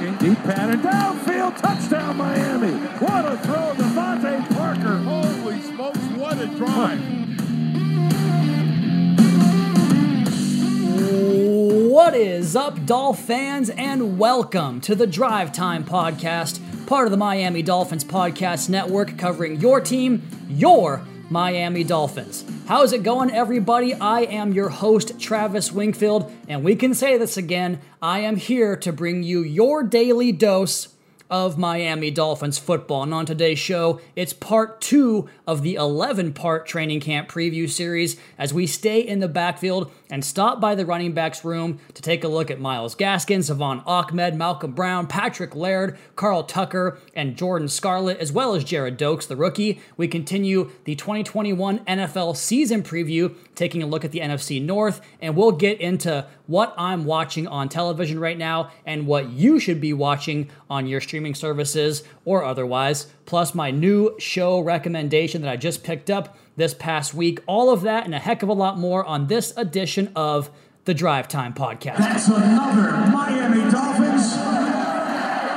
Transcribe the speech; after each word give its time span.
looking. 0.00 0.28
Deep 0.28 0.38
pattern. 0.44 0.80
Downfield. 0.80 1.56
Touchdown, 1.60 2.16
Miami. 2.16 2.72
What 2.72 3.24
a 3.24 3.36
throw. 3.38 3.74
DeVante 3.74 4.56
Parker. 4.56 4.98
Holy 4.98 5.60
smokes, 5.62 5.98
what 6.16 6.40
a 6.40 6.46
drive. 6.46 7.00
What 11.90 12.14
is 12.14 12.56
up, 12.56 12.86
Dolph 12.86 13.20
fans, 13.20 13.70
and 13.70 14.18
welcome 14.18 14.80
to 14.82 14.94
the 14.94 15.06
Drive 15.06 15.52
Time 15.52 15.84
Podcast, 15.84 16.86
part 16.86 17.06
of 17.06 17.10
the 17.10 17.16
Miami 17.16 17.62
Dolphins 17.62 18.04
Podcast 18.04 18.68
Network, 18.68 19.18
covering 19.18 19.60
your 19.60 19.80
team, 19.80 20.22
your 20.48 21.04
Miami 21.30 21.84
Dolphins. 21.84 22.44
How's 22.70 22.92
it 22.92 23.02
going, 23.02 23.32
everybody? 23.32 23.94
I 23.94 24.20
am 24.20 24.52
your 24.52 24.68
host, 24.68 25.18
Travis 25.18 25.72
Wingfield, 25.72 26.30
and 26.46 26.62
we 26.62 26.76
can 26.76 26.94
say 26.94 27.18
this 27.18 27.36
again 27.36 27.80
I 28.00 28.20
am 28.20 28.36
here 28.36 28.76
to 28.76 28.92
bring 28.92 29.24
you 29.24 29.42
your 29.42 29.82
daily 29.82 30.30
dose 30.30 30.94
of 31.28 31.58
Miami 31.58 32.12
Dolphins 32.12 32.58
football. 32.58 33.02
And 33.02 33.12
on 33.12 33.26
today's 33.26 33.58
show, 33.58 34.00
it's 34.14 34.32
part 34.32 34.80
two 34.80 35.28
of 35.50 35.62
the 35.62 35.74
11 35.74 36.32
part 36.32 36.64
training 36.64 37.00
camp 37.00 37.28
preview 37.28 37.68
series 37.68 38.16
as 38.38 38.54
we 38.54 38.68
stay 38.68 39.00
in 39.00 39.18
the 39.18 39.26
backfield 39.26 39.90
and 40.08 40.24
stop 40.24 40.60
by 40.60 40.76
the 40.76 40.86
running 40.86 41.12
backs 41.12 41.44
room 41.44 41.80
to 41.92 42.00
take 42.00 42.22
a 42.22 42.28
look 42.28 42.52
at 42.52 42.60
Myles 42.60 42.94
Gaskin, 42.94 43.42
Salvon 43.42 43.82
Ahmed, 43.84 44.36
Malcolm 44.36 44.70
Brown, 44.70 45.08
Patrick 45.08 45.56
Laird, 45.56 45.98
Carl 46.14 46.44
Tucker, 46.44 47.00
and 47.16 47.36
Jordan 47.36 47.66
Scarlett, 47.66 48.18
as 48.18 48.30
well 48.30 48.54
as 48.54 48.64
Gerrid 48.64 48.96
Doaks, 48.96 49.26
the 49.26 49.34
rookie. 49.34 49.80
We 49.96 50.06
continue 50.06 50.70
the 50.84 50.94
2021 50.94 51.80
NFL 51.80 52.36
season 52.36 52.84
preview, 52.84 53.34
taking 53.56 53.82
a 53.82 53.86
look 53.86 54.04
at 54.04 54.12
the 54.12 54.20
NFC 54.20 54.62
North, 54.62 55.00
and 55.20 55.34
we'll 55.34 55.50
get 55.50 55.80
into 55.80 56.26
what 56.46 56.74
I'm 56.78 57.04
watching 57.04 57.48
on 57.48 57.68
television 57.68 58.20
right 58.20 58.38
now 58.38 58.70
and 58.86 59.08
what 59.08 59.30
you 59.30 59.58
should 59.58 59.80
be 59.80 59.92
watching 59.92 60.48
on 60.68 60.86
your 60.86 61.00
streaming 61.00 61.34
services 61.34 62.04
or 62.30 62.44
otherwise, 62.44 63.08
plus 63.26 63.56
my 63.56 63.72
new 63.72 64.14
show 64.20 64.60
recommendation 64.60 65.42
that 65.42 65.50
I 65.50 65.56
just 65.56 65.82
picked 65.82 66.08
up 66.08 66.38
this 66.54 66.72
past 66.72 67.12
week. 67.12 67.40
All 67.48 67.72
of 67.72 67.82
that 67.82 68.04
and 68.04 68.14
a 68.14 68.20
heck 68.20 68.44
of 68.44 68.48
a 68.48 68.52
lot 68.52 68.78
more 68.78 69.04
on 69.04 69.26
this 69.26 69.52
edition 69.56 70.12
of 70.14 70.48
the 70.84 70.94
Drive 70.94 71.26
Time 71.26 71.52
Podcast. 71.52 71.98
That's 71.98 72.28
another 72.28 73.10
Miami 73.10 73.68
Dolphins. 73.68 74.69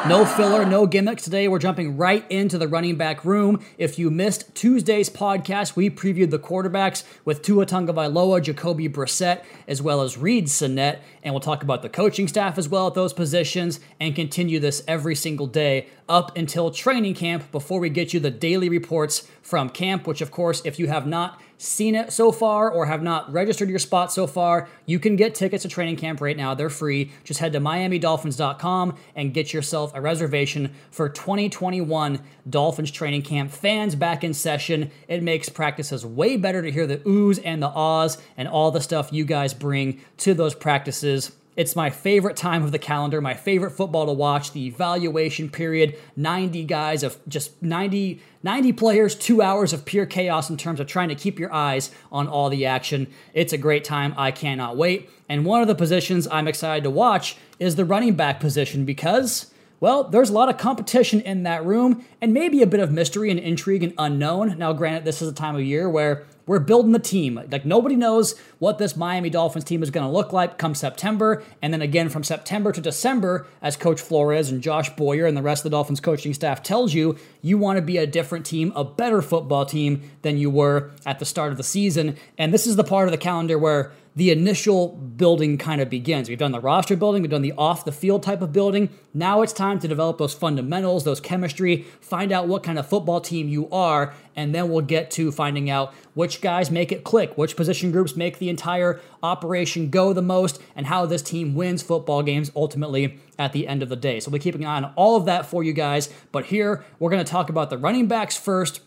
No 0.05 0.25
filler, 0.25 0.65
no 0.65 0.85
gimmicks. 0.85 1.23
Today 1.23 1.47
we're 1.47 1.59
jumping 1.59 1.95
right 1.95 2.29
into 2.29 2.57
the 2.57 2.67
running 2.67 2.97
back 2.97 3.23
room. 3.23 3.63
If 3.77 3.97
you 3.97 4.11
missed 4.11 4.53
Tuesday's 4.53 5.09
podcast, 5.09 5.77
we 5.77 5.89
previewed 5.89 6.29
the 6.29 6.39
quarterbacks 6.39 7.05
with 7.23 7.41
Tua 7.41 7.65
Tagovailoa, 7.65 8.43
Jacoby 8.43 8.89
Brissett, 8.89 9.45
as 9.65 9.81
well 9.81 10.01
as 10.01 10.17
Reid 10.17 10.49
Sinnett, 10.49 10.99
and 11.23 11.33
we'll 11.33 11.39
talk 11.39 11.63
about 11.63 11.83
the 11.83 11.89
coaching 11.89 12.27
staff 12.27 12.57
as 12.57 12.67
well 12.67 12.87
at 12.87 12.95
those 12.95 13.13
positions 13.13 13.79
and 13.97 14.13
continue 14.13 14.59
this 14.59 14.83
every 14.89 15.15
single 15.15 15.47
day 15.47 15.87
up 16.09 16.37
until 16.37 16.69
training 16.69 17.13
camp 17.13 17.49
before 17.53 17.79
we 17.79 17.89
get 17.89 18.13
you 18.13 18.19
the 18.19 18.29
daily 18.29 18.67
reports 18.67 19.25
from 19.41 19.69
camp, 19.69 20.05
which 20.05 20.19
of 20.19 20.31
course, 20.31 20.61
if 20.65 20.77
you 20.79 20.87
have 20.87 21.07
not 21.07 21.41
seen 21.63 21.95
it 21.95 22.11
so 22.11 22.31
far 22.31 22.69
or 22.69 22.85
have 22.85 23.01
not 23.01 23.31
registered 23.31 23.69
your 23.69 23.79
spot 23.79 24.11
so 24.11 24.27
far, 24.27 24.67
you 24.85 24.99
can 24.99 25.15
get 25.15 25.33
tickets 25.33 25.63
to 25.63 25.69
training 25.69 25.95
camp 25.95 26.19
right 26.19 26.35
now. 26.35 26.53
They're 26.53 26.69
free. 26.69 27.11
Just 27.23 27.39
head 27.39 27.53
to 27.53 27.59
miamidolphins.com 27.59 28.97
and 29.15 29.33
get 29.33 29.53
yourself 29.53 29.91
a 29.95 30.01
reservation 30.01 30.73
for 30.91 31.07
2021 31.07 32.19
Dolphins 32.49 32.91
training 32.91 33.21
camp. 33.21 33.51
Fans 33.51 33.95
back 33.95 34.23
in 34.23 34.33
session. 34.33 34.91
It 35.07 35.23
makes 35.23 35.47
practices 35.49 36.05
way 36.05 36.35
better 36.35 36.61
to 36.61 36.71
hear 36.71 36.85
the 36.85 36.97
oohs 36.97 37.41
and 37.43 37.63
the 37.63 37.69
ahs 37.69 38.17
and 38.35 38.47
all 38.47 38.71
the 38.71 38.81
stuff 38.81 39.13
you 39.13 39.23
guys 39.23 39.53
bring 39.53 40.01
to 40.17 40.33
those 40.33 40.53
practices. 40.53 41.31
It's 41.55 41.75
my 41.75 41.89
favorite 41.89 42.35
time 42.35 42.63
of 42.63 42.71
the 42.71 42.79
calendar, 42.79 43.21
my 43.21 43.33
favorite 43.33 43.71
football 43.71 44.05
to 44.05 44.11
watch, 44.11 44.51
the 44.51 44.65
evaluation 44.65 45.49
period, 45.49 45.97
90 46.15 46.63
guys 46.65 47.03
of 47.03 47.17
just 47.27 47.61
90 47.61 48.21
90 48.45 48.73
players, 48.73 49.15
2 49.15 49.41
hours 49.41 49.71
of 49.71 49.85
pure 49.85 50.05
chaos 50.05 50.49
in 50.49 50.57
terms 50.57 50.81
of 50.81 50.87
trying 50.87 51.07
to 51.07 51.15
keep 51.15 51.39
your 51.39 51.53
eyes 51.53 51.91
on 52.11 52.27
all 52.27 52.49
the 52.49 52.65
action. 52.65 53.07
It's 53.33 53.53
a 53.53 53.57
great 53.57 53.85
time. 53.85 54.13
I 54.17 54.31
cannot 54.31 54.75
wait. 54.75 55.09
And 55.29 55.45
one 55.45 55.61
of 55.61 55.69
the 55.69 55.75
positions 55.75 56.27
I'm 56.29 56.49
excited 56.49 56.83
to 56.83 56.89
watch 56.89 57.37
is 57.59 57.77
the 57.77 57.85
running 57.85 58.15
back 58.15 58.41
position 58.41 58.83
because 58.83 59.53
well, 59.83 60.05
there's 60.05 60.29
a 60.29 60.33
lot 60.33 60.47
of 60.47 60.57
competition 60.57 61.19
in 61.19 61.43
that 61.43 61.65
room 61.65 62.05
and 62.21 62.33
maybe 62.33 62.61
a 62.61 62.67
bit 62.67 62.79
of 62.79 62.89
mystery 62.89 63.29
and 63.29 63.37
intrigue 63.37 63.83
and 63.83 63.93
unknown. 63.97 64.57
Now, 64.57 64.71
granted, 64.71 65.03
this 65.03 65.21
is 65.21 65.27
a 65.27 65.33
time 65.33 65.55
of 65.55 65.61
year 65.61 65.89
where 65.89 66.23
we're 66.45 66.59
building 66.59 66.91
the 66.91 66.99
team. 66.99 67.41
Like 67.51 67.65
nobody 67.65 67.95
knows 67.95 68.35
what 68.59 68.77
this 68.77 68.95
Miami 68.95 69.29
Dolphins 69.29 69.65
team 69.65 69.83
is 69.83 69.89
going 69.89 70.05
to 70.05 70.11
look 70.11 70.33
like 70.33 70.57
come 70.57 70.75
September, 70.75 71.43
and 71.61 71.73
then 71.73 71.81
again 71.81 72.09
from 72.09 72.23
September 72.23 72.71
to 72.71 72.81
December, 72.81 73.47
as 73.61 73.75
Coach 73.75 74.01
Flores 74.01 74.49
and 74.49 74.61
Josh 74.61 74.89
Boyer 74.95 75.25
and 75.25 75.37
the 75.37 75.41
rest 75.41 75.61
of 75.61 75.71
the 75.71 75.75
Dolphins 75.75 75.99
coaching 75.99 76.33
staff 76.33 76.63
tells 76.63 76.93
you, 76.93 77.17
you 77.41 77.57
want 77.57 77.77
to 77.77 77.81
be 77.81 77.97
a 77.97 78.07
different 78.07 78.45
team, 78.45 78.71
a 78.75 78.83
better 78.83 79.21
football 79.21 79.65
team 79.65 80.09
than 80.21 80.37
you 80.37 80.49
were 80.49 80.91
at 81.05 81.19
the 81.19 81.25
start 81.25 81.51
of 81.51 81.57
the 81.57 81.63
season. 81.63 82.17
And 82.37 82.53
this 82.53 82.67
is 82.67 82.75
the 82.75 82.83
part 82.83 83.07
of 83.07 83.11
the 83.11 83.17
calendar 83.17 83.57
where 83.57 83.91
the 84.15 84.31
initial 84.31 84.89
building 84.89 85.57
kind 85.57 85.81
of 85.81 85.89
begins. 85.89 86.29
We've 86.29 86.37
done 86.37 86.51
the 86.51 86.59
roster 86.59 86.95
building, 86.95 87.21
we've 87.21 87.31
done 87.31 87.41
the 87.41 87.53
off 87.57 87.85
the 87.85 87.91
field 87.91 88.23
type 88.23 88.41
of 88.41 88.53
building. 88.53 88.89
Now 89.13 89.41
it's 89.41 89.53
time 89.53 89.79
to 89.79 89.87
develop 89.87 90.17
those 90.17 90.33
fundamentals, 90.33 91.03
those 91.03 91.19
chemistry, 91.19 91.85
find 91.99 92.31
out 92.31 92.47
what 92.47 92.63
kind 92.63 92.77
of 92.77 92.87
football 92.87 93.21
team 93.21 93.49
you 93.49 93.69
are, 93.71 94.13
and 94.35 94.53
then 94.53 94.69
we'll 94.69 94.81
get 94.81 95.11
to 95.11 95.31
finding 95.31 95.69
out 95.69 95.93
which 96.13 96.41
guys 96.41 96.69
make 96.69 96.91
it 96.91 97.03
click, 97.03 97.37
which 97.37 97.55
position 97.55 97.91
groups 97.91 98.15
make 98.15 98.37
the 98.37 98.49
entire 98.49 98.99
operation 99.21 99.89
go 99.89 100.13
the 100.13 100.21
most, 100.21 100.61
and 100.75 100.87
how 100.87 101.05
this 101.05 101.21
team 101.21 101.55
wins 101.55 101.81
football 101.81 102.21
games 102.21 102.51
ultimately 102.55 103.19
at 103.39 103.53
the 103.53 103.67
end 103.67 103.81
of 103.81 103.89
the 103.89 103.95
day. 103.95 104.19
So 104.19 104.29
we'll 104.29 104.39
be 104.39 104.43
keeping 104.43 104.63
an 104.63 104.67
eye 104.67 104.77
on 104.77 104.93
all 104.95 105.15
of 105.15 105.25
that 105.25 105.45
for 105.47 105.63
you 105.63 105.73
guys. 105.73 106.09
But 106.31 106.45
here 106.45 106.85
we're 106.99 107.09
going 107.09 107.23
to 107.23 107.31
talk 107.31 107.49
about 107.49 107.69
the 107.69 107.77
running 107.77 108.07
backs 108.07 108.37
first 108.37 108.81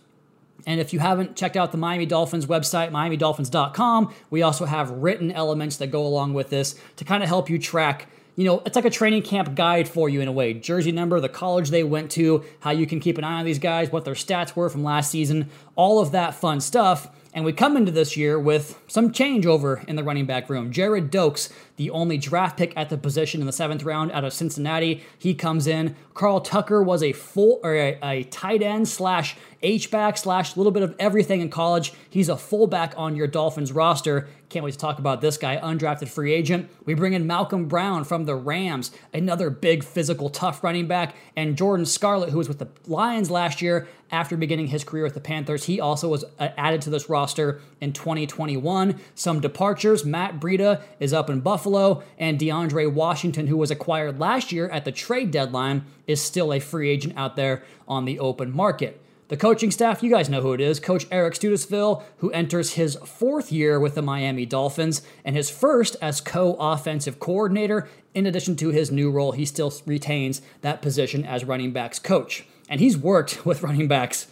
and 0.66 0.80
if 0.80 0.92
you 0.92 0.98
haven't 0.98 1.36
checked 1.36 1.56
out 1.56 1.72
the 1.72 1.78
Miami 1.78 2.06
Dolphins 2.06 2.46
website, 2.46 2.90
miamidolphins.com, 2.90 4.14
we 4.30 4.42
also 4.42 4.64
have 4.64 4.90
written 4.90 5.30
elements 5.30 5.76
that 5.76 5.88
go 5.88 6.06
along 6.06 6.34
with 6.34 6.50
this 6.50 6.74
to 6.96 7.04
kind 7.04 7.22
of 7.22 7.28
help 7.28 7.50
you 7.50 7.58
track. 7.58 8.08
You 8.36 8.44
know, 8.44 8.62
it's 8.66 8.76
like 8.76 8.84
a 8.84 8.90
training 8.90 9.22
camp 9.22 9.54
guide 9.54 9.88
for 9.88 10.08
you 10.08 10.20
in 10.20 10.28
a 10.28 10.32
way. 10.32 10.54
Jersey 10.54 10.92
number, 10.92 11.20
the 11.20 11.28
college 11.28 11.70
they 11.70 11.84
went 11.84 12.10
to, 12.12 12.44
how 12.60 12.70
you 12.70 12.86
can 12.86 13.00
keep 13.00 13.16
an 13.16 13.24
eye 13.24 13.38
on 13.38 13.44
these 13.44 13.58
guys, 13.58 13.90
what 13.90 14.04
their 14.04 14.14
stats 14.14 14.54
were 14.54 14.68
from 14.68 14.84
last 14.84 15.10
season, 15.10 15.48
all 15.74 16.00
of 16.00 16.12
that 16.12 16.34
fun 16.34 16.60
stuff. 16.60 17.08
And 17.36 17.44
we 17.44 17.52
come 17.52 17.76
into 17.76 17.92
this 17.92 18.16
year 18.16 18.40
with 18.40 18.80
some 18.86 19.12
changeover 19.12 19.86
in 19.86 19.96
the 19.96 20.02
running 20.02 20.24
back 20.24 20.48
room. 20.48 20.72
Gerrid 20.72 21.10
Doaks, 21.10 21.50
the 21.76 21.90
only 21.90 22.16
draft 22.16 22.56
pick 22.56 22.72
at 22.78 22.88
the 22.88 22.96
position 22.96 23.42
in 23.42 23.46
the 23.46 23.52
seventh 23.52 23.82
round 23.82 24.10
out 24.12 24.24
of 24.24 24.32
Cincinnati, 24.32 25.04
he 25.18 25.34
comes 25.34 25.66
in. 25.66 25.94
Carl 26.14 26.40
Tucker 26.40 26.82
was 26.82 27.02
a 27.02 27.12
full 27.12 27.60
or 27.62 27.74
a, 27.74 27.98
a 28.02 28.22
tight 28.24 28.62
end 28.62 28.88
slash 28.88 29.36
H 29.62 29.90
back 29.90 30.16
slash 30.16 30.56
little 30.56 30.72
bit 30.72 30.82
of 30.82 30.94
everything 30.98 31.42
in 31.42 31.50
college. 31.50 31.92
He's 32.08 32.30
a 32.30 32.38
fullback 32.38 32.94
on 32.96 33.16
your 33.16 33.26
Dolphins 33.26 33.70
roster. 33.70 34.28
Can't 34.48 34.64
wait 34.64 34.72
to 34.72 34.78
talk 34.78 35.00
about 35.00 35.20
this 35.20 35.36
guy, 35.36 35.56
undrafted 35.56 36.08
free 36.08 36.32
agent. 36.32 36.70
We 36.84 36.94
bring 36.94 37.14
in 37.14 37.26
Malcolm 37.26 37.66
Brown 37.66 38.04
from 38.04 38.26
the 38.26 38.36
Rams, 38.36 38.92
another 39.12 39.50
big 39.50 39.82
physical, 39.82 40.30
tough 40.30 40.62
running 40.62 40.86
back, 40.86 41.16
and 41.34 41.56
Jordan 41.56 41.84
Scarlett, 41.84 42.30
who 42.30 42.38
was 42.38 42.46
with 42.46 42.60
the 42.60 42.68
Lions 42.86 43.28
last 43.28 43.60
year 43.60 43.88
after 44.12 44.36
beginning 44.36 44.68
his 44.68 44.84
career 44.84 45.02
with 45.02 45.14
the 45.14 45.20
Panthers. 45.20 45.64
He 45.64 45.80
also 45.80 46.08
was 46.08 46.24
uh, 46.38 46.50
added 46.56 46.80
to 46.82 46.90
this 46.90 47.08
roster 47.08 47.60
in 47.80 47.92
2021. 47.92 49.00
Some 49.16 49.40
departures 49.40 50.04
Matt 50.04 50.38
Breida 50.38 50.80
is 51.00 51.12
up 51.12 51.28
in 51.28 51.40
Buffalo, 51.40 52.04
and 52.16 52.38
DeAndre 52.38 52.92
Washington, 52.92 53.48
who 53.48 53.56
was 53.56 53.72
acquired 53.72 54.20
last 54.20 54.52
year 54.52 54.68
at 54.68 54.84
the 54.84 54.92
trade 54.92 55.32
deadline, 55.32 55.84
is 56.06 56.22
still 56.22 56.52
a 56.52 56.60
free 56.60 56.88
agent 56.88 57.14
out 57.16 57.34
there 57.34 57.64
on 57.88 58.04
the 58.04 58.20
open 58.20 58.54
market. 58.54 59.02
The 59.28 59.36
coaching 59.36 59.72
staff, 59.72 60.04
you 60.04 60.10
guys 60.10 60.28
know 60.28 60.40
who 60.40 60.52
it 60.52 60.60
is. 60.60 60.78
Coach 60.78 61.04
Eric 61.10 61.34
Studesville, 61.34 62.04
who 62.18 62.30
enters 62.30 62.74
his 62.74 62.94
fourth 63.04 63.50
year 63.50 63.80
with 63.80 63.96
the 63.96 64.02
Miami 64.02 64.46
Dolphins 64.46 65.02
and 65.24 65.34
his 65.34 65.50
first 65.50 65.96
as 66.00 66.20
co 66.20 66.54
offensive 66.60 67.18
coordinator. 67.18 67.88
In 68.14 68.24
addition 68.24 68.54
to 68.56 68.68
his 68.68 68.92
new 68.92 69.10
role, 69.10 69.32
he 69.32 69.44
still 69.44 69.74
retains 69.84 70.42
that 70.60 70.80
position 70.80 71.24
as 71.24 71.44
running 71.44 71.72
backs 71.72 71.98
coach. 71.98 72.46
And 72.68 72.80
he's 72.80 72.96
worked 72.96 73.44
with 73.46 73.64
running 73.64 73.88
backs 73.88 74.28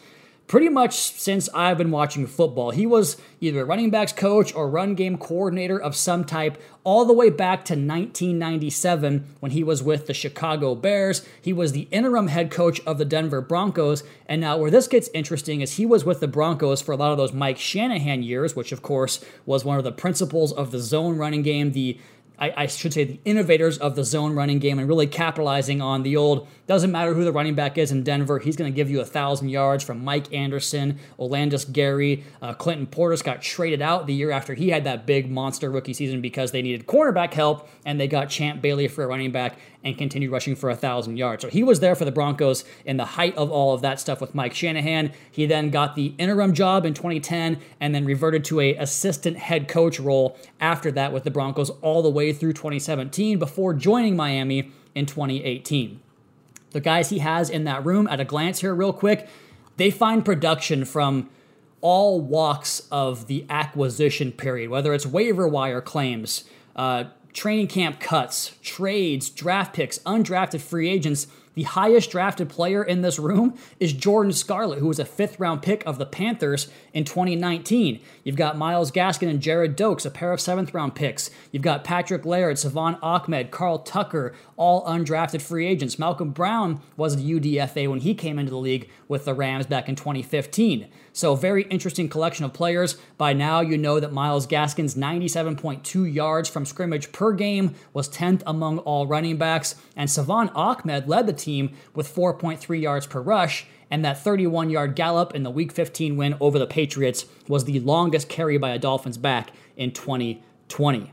pretty 0.47 0.69
much 0.69 0.95
since 0.95 1.49
I've 1.55 1.79
been 1.79 1.91
watching 1.91 2.27
football. 2.27 2.71
He 2.71 2.87
was 2.87 3.17
either 3.41 3.63
a 3.63 3.65
running 3.65 3.91
backs 3.91 4.13
coach 4.13 4.55
or 4.55 4.69
run 4.69 4.95
game 4.95 5.17
coordinator 5.17 5.81
of 5.81 5.97
some 5.97 6.25
type 6.25 6.61
all 6.85 7.07
the 7.07 7.15
way 7.15 7.31
back 7.31 7.65
to 7.65 7.73
1997 7.73 9.27
when 9.41 9.53
he 9.53 9.65
was 9.65 9.83
with 9.83 10.07
the 10.07 10.13
Chicago 10.15 10.75
Bears. 10.75 11.27
He 11.41 11.53
was 11.53 11.73
the 11.73 11.89
interim 11.91 12.29
head 12.29 12.51
coach 12.51 12.81
of 12.87 12.99
the 12.99 13.07
Denver 13.07 13.41
Broncos. 13.41 14.05
And 14.27 14.41
now, 14.41 14.59
where 14.59 14.71
this 14.71 14.87
gets 14.87 15.09
interesting 15.15 15.63
is 15.63 15.75
he 15.75 15.87
was 15.87 16.05
with 16.05 16.21
the 16.21 16.29
Broncos 16.29 16.83
for 16.83 16.93
a 16.93 16.97
lot 16.97 17.13
of 17.13 17.19
those 17.19 17.33
Mike 17.33 17.59
Shanahan 17.59 18.23
years, 18.23 18.55
which, 18.55 18.73
of 18.73 18.83
course, 18.83 19.25
was 19.47 19.65
one 19.65 19.79
of 19.79 19.85
the 19.85 19.93
principles 19.93 20.53
of 20.53 20.71
the 20.71 20.79
zone 20.79 21.17
running 21.17 21.43
game, 21.43 21.73
the 21.73 21.99
I, 22.39 22.53
I, 22.57 22.67
should 22.67 22.93
say, 22.93 23.05
the 23.05 23.21
innovators 23.25 23.79
of 23.79 23.95
the 23.95 24.05
zone 24.05 24.35
running 24.35 24.59
game 24.59 24.79
and 24.79 24.89
really 24.89 25.07
capitalizing 25.07 25.81
on 25.81 26.03
the 26.03 26.17
old 26.17 26.49
doesn't 26.67 26.91
matter 26.91 27.15
who 27.15 27.25
the 27.25 27.33
running 27.33 27.55
back 27.55 27.79
is 27.79 27.93
in 27.93 28.03
Denver, 28.03 28.39
he's 28.39 28.57
going 28.57 28.73
to 28.73 28.75
give 28.75 28.91
you 28.91 29.01
a 29.01 29.05
thousand 29.05 29.51
yards 29.51 29.85
from 29.85 30.03
Mike 30.03 30.33
Anderson, 30.33 30.99
Olandis 31.19 31.71
Gary, 31.71 32.25
uh, 32.43 32.55
Clinton 32.55 32.87
Portis 32.87 33.23
got 33.23 33.43
traded 33.43 33.83
out 33.83 34.07
the 34.07 34.15
year 34.15 34.31
after 34.31 34.55
he 34.55 34.71
had 34.71 34.85
that 34.85 35.07
big 35.07 35.31
monster 35.31 35.71
rookie 35.71 35.93
season 35.93 36.21
because 36.21 36.51
they 36.51 36.63
needed 36.63 36.87
cornerback 36.87 37.35
help 37.35 37.69
and 37.85 38.01
they 38.01 38.09
got 38.09 38.31
Champ 38.31 38.61
Bailey 38.61 38.89
for 38.89 39.05
a 39.05 39.07
running 39.07 39.31
back 39.31 39.59
and 39.85 39.99
continued 39.99 40.33
rushing 40.33 40.57
for 40.57 40.71
a 40.71 40.75
thousand 40.75 41.19
yards. 41.19 41.43
So 41.43 41.49
he 41.49 41.63
was 41.63 41.81
there 41.81 41.95
for 41.95 42.05
the 42.05 42.11
Broncos 42.11 42.65
in 42.85 42.97
the 42.97 43.05
height 43.05 43.37
of 43.37 43.51
all 43.51 43.75
of 43.75 43.83
that 43.83 44.01
stuff 44.01 44.21
with 44.21 44.35
Mike 44.35 44.55
Shanahan. 44.55 45.13
He 45.31 45.47
then 45.47 45.71
got 45.71 45.95
the 45.95 46.15
interim 46.19 46.55
job 46.55 46.87
in 46.87 46.95
2010 46.95 47.59
and 47.81 47.95
then 47.95 48.05
reverted 48.05 48.45
to 48.47 48.61
a 48.61 48.75
assistant 48.77 49.37
head 49.37 49.69
coach 49.69 50.01
role 50.01 50.37
after 50.59 50.91
that 50.93 51.13
with 51.13 51.25
the 51.25 51.31
Broncos 51.31 51.71
all 51.83 52.03
the 52.03 52.11
way 52.11 52.33
through 52.33 52.55
2017 52.55 53.39
before 53.39 53.75
joining 53.75 54.17
Miami 54.17 54.73
in 54.95 55.07
2018. 55.07 56.01
The 56.71 56.81
guys 56.81 57.11
he 57.11 57.19
has 57.19 57.51
in 57.51 57.65
that 57.65 57.85
room, 57.85 58.09
at 58.09 58.19
a 58.19 58.25
glance 58.25 58.61
here, 58.61 58.75
real 58.75 58.93
quick, 58.93 59.29
they 59.77 59.91
find 59.91 60.25
production 60.25 60.85
from 60.85 61.29
all 61.81 62.21
walks 62.21 62.89
of 62.91 63.27
the 63.27 63.45
acquisition 63.51 64.33
period, 64.33 64.71
whether 64.71 64.95
it's 64.95 65.05
waiver 65.05 65.47
wire 65.47 65.81
claims, 65.81 66.45
uh, 66.75 67.05
training 67.35 67.67
camp 67.67 68.01
cuts, 68.01 68.53
trades, 68.63 69.29
draft 69.29 69.75
picks, 69.75 69.99
undrafted 70.01 70.61
free 70.61 70.89
agents. 70.89 71.27
The 71.55 71.65
highest 71.65 72.11
drafted 72.11 72.49
player 72.49 72.83
in 72.83 73.03
this 73.03 73.19
room 73.19 73.57
is 73.79 73.93
Jordan 73.93 74.33
Scarlett, 74.33 74.81
who 74.81 74.89
was 74.89 74.99
a 74.99 75.05
fifth 75.05 75.39
round 75.39 75.63
pick 75.63 75.85
of 75.87 75.99
the 75.99 76.07
Panthers 76.07 76.69
in 76.93 77.05
2019. 77.05 78.01
You've 78.25 78.35
got 78.35 78.59
Myles 78.59 78.91
Gaskin 78.91 79.29
and 79.29 79.41
Gerrid 79.41 79.77
Doaks, 79.77 80.05
a 80.05 80.11
pair 80.11 80.33
of 80.33 80.41
seventh 80.41 80.75
round 80.75 80.95
picks. 80.97 81.31
You've 81.53 81.63
got 81.63 81.85
Patrick 81.85 82.25
Laird, 82.25 82.59
Salvon 82.59 82.99
Ahmed, 83.03 83.53
Carl 83.53 83.79
Tucker, 83.81 84.35
all 84.57 84.85
undrafted 84.87 85.43
free 85.43 85.67
agents. 85.67 85.99
Malcolm 85.99 86.31
Brown 86.31 86.81
was 86.97 87.15
a 87.15 87.19
UDFA 87.19 87.89
when 87.89 88.01
he 88.01 88.15
came 88.15 88.39
into 88.39 88.51
the 88.51 88.57
league 88.57 88.89
with 89.09 89.25
the 89.25 89.35
Rams 89.35 89.67
back 89.67 89.89
in 89.89 89.97
2015. 89.97 90.89
So, 91.13 91.35
very 91.35 91.63
interesting 91.65 92.09
collection 92.09 92.45
of 92.45 92.53
players. 92.53 92.95
By 93.17 93.33
now, 93.33 93.61
you 93.61 93.79
know 93.79 94.01
that 94.01 94.13
Myles 94.13 94.47
Gaskin's 94.47 94.95
97.2 94.95 96.13
yards 96.13 96.49
from 96.49 96.67
scrimmage 96.67 97.13
per 97.13 97.33
game 97.33 97.75
was 97.93 98.09
10th 98.09 98.43
among 98.47 98.79
all 98.79 99.07
running 99.07 99.37
backs, 99.37 99.77
and 99.97 100.11
Salvon 100.11 100.49
Ahmed 100.51 101.09
led 101.09 101.27
the 101.27 101.33
team 101.33 101.75
with 101.95 102.13
4.3 102.13 102.81
yards 102.81 103.07
per 103.07 103.21
rush. 103.21 103.67
And 103.91 104.05
that 104.05 104.19
31 104.19 104.71
yard 104.71 104.97
gallop 104.97 105.35
in 105.35 105.45
the 105.45 105.51
Week 105.51 105.71
15 105.71 106.17
win 106.17 106.37
over 106.41 106.59
the 106.59 106.67
Patriots 106.67 107.27
was 107.47 107.65
the 107.65 107.79
longest 107.81 108.29
carry 108.29 108.59
by 108.59 108.71
a 108.71 108.79
Dolphins 108.79 109.19
back 109.19 109.51
in 109.77 109.93
2020. 109.93 111.13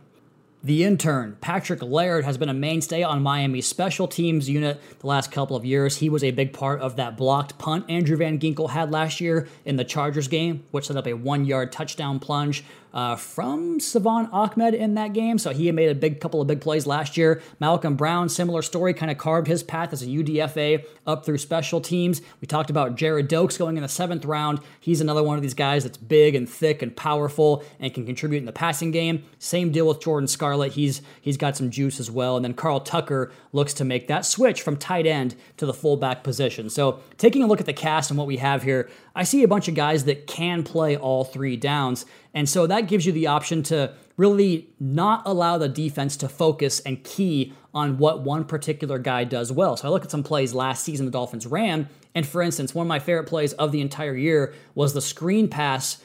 The 0.63 0.83
intern, 0.83 1.37
Patrick 1.41 1.81
Laird, 1.81 2.23
has 2.23 2.37
been 2.37 2.47
a 2.47 2.53
mainstay 2.53 3.01
on 3.01 3.23
Miami's 3.23 3.65
special 3.65 4.07
teams 4.07 4.47
unit 4.47 4.79
the 4.99 5.07
last 5.07 5.31
couple 5.31 5.55
of 5.55 5.65
years. 5.65 5.97
He 5.97 6.07
was 6.07 6.23
a 6.23 6.29
big 6.29 6.53
part 6.53 6.81
of 6.81 6.97
that 6.97 7.17
blocked 7.17 7.57
punt 7.57 7.89
Andrew 7.89 8.15
Van 8.15 8.37
Ginkel 8.37 8.69
had 8.69 8.91
last 8.91 9.19
year 9.19 9.47
in 9.65 9.77
the 9.77 9.83
Chargers 9.83 10.27
game, 10.27 10.63
which 10.69 10.85
set 10.85 10.97
up 10.97 11.07
a 11.07 11.13
one 11.13 11.45
yard 11.45 11.71
touchdown 11.71 12.19
plunge 12.19 12.63
uh, 12.93 13.15
from 13.15 13.79
Salvon 13.79 14.29
Ahmed 14.31 14.73
in 14.73 14.95
that 14.95 15.13
game. 15.13 15.37
So 15.37 15.51
he 15.51 15.71
made 15.71 15.89
a 15.89 15.95
big 15.95 16.19
couple 16.19 16.41
of 16.41 16.47
big 16.47 16.61
plays 16.61 16.85
last 16.85 17.17
year. 17.17 17.41
Malcolm 17.59 17.95
Brown, 17.95 18.29
similar 18.29 18.61
story, 18.61 18.93
kind 18.93 19.11
of 19.11 19.17
carved 19.17 19.47
his 19.47 19.63
path 19.63 19.93
as 19.93 20.03
a 20.03 20.07
UDFA 20.07 20.85
up 21.07 21.25
through 21.25 21.37
special 21.37 21.81
teams. 21.81 22.21
We 22.39 22.47
talked 22.47 22.69
about 22.69 22.95
Gerrid 22.95 23.27
Doaks 23.27 23.57
going 23.57 23.77
in 23.77 23.83
the 23.83 23.89
seventh 23.89 24.25
round. 24.25 24.59
He's 24.79 25.01
another 25.01 25.23
one 25.23 25.37
of 25.37 25.41
these 25.41 25.53
guys 25.53 25.83
that's 25.83 25.97
big 25.97 26.35
and 26.35 26.47
thick 26.47 26.81
and 26.81 26.95
powerful 26.95 27.63
and 27.79 27.93
can 27.93 28.05
contribute 28.05 28.39
in 28.39 28.45
the 28.45 28.51
passing 28.51 28.91
game. 28.91 29.23
Same 29.39 29.71
deal 29.71 29.87
with 29.87 30.01
Jordan 30.01 30.27
Scarlett. 30.51 30.73
He's 30.73 31.01
he's 31.21 31.37
got 31.37 31.55
some 31.55 31.69
juice 31.69 31.99
as 31.99 32.11
well. 32.11 32.35
And 32.35 32.43
then 32.43 32.53
Carl 32.53 32.81
Tucker 32.81 33.31
looks 33.53 33.73
to 33.75 33.85
make 33.85 34.07
that 34.07 34.25
switch 34.25 34.61
from 34.61 34.75
tight 34.75 35.07
end 35.07 35.35
to 35.57 35.65
the 35.65 35.73
fullback 35.73 36.23
position. 36.23 36.69
So 36.69 36.99
taking 37.17 37.43
a 37.43 37.47
look 37.47 37.61
at 37.61 37.65
the 37.65 37.73
cast 37.73 38.11
and 38.11 38.17
what 38.17 38.27
we 38.27 38.37
have 38.37 38.63
here, 38.63 38.89
I 39.15 39.23
see 39.23 39.43
a 39.43 39.47
bunch 39.47 39.69
of 39.69 39.75
guys 39.75 40.03
that 40.05 40.27
can 40.27 40.63
play 40.63 40.97
all 40.97 41.23
three 41.23 41.55
downs. 41.55 42.05
And 42.33 42.49
so 42.49 42.67
that 42.67 42.87
gives 42.87 43.05
you 43.05 43.13
the 43.13 43.27
option 43.27 43.63
to 43.63 43.93
really 44.17 44.67
not 44.79 45.23
allow 45.25 45.57
the 45.57 45.69
defense 45.69 46.17
to 46.17 46.27
focus 46.27 46.81
and 46.81 47.03
key 47.03 47.53
on 47.73 47.97
what 47.97 48.21
one 48.21 48.43
particular 48.43 48.99
guy 48.99 49.23
does 49.23 49.51
well. 49.51 49.77
So 49.77 49.87
I 49.87 49.91
look 49.91 50.03
at 50.03 50.11
some 50.11 50.23
plays 50.23 50.53
last 50.53 50.83
season 50.83 51.05
the 51.05 51.11
Dolphins 51.11 51.47
ran. 51.47 51.87
And 52.13 52.27
for 52.27 52.41
instance, 52.41 52.75
one 52.75 52.85
of 52.85 52.89
my 52.89 52.99
favorite 52.99 53.27
plays 53.27 53.53
of 53.53 53.71
the 53.71 53.79
entire 53.79 54.15
year 54.15 54.53
was 54.75 54.93
the 54.93 55.01
screen 55.01 55.47
pass 55.47 56.03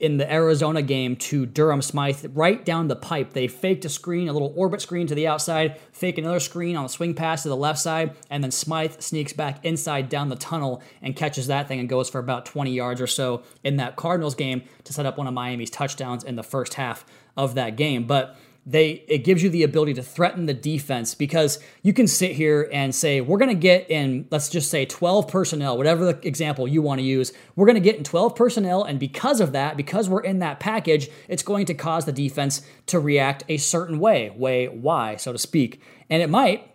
in 0.00 0.16
the 0.16 0.32
Arizona 0.32 0.80
game 0.80 1.16
to 1.16 1.44
Durham 1.44 1.82
Smythe 1.82 2.26
right 2.32 2.64
down 2.64 2.88
the 2.88 2.96
pipe. 2.96 3.32
They 3.32 3.48
faked 3.48 3.84
a 3.84 3.88
screen, 3.88 4.28
a 4.28 4.32
little 4.32 4.52
orbit 4.56 4.80
screen 4.80 5.06
to 5.08 5.14
the 5.14 5.26
outside, 5.26 5.80
fake 5.92 6.18
another 6.18 6.40
screen 6.40 6.76
on 6.76 6.84
the 6.84 6.88
swing 6.88 7.14
pass 7.14 7.42
to 7.42 7.48
the 7.48 7.56
left 7.56 7.80
side, 7.80 8.16
and 8.30 8.42
then 8.42 8.50
Smythe 8.50 9.00
sneaks 9.00 9.32
back 9.32 9.64
inside 9.64 10.08
down 10.08 10.28
the 10.28 10.36
tunnel 10.36 10.82
and 11.02 11.16
catches 11.16 11.48
that 11.48 11.66
thing 11.66 11.80
and 11.80 11.88
goes 11.88 12.08
for 12.08 12.18
about 12.20 12.46
20 12.46 12.70
yards 12.70 13.00
or 13.00 13.06
so 13.06 13.42
in 13.64 13.76
that 13.76 13.96
Cardinals 13.96 14.34
game 14.34 14.62
to 14.84 14.92
set 14.92 15.06
up 15.06 15.18
one 15.18 15.26
of 15.26 15.34
Miami's 15.34 15.70
touchdowns 15.70 16.22
in 16.22 16.36
the 16.36 16.42
first 16.42 16.74
half 16.74 17.04
of 17.36 17.54
that 17.56 17.76
game. 17.76 18.06
But 18.06 18.36
they 18.68 19.02
it 19.08 19.24
gives 19.24 19.42
you 19.42 19.48
the 19.48 19.62
ability 19.62 19.94
to 19.94 20.02
threaten 20.02 20.44
the 20.44 20.52
defense 20.52 21.14
because 21.14 21.58
you 21.82 21.94
can 21.94 22.06
sit 22.06 22.32
here 22.32 22.68
and 22.70 22.94
say 22.94 23.22
we're 23.22 23.38
going 23.38 23.48
to 23.48 23.54
get 23.54 23.90
in 23.90 24.28
let's 24.30 24.50
just 24.50 24.70
say 24.70 24.84
12 24.84 25.26
personnel 25.26 25.78
whatever 25.78 26.04
the 26.04 26.26
example 26.26 26.68
you 26.68 26.82
want 26.82 26.98
to 27.00 27.04
use. 27.04 27.32
We're 27.56 27.64
going 27.64 27.76
to 27.76 27.80
get 27.80 27.96
in 27.96 28.04
12 28.04 28.36
personnel 28.36 28.84
and 28.84 29.00
because 29.00 29.40
of 29.40 29.52
that 29.52 29.78
because 29.78 30.10
we're 30.10 30.22
in 30.22 30.40
that 30.40 30.60
package 30.60 31.08
it's 31.28 31.42
going 31.42 31.64
to 31.66 31.74
cause 31.74 32.04
the 32.04 32.12
defense 32.12 32.60
to 32.86 33.00
react 33.00 33.42
a 33.48 33.56
certain 33.56 33.98
way 33.98 34.30
way 34.36 34.68
y 34.68 35.16
so 35.16 35.32
to 35.32 35.38
speak. 35.38 35.80
And 36.10 36.20
it 36.20 36.28
might 36.28 36.70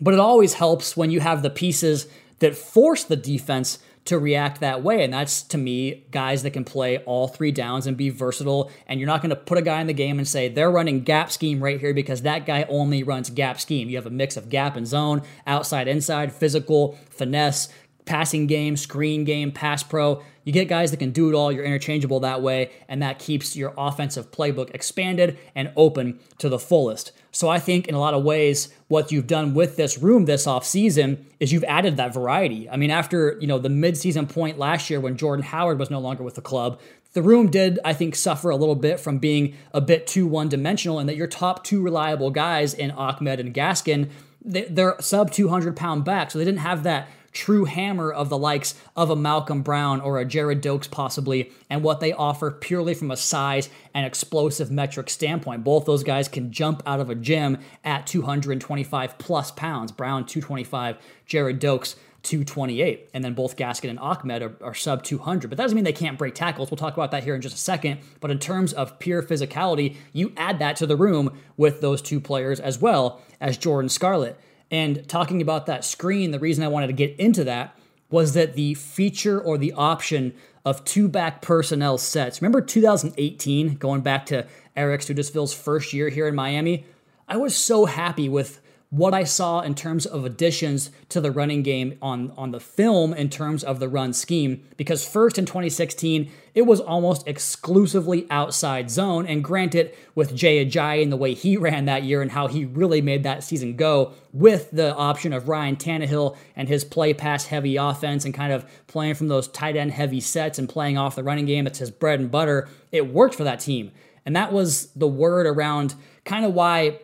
but 0.00 0.12
it 0.12 0.20
always 0.20 0.54
helps 0.54 0.94
when 0.94 1.10
you 1.10 1.20
have 1.20 1.42
the 1.42 1.50
pieces 1.50 2.06
that 2.40 2.54
force 2.54 3.02
the 3.02 3.16
defense 3.16 3.78
to 4.08 4.18
react 4.18 4.60
that 4.60 4.82
way. 4.82 5.04
And 5.04 5.12
that's 5.12 5.42
to 5.42 5.58
me 5.58 6.04
guys 6.10 6.42
that 6.42 6.50
can 6.50 6.64
play 6.64 6.98
all 6.98 7.28
three 7.28 7.52
downs 7.52 7.86
and 7.86 7.96
be 7.96 8.10
versatile. 8.10 8.70
And 8.86 8.98
you're 8.98 9.06
not 9.06 9.22
going 9.22 9.30
to 9.30 9.36
put 9.36 9.58
a 9.58 9.62
guy 9.62 9.80
in 9.80 9.86
the 9.86 9.92
game 9.92 10.18
and 10.18 10.26
say 10.26 10.48
they're 10.48 10.70
running 10.70 11.02
gap 11.02 11.30
scheme 11.30 11.62
right 11.62 11.78
here 11.78 11.94
because 11.94 12.22
that 12.22 12.46
guy 12.46 12.64
only 12.68 13.02
runs 13.02 13.30
gap 13.30 13.60
scheme. 13.60 13.88
You 13.88 13.96
have 13.96 14.06
a 14.06 14.10
mix 14.10 14.36
of 14.36 14.48
gap 14.48 14.76
and 14.76 14.86
zone, 14.86 15.22
outside, 15.46 15.88
inside, 15.88 16.32
physical, 16.32 16.98
finesse, 17.10 17.68
passing 18.06 18.46
game, 18.46 18.76
screen 18.76 19.24
game, 19.24 19.52
pass 19.52 19.82
pro. 19.82 20.22
You 20.44 20.52
get 20.52 20.66
guys 20.66 20.90
that 20.90 20.96
can 20.96 21.10
do 21.10 21.28
it 21.28 21.34
all. 21.34 21.52
You're 21.52 21.64
interchangeable 21.64 22.20
that 22.20 22.40
way, 22.40 22.70
and 22.88 23.02
that 23.02 23.18
keeps 23.18 23.54
your 23.54 23.74
offensive 23.76 24.30
playbook 24.30 24.70
expanded 24.74 25.38
and 25.54 25.70
open 25.76 26.18
to 26.38 26.48
the 26.48 26.58
fullest. 26.58 27.12
So 27.38 27.48
I 27.48 27.60
think 27.60 27.86
in 27.86 27.94
a 27.94 28.00
lot 28.00 28.14
of 28.14 28.24
ways, 28.24 28.68
what 28.88 29.12
you've 29.12 29.28
done 29.28 29.54
with 29.54 29.76
this 29.76 29.96
room 29.96 30.24
this 30.24 30.44
offseason 30.44 31.18
is 31.38 31.52
you've 31.52 31.62
added 31.62 31.96
that 31.96 32.12
variety. 32.12 32.68
I 32.68 32.76
mean, 32.76 32.90
after 32.90 33.38
you 33.40 33.46
know 33.46 33.60
the 33.60 33.68
midseason 33.68 34.28
point 34.28 34.58
last 34.58 34.90
year 34.90 34.98
when 34.98 35.16
Jordan 35.16 35.44
Howard 35.44 35.78
was 35.78 35.88
no 35.88 36.00
longer 36.00 36.24
with 36.24 36.34
the 36.34 36.40
club, 36.40 36.80
the 37.12 37.22
room 37.22 37.48
did, 37.48 37.78
I 37.84 37.92
think, 37.92 38.16
suffer 38.16 38.50
a 38.50 38.56
little 38.56 38.74
bit 38.74 38.98
from 38.98 39.20
being 39.20 39.54
a 39.72 39.80
bit 39.80 40.08
too 40.08 40.26
one 40.26 40.48
dimensional, 40.48 40.98
and 40.98 41.08
that 41.08 41.14
your 41.14 41.28
top 41.28 41.62
two 41.62 41.80
reliable 41.80 42.32
guys 42.32 42.74
in 42.74 42.90
Ahmed 42.90 43.38
and 43.38 43.54
Gaskin, 43.54 44.10
they're 44.44 44.96
sub 44.98 45.30
200 45.30 45.76
pound 45.76 46.04
back, 46.04 46.32
so 46.32 46.40
they 46.40 46.44
didn't 46.44 46.58
have 46.58 46.82
that 46.82 47.08
true 47.32 47.64
hammer 47.64 48.10
of 48.10 48.28
the 48.28 48.38
likes 48.38 48.74
of 48.96 49.10
a 49.10 49.16
Malcolm 49.16 49.62
Brown 49.62 50.00
or 50.00 50.18
a 50.18 50.24
Gerrid 50.24 50.60
Doaks, 50.60 50.90
possibly, 50.90 51.52
and 51.70 51.82
what 51.82 52.00
they 52.00 52.12
offer 52.12 52.50
purely 52.50 52.94
from 52.94 53.10
a 53.10 53.16
size 53.16 53.68
and 53.94 54.06
explosive 54.06 54.70
metric 54.70 55.10
standpoint. 55.10 55.64
Both 55.64 55.84
those 55.84 56.02
guys 56.02 56.28
can 56.28 56.52
jump 56.52 56.82
out 56.86 57.00
of 57.00 57.10
a 57.10 57.14
gym 57.14 57.58
at 57.84 58.06
225 58.06 59.18
plus 59.18 59.50
pounds. 59.50 59.92
Brown, 59.92 60.24
225, 60.24 60.98
Gerrid 61.26 61.58
Doaks, 61.58 61.96
228. 62.22 63.10
And 63.14 63.24
then 63.24 63.34
both 63.34 63.56
Gaskin 63.56 63.90
and 63.90 63.98
Ahmed 63.98 64.42
are, 64.42 64.56
are, 64.60 64.74
sub 64.74 65.02
200. 65.02 65.48
But 65.48 65.56
that 65.56 65.64
doesn't 65.64 65.76
mean 65.76 65.84
they 65.84 65.92
can't 65.92 66.18
break 66.18 66.34
tackles. 66.34 66.70
We'll 66.70 66.76
talk 66.76 66.94
about 66.94 67.10
that 67.12 67.24
here 67.24 67.34
in 67.34 67.40
just 67.40 67.54
a 67.54 67.58
second. 67.58 68.00
But 68.20 68.30
in 68.30 68.38
terms 68.38 68.72
of 68.72 68.98
pure 68.98 69.22
physicality, 69.22 69.96
you 70.12 70.32
add 70.36 70.58
that 70.58 70.76
to 70.76 70.86
the 70.86 70.96
room 70.96 71.38
with 71.56 71.80
those 71.80 72.02
two 72.02 72.20
players 72.20 72.60
as 72.60 72.80
well 72.80 73.22
as 73.40 73.56
Jordan 73.56 73.88
Scarlett. 73.88 74.38
And 74.70 75.08
talking 75.08 75.40
about 75.40 75.66
that 75.66 75.84
screen, 75.84 76.30
the 76.30 76.38
reason 76.38 76.64
I 76.64 76.68
wanted 76.68 76.88
to 76.88 76.92
get 76.92 77.16
into 77.16 77.44
that 77.44 77.74
was 78.10 78.34
that 78.34 78.54
the 78.54 78.74
feature 78.74 79.40
or 79.40 79.58
the 79.58 79.72
option 79.72 80.34
of 80.64 80.84
two 80.84 81.08
back 81.08 81.42
personnel 81.42 81.98
sets. 81.98 82.42
Remember 82.42 82.60
2018, 82.60 83.76
going 83.76 84.00
back 84.00 84.26
to 84.26 84.46
Eric 84.76 85.00
Studesville's 85.00 85.54
first 85.54 85.92
year 85.92 86.08
here 86.08 86.28
in 86.28 86.34
Miami? 86.34 86.84
I 87.26 87.36
was 87.36 87.56
so 87.56 87.86
happy 87.86 88.28
with 88.28 88.60
what 88.90 89.12
I 89.12 89.24
saw 89.24 89.60
in 89.60 89.74
terms 89.74 90.06
of 90.06 90.24
additions 90.24 90.90
to 91.10 91.20
the 91.20 91.30
running 91.30 91.62
game 91.62 91.98
on, 92.00 92.32
on 92.38 92.52
the 92.52 92.60
film 92.60 93.12
in 93.12 93.28
terms 93.28 93.62
of 93.62 93.80
the 93.80 93.88
run 93.88 94.14
scheme. 94.14 94.66
Because 94.78 95.06
first 95.06 95.36
in 95.36 95.44
2016, 95.44 96.30
it 96.54 96.62
was 96.62 96.80
almost 96.80 97.28
exclusively 97.28 98.26
outside 98.30 98.90
zone. 98.90 99.26
And 99.26 99.44
granted, 99.44 99.94
with 100.14 100.34
Jay 100.34 100.64
Ajayi 100.64 101.02
and 101.02 101.12
the 101.12 101.18
way 101.18 101.34
he 101.34 101.56
ran 101.58 101.84
that 101.84 102.04
year 102.04 102.22
and 102.22 102.30
how 102.30 102.46
he 102.46 102.64
really 102.64 103.02
made 103.02 103.24
that 103.24 103.44
season 103.44 103.76
go, 103.76 104.12
with 104.32 104.70
the 104.70 104.94
option 104.94 105.34
of 105.34 105.48
Ryan 105.48 105.76
Tannehill 105.76 106.36
and 106.56 106.66
his 106.66 106.82
play 106.82 107.12
pass 107.12 107.44
heavy 107.44 107.76
offense 107.76 108.24
and 108.24 108.32
kind 108.32 108.52
of 108.52 108.64
playing 108.86 109.14
from 109.14 109.28
those 109.28 109.48
tight 109.48 109.76
end 109.76 109.92
heavy 109.92 110.20
sets 110.20 110.58
and 110.58 110.66
playing 110.66 110.96
off 110.96 111.14
the 111.14 111.22
running 111.22 111.46
game, 111.46 111.66
it's 111.66 111.78
his 111.78 111.90
bread 111.90 112.20
and 112.20 112.30
butter. 112.30 112.68
It 112.90 113.12
worked 113.12 113.34
for 113.34 113.44
that 113.44 113.60
team. 113.60 113.92
And 114.24 114.34
that 114.34 114.52
was 114.52 114.86
the 114.92 115.08
word 115.08 115.46
around 115.46 115.94
kind 116.24 116.44
of 116.44 116.54
why 116.54 117.00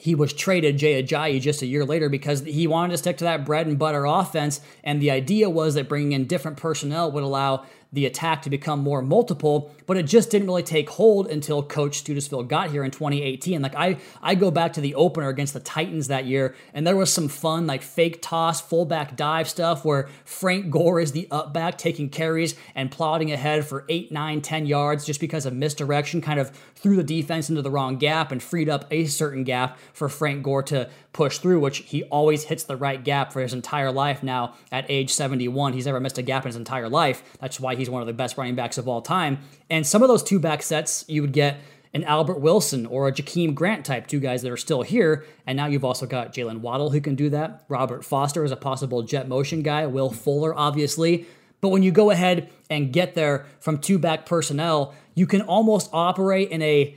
he 0.00 0.14
was 0.14 0.32
traded 0.32 0.78
Jay 0.78 1.02
Ajayi 1.02 1.42
just 1.42 1.60
a 1.60 1.66
year 1.66 1.84
later 1.84 2.08
because 2.08 2.40
he 2.40 2.66
wanted 2.66 2.92
to 2.92 2.98
stick 2.98 3.18
to 3.18 3.24
that 3.24 3.44
bread 3.44 3.66
and 3.66 3.78
butter 3.78 4.06
offense. 4.06 4.62
And 4.82 5.00
the 5.00 5.10
idea 5.10 5.50
was 5.50 5.74
that 5.74 5.90
bringing 5.90 6.12
in 6.12 6.24
different 6.24 6.56
personnel 6.56 7.12
would 7.12 7.22
allow 7.22 7.66
the 7.92 8.06
attack 8.06 8.42
to 8.42 8.50
become 8.50 8.80
more 8.80 9.02
multiple, 9.02 9.74
but 9.86 9.96
it 9.96 10.04
just 10.04 10.30
didn't 10.30 10.46
really 10.46 10.62
take 10.62 10.88
hold 10.90 11.26
until 11.26 11.62
Coach 11.62 12.04
Studesville 12.04 12.46
got 12.46 12.70
here 12.70 12.84
in 12.84 12.90
2018. 12.90 13.60
Like 13.60 13.74
I, 13.74 13.96
I 14.22 14.36
go 14.36 14.50
back 14.50 14.74
to 14.74 14.80
the 14.80 14.94
opener 14.94 15.28
against 15.28 15.54
the 15.54 15.60
Titans 15.60 16.08
that 16.08 16.24
year, 16.24 16.54
and 16.72 16.86
there 16.86 16.96
was 16.96 17.12
some 17.12 17.28
fun 17.28 17.66
like 17.66 17.82
fake 17.82 18.22
toss, 18.22 18.60
fullback 18.60 19.16
dive 19.16 19.48
stuff 19.48 19.84
where 19.84 20.08
Frank 20.24 20.70
Gore 20.70 21.00
is 21.00 21.12
the 21.12 21.26
up 21.30 21.52
back 21.52 21.78
taking 21.78 22.08
carries 22.08 22.54
and 22.74 22.90
plodding 22.90 23.32
ahead 23.32 23.64
for 23.64 23.84
eight, 23.88 24.12
nine, 24.12 24.40
ten 24.40 24.66
yards 24.66 25.04
just 25.04 25.20
because 25.20 25.44
of 25.44 25.52
misdirection, 25.52 26.20
kind 26.20 26.38
of 26.38 26.50
threw 26.76 26.96
the 26.96 27.02
defense 27.02 27.50
into 27.50 27.60
the 27.60 27.70
wrong 27.70 27.96
gap 27.96 28.32
and 28.32 28.42
freed 28.42 28.68
up 28.68 28.86
a 28.90 29.06
certain 29.06 29.44
gap 29.44 29.78
for 29.92 30.08
Frank 30.08 30.42
Gore 30.42 30.62
to 30.64 30.88
push 31.12 31.38
through, 31.38 31.60
which 31.60 31.78
he 31.78 32.04
always 32.04 32.44
hits 32.44 32.64
the 32.64 32.76
right 32.76 33.02
gap 33.02 33.32
for 33.32 33.40
his 33.40 33.52
entire 33.52 33.90
life 33.90 34.22
now 34.22 34.54
at 34.70 34.86
age 34.88 35.12
71. 35.12 35.72
He's 35.72 35.86
never 35.86 36.00
missed 36.00 36.18
a 36.18 36.22
gap 36.22 36.44
in 36.44 36.48
his 36.48 36.56
entire 36.56 36.88
life. 36.88 37.22
That's 37.40 37.58
why 37.58 37.74
he's 37.80 37.90
one 37.90 38.02
of 38.02 38.06
the 38.06 38.12
best 38.12 38.36
running 38.36 38.54
backs 38.54 38.78
of 38.78 38.86
all 38.86 39.02
time. 39.02 39.38
And 39.68 39.86
some 39.86 40.02
of 40.02 40.08
those 40.08 40.22
two 40.22 40.38
back 40.38 40.62
sets, 40.62 41.04
you 41.08 41.22
would 41.22 41.32
get 41.32 41.58
an 41.92 42.04
Albert 42.04 42.40
Wilson 42.40 42.86
or 42.86 43.08
a 43.08 43.12
Jakeem 43.12 43.54
Grant 43.54 43.84
type, 43.84 44.06
two 44.06 44.20
guys 44.20 44.42
that 44.42 44.52
are 44.52 44.56
still 44.56 44.82
here. 44.82 45.24
And 45.46 45.56
now 45.56 45.66
you've 45.66 45.84
also 45.84 46.06
got 46.06 46.32
Jaylen 46.32 46.60
Waddle 46.60 46.90
who 46.90 47.00
can 47.00 47.16
do 47.16 47.30
that. 47.30 47.64
Robert 47.68 48.04
Foster 48.04 48.44
is 48.44 48.52
a 48.52 48.56
possible 48.56 49.02
jet 49.02 49.26
motion 49.26 49.62
guy. 49.62 49.86
Will 49.86 50.10
Fuller, 50.10 50.54
obviously. 50.54 51.26
But 51.60 51.70
when 51.70 51.82
you 51.82 51.90
go 51.90 52.10
ahead 52.10 52.48
and 52.70 52.92
get 52.92 53.14
there 53.14 53.46
from 53.58 53.78
two 53.78 53.98
back 53.98 54.24
personnel, 54.24 54.94
you 55.14 55.26
can 55.26 55.42
almost 55.42 55.90
operate 55.92 56.50
in 56.50 56.62
a 56.62 56.94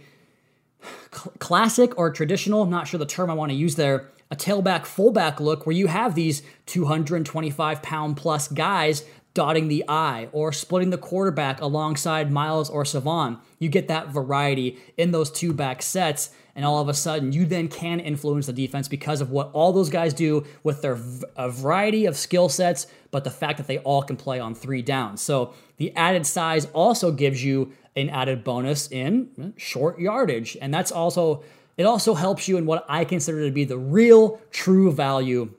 classic 1.39 1.97
or 1.97 2.11
traditional, 2.11 2.61
I'm 2.61 2.69
not 2.69 2.87
sure 2.87 2.97
the 2.97 3.05
term 3.05 3.29
I 3.29 3.33
want 3.33 3.51
to 3.51 3.57
use 3.57 3.75
there, 3.75 4.09
a 4.31 4.35
tailback 4.35 4.85
fullback 4.85 5.39
look 5.39 5.65
where 5.65 5.75
you 5.75 5.87
have 5.87 6.15
these 6.15 6.41
225 6.65 7.81
pound 7.81 8.17
plus 8.17 8.47
guys 8.47 9.03
dotting 9.33 9.67
the 9.67 9.83
I 9.87 10.29
or 10.31 10.53
splitting 10.53 10.91
the 10.91 10.97
quarterback 10.97 11.59
alongside 11.61 12.31
Myles 12.31 12.69
or 12.69 12.85
Salvon. 12.85 13.39
You 13.59 13.69
get 13.69 13.87
that 13.87 14.09
variety 14.09 14.77
in 14.97 15.11
those 15.11 15.31
two 15.31 15.53
back 15.53 15.81
sets, 15.81 16.29
and 16.55 16.63
all 16.65 16.79
of 16.79 16.87
a 16.87 16.93
sudden 16.93 17.31
you 17.31 17.45
then 17.45 17.67
can 17.67 17.99
influence 17.99 18.45
the 18.45 18.53
defense 18.53 18.87
because 18.87 19.21
of 19.21 19.31
what 19.31 19.49
all 19.53 19.73
those 19.73 19.89
guys 19.89 20.13
do 20.13 20.45
with 20.63 20.81
their 20.81 20.99
a 21.35 21.49
variety 21.49 22.05
of 22.05 22.15
skill 22.15 22.47
sets, 22.47 22.87
but 23.11 23.23
the 23.23 23.31
fact 23.31 23.57
that 23.57 23.67
they 23.67 23.79
all 23.79 24.03
can 24.03 24.17
play 24.17 24.39
on 24.39 24.53
three 24.53 24.81
downs. 24.81 25.21
So 25.21 25.53
the 25.77 25.95
added 25.95 26.25
size 26.27 26.65
also 26.67 27.11
gives 27.11 27.43
you 27.43 27.73
an 27.95 28.09
added 28.09 28.43
bonus 28.43 28.91
in 28.91 29.29
eh, 29.41 29.47
short 29.57 29.99
yardage, 29.99 30.57
and 30.61 30.73
that's 30.73 30.91
also 30.91 31.43
it 31.75 31.85
also 31.85 32.13
helps 32.13 32.47
you 32.47 32.57
in 32.57 32.67
what 32.67 32.85
I 32.87 33.03
consider 33.03 33.45
to 33.45 33.51
be 33.51 33.65
the 33.65 33.79
real 33.79 34.39
true 34.51 34.91
value 34.91 35.49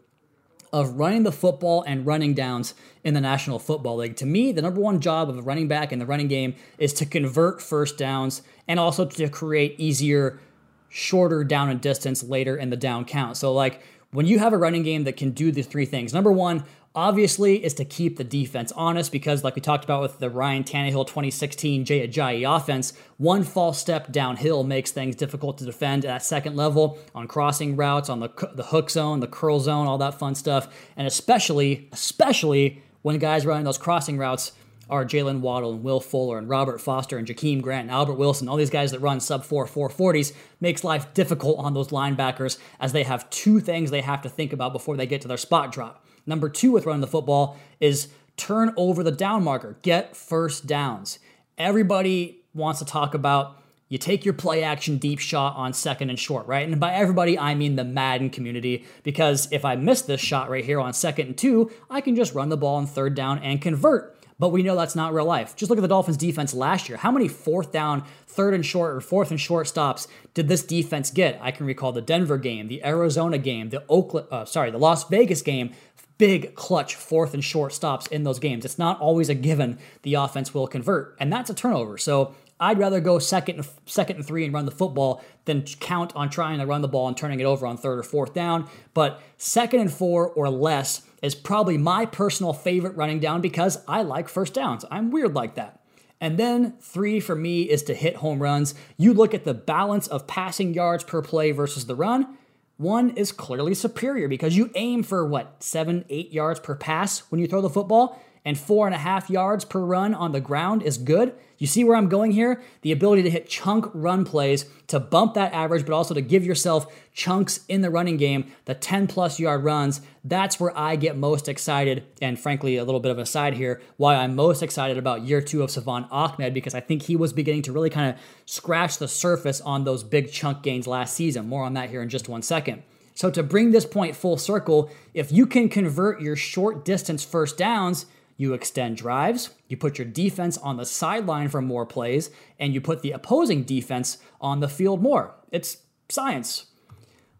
of 0.75 0.99
running 0.99 1.23
the 1.23 1.31
football 1.31 1.85
and 1.87 2.04
running 2.04 2.35
downs 2.35 2.75
in 3.04 3.14
the 3.14 3.21
National 3.21 3.61
Football 3.61 3.99
League. 3.99 4.16
To 4.16 4.26
me, 4.26 4.50
the 4.50 4.61
number 4.61 4.81
one 4.81 5.00
job 5.00 5.31
of 5.31 5.38
a 5.38 5.43
running 5.43 5.69
back 5.69 5.93
in 5.93 6.00
the 6.00 6.04
running 6.04 6.26
game 6.26 6.57
is 6.78 6.93
to 6.95 7.07
convert 7.07 7.62
first 7.62 7.97
downs 7.97 8.43
and 8.66 8.81
also 8.81 9.04
to 9.04 9.28
create 9.28 9.78
easier, 9.78 10.40
shorter 10.88 11.45
down 11.45 11.71
and 11.71 11.81
distance 11.81 12.25
later 12.25 12.57
in 12.57 12.71
the 12.71 12.76
down 12.76 13.04
count. 13.04 13.37
So, 13.37 13.52
like 13.52 13.83
when 14.11 14.26
you 14.26 14.40
have 14.40 14.52
a 14.52 14.59
running 14.59 14.83
game 14.83 15.04
that 15.04 15.16
can 15.16 15.31
do 15.31 15.52
the 15.52 15.62
three 15.62 15.87
things 15.87 16.12
number 16.12 16.33
one, 16.33 16.64
obviously 16.95 17.65
is 17.65 17.75
to 17.75 17.85
keep 17.85 18.17
the 18.17 18.25
defense 18.25 18.73
honest 18.73 19.11
because, 19.11 19.43
like 19.43 19.57
we 19.57 19.61
talked 19.61 19.85
about 19.85 20.03
with 20.03 20.19
the 20.19 20.31
Ryan 20.31 20.65
Tannehill 20.65 21.07
2016 21.07 21.85
Jay 21.85 22.07
Ajayi 22.07 22.57
offense, 22.57 22.93
one 23.17 23.43
false 23.43 23.79
step 23.79 24.13
downhill 24.13 24.65
makes 24.65 24.93
things 24.93 25.17
difficult 25.17 25.59
to 25.59 25.65
defend 25.65 26.05
at 26.05 26.23
second 26.23 26.57
level 26.57 26.99
on 27.15 27.27
crossing 27.27 27.77
routes, 27.77 28.09
on 28.09 28.21
the, 28.21 28.31
the 28.55 28.65
hook 28.65 28.91
zone, 28.91 29.21
the 29.21 29.27
curl 29.27 29.61
zone, 29.61 29.87
all 29.87 29.99
that 29.99 30.19
fun 30.19 30.35
stuff. 30.35 30.69
And 30.97 31.07
especially, 31.07 31.89
especially 31.93 32.83
when 33.03 33.19
guys 33.19 33.45
running 33.45 33.65
those 33.65 33.79
crossing 33.79 34.17
routes 34.17 34.53
are 34.91 35.05
Jaylen 35.05 35.41
Waddle 35.41 35.73
and 35.73 35.83
Will 35.83 36.01
Fuller 36.01 36.39
and 36.39 36.49
Robert 36.49 36.81
Foster 36.81 37.17
and 37.17 37.27
Jakeem 37.27 37.63
Grant 37.63 37.89
and 37.89 37.91
Albert 37.91 38.15
Wilson, 38.15 38.49
all 38.49 38.57
these 38.57 38.71
guys 38.71 38.91
that 38.91 39.01
run 39.01 39.19
sub 39.19 39.45
4 39.45 39.67
440s, 39.67 40.35
makes 40.61 40.85
life 40.85 41.13
difficult 41.15 41.59
on 41.59 41.75
those 41.75 41.89
linebackers 41.89 42.59
as 42.79 42.93
they 42.93 43.03
have 43.03 43.29
two 43.31 43.61
things 43.61 43.91
they 43.91 44.03
have 44.03 44.23
to 44.23 44.29
think 44.29 44.53
about 44.53 44.73
before 44.73 44.97
they 44.97 45.07
get 45.07 45.23
to 45.23 45.29
their 45.29 45.39
spot 45.39 45.73
drop. 45.73 46.03
Number 46.26 46.49
two 46.49 46.73
with 46.73 46.87
running 46.87 47.00
the 47.00 47.07
football 47.07 47.59
is 47.81 48.09
turn 48.37 48.73
over 48.76 49.02
the 49.02 49.12
down 49.12 49.45
marker, 49.45 49.76
get 49.83 50.16
first 50.16 50.66
downs. 50.66 51.19
Everybody 51.59 52.43
wants 52.52 52.81
to 52.81 52.85
talk 52.85 53.14
about 53.14 53.59
you 53.88 53.99
take 53.99 54.25
your 54.25 54.35
play 54.35 54.64
action 54.64 54.97
deep 54.97 55.19
shot 55.19 55.54
on 55.57 55.73
second 55.73 56.11
and 56.11 56.19
short, 56.19 56.47
right? 56.47 56.66
And 56.66 56.81
by 56.81 56.95
everybody, 56.95 57.38
I 57.38 57.54
mean 57.54 57.76
the 57.76 57.85
Madden 57.85 58.31
community, 58.31 58.87
because 59.02 59.47
if 59.52 59.64
I 59.64 59.76
miss 59.76 60.02
this 60.02 60.21
shot 60.21 60.50
right 60.50 60.64
here 60.64 60.81
on 60.81 60.93
second 60.93 61.28
and 61.28 61.38
two, 61.38 61.71
I 61.90 62.00
can 62.00 62.16
just 62.16 62.35
run 62.35 62.49
the 62.49 62.57
ball 62.57 62.76
on 62.76 62.87
third 62.87 63.14
down 63.14 63.38
and 63.40 63.61
convert. 63.61 64.16
But 64.38 64.49
we 64.49 64.64
know 64.64 64.75
that's 64.75 64.97
not 64.97 65.14
real 65.14 65.26
life. 65.26 65.54
Just 65.54 65.71
look 65.71 65.78
at 65.78 65.83
the 65.83 65.88
Dolphins 65.88 66.16
defense 66.16 66.52
last 66.52 66.88
year. 66.88 66.99
How 66.99 67.12
many 67.12 67.28
fourth 67.28 67.71
down, 67.71 68.02
third 68.26 68.52
and 68.52 68.66
short, 68.66 68.97
or 68.97 69.00
fourth 69.00 69.31
and 69.31 69.40
short 69.40 69.69
stops 69.69 70.09
did 70.33 70.49
this 70.49 70.64
defense 70.64 71.12
get? 71.12 71.38
I 71.40 71.52
can 71.52 71.66
recall 71.66 71.93
the 71.93 72.02
Denver 72.02 72.37
game, 72.37 72.66
the 72.66 72.85
Arizona 72.85 73.38
game, 73.38 73.69
the 73.69 73.85
Oakland, 73.88 74.26
uh, 74.33 74.45
sorry, 74.45 74.73
the 74.73 74.78
Las 74.78 75.09
Vegas 75.09 75.40
game 75.40 75.73
big 76.18 76.54
clutch 76.54 76.94
fourth 76.94 77.35
and 77.35 77.44
short 77.44 77.73
stops 77.73 78.06
in 78.06 78.25
those 78.25 78.38
games. 78.38 78.64
It's 78.64 78.78
not 78.78 79.00
always 79.00 79.28
a 79.28 79.35
given 79.35 79.78
the 80.02 80.14
offense 80.14 80.54
will 80.54 80.66
convert, 80.66 81.16
and 81.18 81.33
that's 81.33 81.50
a 81.50 81.54
turnover. 81.54 81.99
So 81.99 82.35
I'd 82.61 82.78
rather 82.78 83.00
go 83.00 83.18
second 83.18 83.56
and 83.56 83.68
second 83.87 84.16
and 84.16 84.26
three 84.26 84.44
and 84.44 84.54
run 84.54 84.64
the 84.64 84.71
football 84.71 85.25
than 85.44 85.62
count 85.62 86.14
on 86.14 86.30
trying 86.30 86.61
to 86.61 86.66
run 86.66 86.83
the 86.83 86.88
ball 86.88 87.09
and 87.09 87.16
turning 87.16 87.40
it 87.40 87.44
over 87.44 87.66
on 87.66 87.76
third 87.76 87.99
or 87.99 88.02
fourth 88.02 88.33
down. 88.33 88.68
But 88.94 89.21
second 89.38 89.80
and 89.80 89.92
four 89.92 90.28
or 90.28 90.49
less 90.49 91.02
is 91.21 91.35
probably 91.35 91.78
my 91.78 92.06
personal 92.06 92.52
favorite 92.52 92.97
running 92.97 93.18
down 93.18 93.40
because 93.40 93.78
I 93.88 94.02
like 94.02 94.28
first 94.28 94.54
downs. 94.54 94.85
I'm 94.90 95.11
weird 95.11 95.35
like 95.35 95.56
that. 95.56 95.80
And 96.21 96.38
then 96.38 96.75
three 96.80 97.21
for 97.21 97.35
me 97.35 97.62
is 97.62 97.83
to 97.85 97.94
hit 97.94 98.16
home 98.16 98.40
runs. 98.40 98.75
You 98.97 99.12
look 99.12 99.35
at 99.35 99.44
the 99.44 99.52
balance 99.52 100.06
of 100.06 100.26
passing 100.26 100.73
yards 100.73 101.04
per 101.04 101.21
play 101.23 101.50
versus 101.50 101.87
the 101.87 101.97
run 101.97 102.38
one 102.76 103.11
is 103.11 103.33
clearly 103.33 103.75
superior 103.75 104.28
because 104.28 104.57
you 104.57 104.71
aim 104.75 105.02
for 105.02 105.26
what, 105.26 105.62
seven, 105.62 106.04
eight 106.09 106.33
yards 106.33 106.61
per 106.61 106.75
pass 106.75 107.21
when 107.31 107.40
you 107.40 107.47
throw 107.47 107.61
the 107.61 107.71
football, 107.71 108.21
and 108.45 108.59
four 108.59 108.87
and 108.87 108.95
a 108.95 108.99
half 108.99 109.31
yards 109.31 109.65
per 109.65 109.81
run 109.81 110.15
on 110.15 110.33
the 110.33 110.41
ground 110.41 110.83
is 110.83 110.99
good. 110.99 111.35
You 111.57 111.67
see 111.67 111.85
where 111.85 111.97
I'm 111.97 112.09
going 112.09 112.33
here? 112.33 112.63
The 112.83 112.93
ability 112.93 113.23
to 113.23 113.31
hit 113.31 113.49
chunk 113.49 113.87
run 113.95 114.25
plays 114.25 114.67
to 114.89 115.01
bump 115.01 115.35
that 115.35 115.53
average, 115.55 115.87
but 115.87 115.95
also 115.95 116.13
to 116.13 116.21
give 116.21 116.45
yourself 116.45 116.93
chunks 117.15 117.61
in 117.69 117.81
the 117.81 117.91
running 117.91 118.17
game, 118.17 118.53
the 118.67 118.75
10 118.75 119.07
plus 119.07 119.41
yard 119.41 119.65
runs. 119.65 120.03
That's 120.25 120.61
where 120.61 120.77
I 120.77 120.97
get 120.97 121.17
most 121.17 121.49
excited. 121.49 122.05
And 122.21 122.39
frankly, 122.39 122.77
a 122.77 122.85
little 122.85 123.01
bit 123.01 123.13
of 123.13 123.19
a 123.19 123.25
side 123.25 123.55
here, 123.55 123.81
why 123.97 124.17
I'm 124.17 124.35
most 124.35 124.63
excited 124.63 124.99
about 124.99 125.23
year 125.23 125.41
two 125.41 125.63
of 125.63 125.71
Salvon 125.71 126.07
Ahmed, 126.11 126.53
because 126.53 126.75
I 126.75 126.81
think 126.81 127.03
he 127.03 127.17
was 127.17 127.33
beginning 127.33 127.63
to 127.63 127.73
really 127.73 127.91
kind 127.91 128.13
of 128.13 128.21
scratch 128.45 128.99
the 128.99 129.09
surface 129.09 129.61
on 129.61 129.85
those 129.85 130.03
big 130.03 130.33
chunk 130.33 130.63
gains 130.63 130.87
last 130.87 131.15
season. 131.15 131.49
More 131.49 131.65
on 131.65 131.75
that 131.75 131.89
here 131.89 132.03
in 132.03 132.09
just 132.09 132.29
one 132.29 132.43
second. 132.43 132.83
So, 133.17 133.31
to 133.31 133.45
bring 133.45 133.71
this 133.71 133.87
point 133.87 134.17
full 134.17 134.37
circle, 134.37 134.91
if 135.15 135.31
you 135.31 135.47
can 135.47 135.69
convert 135.69 136.21
your 136.21 136.35
short 136.35 136.85
distance 136.85 137.25
first 137.25 137.57
downs, 137.57 138.07
you 138.37 138.53
extend 138.53 138.97
drives, 138.97 139.50
you 139.69 139.76
put 139.76 139.99
your 139.99 140.07
defense 140.07 140.59
on 140.59 140.76
the 140.76 140.87
sideline 140.87 141.49
for 141.49 141.62
more 141.62 141.87
plays, 141.87 142.31
and 142.59 142.75
you 142.75 142.81
put 142.81 143.03
the 143.03 143.12
opposing 143.12 143.62
defense 143.62 144.19
on 144.41 144.61
the 144.61 144.69
field 144.69 145.03
more. 145.03 145.35
It's 145.53 145.79
science. 146.09 146.67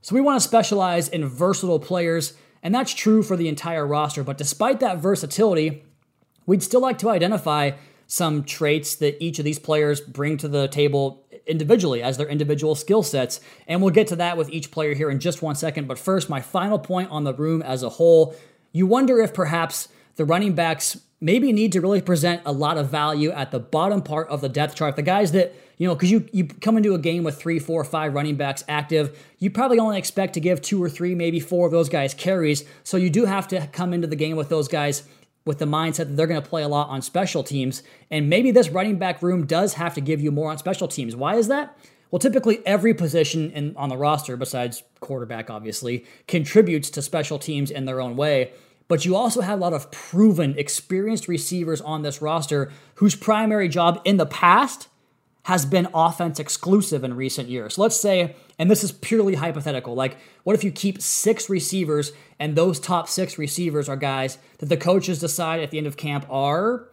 So 0.01 0.15
we 0.15 0.21
want 0.21 0.41
to 0.41 0.47
specialize 0.47 1.09
in 1.09 1.27
versatile 1.27 1.81
players, 1.81 2.35
and 2.63 2.75
that's 2.75 2.95
true 2.95 3.23
for 3.23 3.37
the 3.37 3.49
entire 3.49 3.87
roster. 3.87 4.23
But 4.23 4.39
despite 4.39 4.81
that 4.81 4.99
versatility, 4.99 5.83
we'd 6.47 6.63
still 6.63 6.81
like 6.81 6.99
to 6.99 7.11
identify 7.11 7.73
some 8.07 8.45
traits 8.45 8.95
that 8.97 9.23
each 9.23 9.39
of 9.39 9.45
these 9.45 9.59
players 9.59 10.01
bring 10.01 10.37
to 10.37 10.49
the 10.49 10.69
table 10.69 11.25
individually 11.47 12.03
as 12.03 12.17
their 12.17 12.29
individual 12.29 12.75
skill 12.75 13.03
sets. 13.03 13.41
And 13.67 13.81
we'll 13.81 13.91
get 13.91 14.07
to 14.09 14.17
that 14.17 14.37
with 14.37 14.51
each 14.51 14.71
player 14.71 14.95
here 14.95 15.11
in 15.11 15.21
just 15.21 15.43
one 15.43 15.55
second. 15.55 15.89
But 15.89 15.99
first, 15.99 16.31
my 16.31 16.41
final 16.41 16.79
point 16.79 17.11
on 17.11 17.25
the 17.25 17.35
room 17.35 17.63
as 17.63 17.83
a 17.83 17.89
whole. 17.89 18.37
You 18.73 18.87
wonder 18.87 19.21
if 19.21 19.33
perhaps 19.35 19.89
the 20.17 20.25
running 20.25 20.55
backs 20.55 21.01
maybe 21.21 21.53
need 21.53 21.73
to 21.73 21.81
really 21.81 22.03
present 22.03 22.43
a 22.45 22.53
lot 22.53 22.77
of 22.77 22.91
value 22.91 23.31
at 23.31 23.51
the 23.51 23.59
bottom 23.59 24.03
part 24.03 24.29
of 24.29 24.41
the 24.41 24.49
depth 24.49 24.75
chart. 24.75 24.95
The 24.95 25.03
guys 25.03 25.33
that, 25.33 25.55
you 25.79 25.89
know, 25.89 25.95
because 25.95 26.11
you, 26.11 26.29
you 26.33 26.47
come 26.47 26.77
into 26.77 26.95
a 26.95 26.99
game 26.99 27.25
with 27.25 27.41
three, 27.41 27.59
four, 27.59 27.83
five 27.83 28.15
running 28.15 28.37
backs 28.37 28.63
active, 28.69 29.19
you 29.39 29.51
probably 29.51 29.79
only 29.79 29.99
expect 29.99 30.35
to 30.35 30.41
give 30.41 30.61
two 30.61 30.83
or 30.83 30.91
three, 30.91 31.15
maybe 31.15 31.41
four 31.41 31.67
of 31.67 31.73
those 31.73 31.89
guys 31.89 32.13
carries. 32.13 32.65
So 32.83 32.97
you 32.97 33.11
do 33.11 33.25
have 33.25 33.49
to 33.49 33.67
come 33.69 33.95
into 33.95 34.07
the 34.07 34.17
game 34.17 34.37
with 34.37 34.49
those 34.51 34.69
guys 34.69 35.05
with 35.47 35.59
the 35.59 35.67
mindset 35.67 35.97
that 35.97 36.17
they're 36.17 36.27
going 36.27 36.43
to 36.43 36.49
play 36.49 36.63
a 36.63 36.69
lot 36.69 36.89
on 36.89 37.03
special 37.03 37.43
teams. 37.43 37.83
And 38.11 38.29
maybe 38.29 38.51
this 38.51 38.69
running 38.69 38.99
back 38.99 39.23
room 39.23 39.47
does 39.47 39.75
have 39.75 39.95
to 39.95 40.01
give 40.01 40.21
you 40.21 40.31
more 40.31 40.51
on 40.51 40.59
special 40.59 40.89
teams. 40.89 41.17
Why 41.17 41.37
is 41.37 41.49
that? 41.49 41.77
Well, 42.11 42.19
typically 42.19 42.65
every 42.67 42.95
position 42.95 43.51
in, 43.51 43.77
on 43.77 43.89
the 43.89 43.97
roster, 43.97 44.37
besides 44.37 44.83
quarterback, 45.01 45.51
obviously, 45.51 46.05
contributes 46.29 46.89
to 46.91 47.03
special 47.03 47.39
teams 47.39 47.71
in 47.71 47.87
their 47.87 48.01
own 48.01 48.17
way 48.17 48.53
but 48.89 49.05
you 49.05 49.17
also 49.17 49.41
have 49.41 49.59
a 49.59 49.63
lot 49.63 49.73
of 49.73 49.91
proven, 49.91 50.55
experienced 50.59 51.29
receivers 51.29 51.81
on 51.81 52.03
this 52.03 52.21
roster 52.21 52.71
whose 52.97 53.15
primary 53.15 53.69
job 53.69 54.01
in 54.05 54.17
the 54.17 54.27
past 54.27 54.89
has 55.45 55.67
been 55.67 55.87
offense 55.93 56.39
exclusive 56.39 57.05
in 57.05 57.15
recent 57.15 57.49
years. 57.49 57.77
Let's 57.77 58.01
say, 58.01 58.35
and 58.59 58.71
this 58.71 58.83
is 58.83 58.93
purely 58.93 59.35
hypothetical, 59.35 59.95
like 59.95 60.17
what 60.43 60.55
if 60.55 60.65
you 60.65 60.71
keep 60.71 61.03
six 61.03 61.51
receivers 61.51 62.13
and 62.39 62.57
those 62.57 62.81
top 62.81 63.09
six 63.09 63.39
receivers 63.39 63.89
are 63.89 63.97
guys 63.97 64.39
that 64.59 64.69
the 64.71 64.77
coaches 64.77 65.19
decide 65.19 65.61
at 65.61 65.71
the 65.71 65.79
end 65.79 65.87
of 65.87 65.97
camp 65.97 66.27
are 66.31 66.89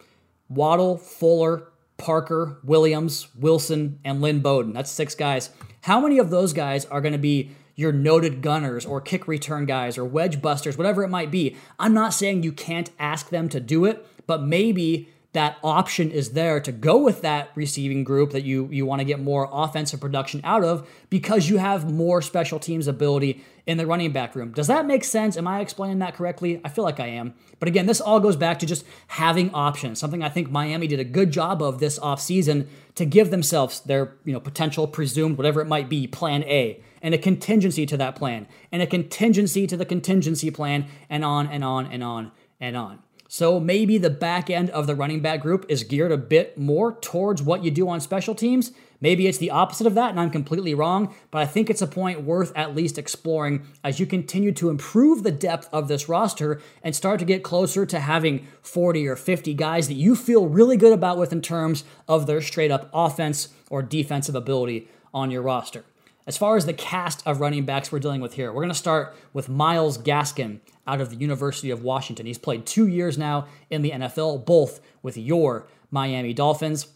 Waddle, 0.48 0.98
Fuller, 0.98 1.68
Parker, 1.96 2.58
Williams, 2.62 3.28
Wilson, 3.36 4.00
and 4.04 4.20
Lynn 4.20 4.40
Bowden. 4.40 4.72
That's 4.72 4.90
six 4.90 5.14
guys. 5.14 5.50
How 5.82 6.00
many 6.00 6.18
of 6.18 6.30
those 6.30 6.52
guys 6.52 6.84
are 6.86 7.00
going 7.00 7.12
to 7.12 7.18
be 7.18 7.52
your 7.82 7.92
noted 7.92 8.40
gunners 8.40 8.86
or 8.86 9.00
kick 9.00 9.28
return 9.28 9.66
guys 9.66 9.98
or 9.98 10.04
wedge 10.06 10.40
busters, 10.40 10.78
whatever 10.78 11.04
it 11.04 11.08
might 11.08 11.30
be? 11.30 11.56
I'm 11.78 11.92
not 11.92 12.14
saying 12.14 12.42
you 12.42 12.52
can't 12.52 12.90
ask 12.98 13.28
them 13.28 13.50
to 13.50 13.60
do 13.60 13.84
it, 13.84 14.06
but 14.26 14.42
maybe 14.42 15.10
that 15.32 15.56
option 15.64 16.10
is 16.10 16.30
there 16.30 16.60
to 16.60 16.70
go 16.70 16.98
with 16.98 17.22
that 17.22 17.50
receiving 17.54 18.04
group 18.04 18.32
that 18.32 18.42
you 18.42 18.68
you 18.70 18.84
want 18.84 19.00
to 19.00 19.04
get 19.04 19.18
more 19.18 19.48
offensive 19.50 20.00
production 20.00 20.40
out 20.44 20.62
of 20.62 20.86
because 21.08 21.48
you 21.48 21.56
have 21.56 21.90
more 21.90 22.20
special 22.20 22.58
teams 22.58 22.86
ability 22.86 23.42
in 23.66 23.78
the 23.78 23.86
running 23.86 24.12
back 24.12 24.34
room. 24.34 24.52
Does 24.52 24.66
that 24.66 24.86
make 24.86 25.04
sense? 25.04 25.36
Am 25.36 25.46
I 25.46 25.60
explaining 25.60 26.00
that 26.00 26.14
correctly? 26.14 26.60
I 26.64 26.68
feel 26.68 26.84
like 26.84 27.00
I 27.00 27.06
am. 27.06 27.34
But 27.58 27.68
again, 27.68 27.86
this 27.86 28.00
all 28.00 28.20
goes 28.20 28.36
back 28.36 28.58
to 28.58 28.66
just 28.66 28.84
having 29.06 29.50
options. 29.54 29.98
Something 29.98 30.22
I 30.22 30.28
think 30.28 30.50
Miami 30.50 30.86
did 30.86 31.00
a 31.00 31.04
good 31.04 31.30
job 31.30 31.62
of 31.62 31.78
this 31.78 31.98
offseason 31.98 32.66
to 32.96 33.06
give 33.06 33.30
themselves 33.30 33.80
their, 33.80 34.16
you 34.24 34.32
know, 34.32 34.40
potential 34.40 34.86
presumed 34.86 35.38
whatever 35.38 35.60
it 35.60 35.66
might 35.66 35.88
be 35.88 36.06
plan 36.06 36.42
A 36.44 36.82
and 37.02 37.14
a 37.14 37.18
contingency 37.18 37.84
to 37.84 37.96
that 37.96 38.16
plan 38.16 38.46
and 38.70 38.80
a 38.80 38.86
contingency 38.86 39.66
to 39.66 39.76
the 39.76 39.84
contingency 39.84 40.50
plan 40.50 40.86
and 41.10 41.24
on 41.24 41.46
and 41.48 41.64
on 41.64 41.86
and 41.86 42.02
on 42.02 42.32
and 42.60 42.76
on. 42.76 43.00
So 43.32 43.58
maybe 43.58 43.96
the 43.96 44.10
back 44.10 44.50
end 44.50 44.68
of 44.70 44.86
the 44.86 44.94
running 44.94 45.20
back 45.20 45.40
group 45.40 45.64
is 45.70 45.84
geared 45.84 46.12
a 46.12 46.18
bit 46.18 46.58
more 46.58 46.98
towards 47.00 47.42
what 47.42 47.64
you 47.64 47.70
do 47.70 47.88
on 47.88 47.98
special 47.98 48.34
teams. 48.34 48.72
Maybe 49.00 49.26
it's 49.26 49.38
the 49.38 49.50
opposite 49.50 49.86
of 49.86 49.94
that, 49.94 50.10
and 50.10 50.20
I'm 50.20 50.28
completely 50.28 50.74
wrong, 50.74 51.14
but 51.30 51.38
I 51.38 51.46
think 51.46 51.70
it's 51.70 51.80
a 51.80 51.86
point 51.86 52.24
worth 52.24 52.52
at 52.54 52.76
least 52.76 52.98
exploring 52.98 53.66
as 53.82 53.98
you 53.98 54.04
continue 54.04 54.52
to 54.52 54.68
improve 54.68 55.22
the 55.22 55.32
depth 55.32 55.70
of 55.72 55.88
this 55.88 56.10
roster 56.10 56.60
and 56.82 56.94
start 56.94 57.20
to 57.20 57.24
get 57.24 57.42
closer 57.42 57.86
to 57.86 58.00
having 58.00 58.46
40 58.60 59.08
or 59.08 59.16
50 59.16 59.54
guys 59.54 59.88
that 59.88 59.94
you 59.94 60.14
feel 60.14 60.46
really 60.46 60.76
good 60.76 60.92
about 60.92 61.16
with 61.16 61.32
in 61.32 61.40
terms 61.40 61.84
of 62.06 62.26
their 62.26 62.42
straight 62.42 62.70
up 62.70 62.90
offense 62.92 63.48
or 63.70 63.82
defensive 63.82 64.34
ability 64.34 64.88
on 65.14 65.30
your 65.30 65.40
roster. 65.40 65.86
As 66.26 66.36
far 66.36 66.56
as 66.56 66.66
the 66.66 66.72
cast 66.72 67.26
of 67.26 67.40
running 67.40 67.64
backs 67.64 67.90
we're 67.90 67.98
dealing 67.98 68.20
with 68.20 68.34
here, 68.34 68.52
we're 68.52 68.62
going 68.62 68.68
to 68.68 68.74
start 68.74 69.16
with 69.32 69.48
Myles 69.48 69.98
Gaskin 69.98 70.60
out 70.86 71.00
of 71.00 71.10
the 71.10 71.16
University 71.16 71.70
of 71.70 71.82
Washington. 71.82 72.26
He's 72.26 72.38
played 72.38 72.64
two 72.64 72.86
years 72.86 73.18
now 73.18 73.46
in 73.70 73.82
the 73.82 73.90
NFL, 73.90 74.44
both 74.44 74.80
with 75.02 75.16
your 75.16 75.66
Miami 75.90 76.32
Dolphins. 76.32 76.86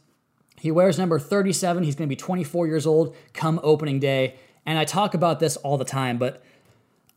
He 0.61 0.71
wears 0.71 0.97
number 0.97 1.19
37. 1.19 1.83
He's 1.83 1.97
going 1.97 2.09
to 2.09 2.13
be 2.13 2.17
24 2.17 2.69
years 2.69 2.87
old 2.87 3.17
come 3.33 3.59
opening 3.65 3.99
day. 3.99 4.37
And 4.65 4.79
I 4.79 4.85
talk 4.85 5.15
about 5.15 5.41
this 5.41 5.57
all 5.57 5.77
the 5.77 5.85
time, 5.85 6.19
but 6.19 6.43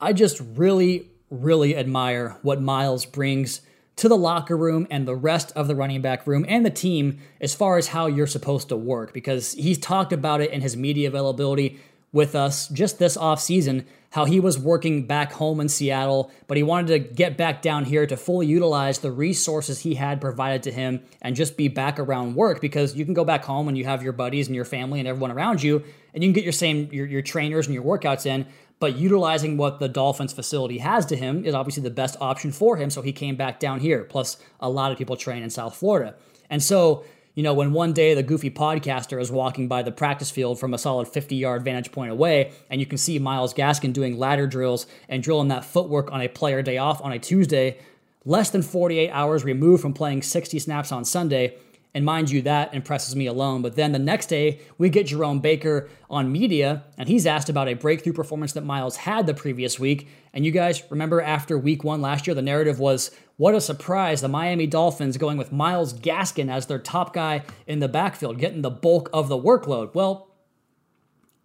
I 0.02 0.14
just 0.14 0.42
really, 0.56 1.10
really 1.30 1.76
admire 1.76 2.38
what 2.42 2.60
Myles 2.60 3.06
brings 3.06 3.62
to 3.98 4.08
the 4.08 4.18
locker 4.18 4.56
room 4.56 4.88
and 4.90 5.06
the 5.06 5.16
rest 5.16 5.52
of 5.58 5.68
the 5.68 5.76
running 5.76 6.02
back 6.02 6.26
room 6.26 6.46
and 6.48 6.66
the 6.66 6.70
team 6.70 7.20
as 7.42 7.54
far 7.54 7.78
as 7.78 7.90
how 7.90 8.08
you're 8.08 8.26
supposed 8.26 8.70
to 8.70 8.78
work 8.78 9.14
because 9.14 9.52
he's 9.54 9.78
talked 9.78 10.14
about 10.14 10.40
it 10.40 10.52
in 10.52 10.62
his 10.62 10.78
media 10.78 11.10
availability 11.10 11.78
with 12.12 12.36
us 12.36 12.68
just 12.70 13.00
this 13.00 13.16
off 13.18 13.40
season 13.40 13.86
how 14.12 14.26
he 14.26 14.40
was 14.40 14.58
working 14.58 15.06
back 15.06 15.32
home 15.34 15.60
in 15.60 15.70
Seattle, 15.70 16.32
but 16.48 16.58
he 16.58 16.64
wanted 16.64 16.88
to 16.88 17.00
get 17.00 17.38
back 17.38 17.62
down 17.62 17.86
here 17.86 18.08
to 18.08 18.18
fully 18.18 18.48
utilize 18.48 19.00
the 19.00 19.12
resources 19.12 19.82
he 19.82 19.96
had 19.96 20.20
provided 20.20 20.64
to 20.64 20.72
him 20.72 21.02
and 21.22 21.36
just 21.36 21.56
be 21.58 21.68
back 21.68 22.00
around 22.00 22.36
work 22.36 22.60
because 22.60 22.96
you 22.96 23.06
can 23.06 23.14
go 23.14 23.24
back 23.24 23.46
home 23.46 23.68
and 23.68 23.78
you 23.78 23.86
have 23.86 24.02
your 24.02 24.14
buddies 24.14 24.48
and 24.48 24.56
your 24.56 24.66
family 24.66 25.00
and 25.00 25.08
everyone 25.08 25.32
around 25.32 25.62
you 25.62 25.84
and 26.14 26.24
you 26.24 26.28
can 26.28 26.34
get 26.34 26.44
your 26.44 26.54
same 26.54 26.90
your, 26.92 27.06
your 27.06 27.22
trainers 27.22 27.68
and 27.68 27.74
your 27.76 27.84
workouts 27.84 28.26
in 28.26 28.48
but 28.80 28.96
utilizing 28.96 29.58
what 29.58 29.80
the 29.80 29.90
Dolphins 29.90 30.34
facility 30.34 30.80
has 30.80 31.06
to 31.08 31.16
him 31.16 31.46
is 31.46 31.54
obviously 31.54 31.84
the 31.84 31.90
best 31.92 32.16
option 32.20 32.52
for 32.52 32.78
him 32.78 32.90
so 32.90 33.02
he 33.04 33.12
came 33.12 33.36
back 33.36 33.60
down 33.60 33.80
here 33.80 34.04
plus 34.06 34.38
a 34.60 34.70
lot 34.70 34.92
of 34.92 34.98
people 34.98 35.18
train 35.18 35.44
in 35.44 35.50
South 35.50 35.76
Florida. 35.76 36.16
And 36.50 36.64
so 36.64 37.04
you 37.36 37.44
know, 37.44 37.54
when 37.54 37.72
one 37.72 37.94
day 37.94 38.14
the 38.14 38.24
goofy 38.24 38.50
podcaster 38.50 39.22
is 39.22 39.32
walking 39.32 39.68
by 39.68 39.84
the 39.84 39.92
practice 39.92 40.32
field 40.32 40.60
from 40.60 40.74
a 40.74 40.78
solid 40.78 41.08
50 41.08 41.36
yard 41.36 41.64
vantage 41.64 41.92
point 41.92 42.12
away, 42.12 42.52
and 42.70 42.80
you 42.80 42.86
can 42.86 42.98
see 42.98 43.20
Myles 43.20 43.54
Gaskin 43.54 43.94
doing 43.94 44.18
ladder 44.18 44.48
drills 44.48 44.88
and 45.08 45.24
drilling 45.24 45.48
that 45.50 45.66
footwork 45.66 46.12
on 46.12 46.22
a 46.22 46.28
player 46.28 46.62
day 46.62 46.78
off 46.78 47.02
on 47.02 47.12
a 47.12 47.20
Tuesday, 47.20 47.78
less 48.26 48.50
than 48.50 48.62
48 48.62 49.10
hours 49.12 49.44
removed 49.44 49.82
from 49.82 49.94
playing 49.94 50.22
60 50.22 50.60
snaps 50.60 50.92
on 50.92 51.06
Sunday, 51.06 51.56
and 51.94 52.06
mind 52.06 52.30
you, 52.30 52.42
that 52.44 52.74
impresses 52.74 53.16
me 53.16 53.26
alone. 53.26 53.62
But 53.62 53.76
then 53.76 53.92
the 53.92 54.00
next 54.00 54.28
day, 54.28 54.62
we 54.78 54.90
get 54.90 55.08
Jerome 55.08 55.40
Baker 55.40 55.90
on 56.10 56.32
media, 56.32 56.84
and 56.98 57.10
he's 57.10 57.26
asked 57.26 57.50
about 57.50 57.68
a 57.68 57.74
breakthrough 57.74 58.14
performance 58.14 58.54
that 58.54 58.64
Myles 58.64 58.98
had 58.98 59.26
the 59.26 59.34
previous 59.34 59.80
week. 59.80 60.08
And 60.32 60.46
you 60.46 60.52
guys 60.52 60.84
remember 60.92 61.20
after 61.20 61.58
week 61.58 61.84
one 61.84 62.02
last 62.02 62.28
year, 62.28 62.36
the 62.36 62.42
narrative 62.42 62.80
was 62.80 63.10
what 63.38 63.56
a 63.56 63.62
surprise. 63.62 64.22
The 64.22 64.28
Miami 64.28 64.68
Dolphins 64.68 65.18
going 65.18 65.38
with 65.38 65.52
Myles 65.52 65.94
Gaskin 65.94 66.52
as 66.52 66.68
their 66.68 66.80
top 66.80 67.14
guy 67.14 67.44
in 67.66 67.80
the 67.80 67.88
backfield, 67.88 68.38
getting 68.38 68.62
the 68.62 68.70
bulk 68.70 69.10
of 69.12 69.28
the 69.28 69.40
workload. 69.40 69.96
Well, 69.96 70.29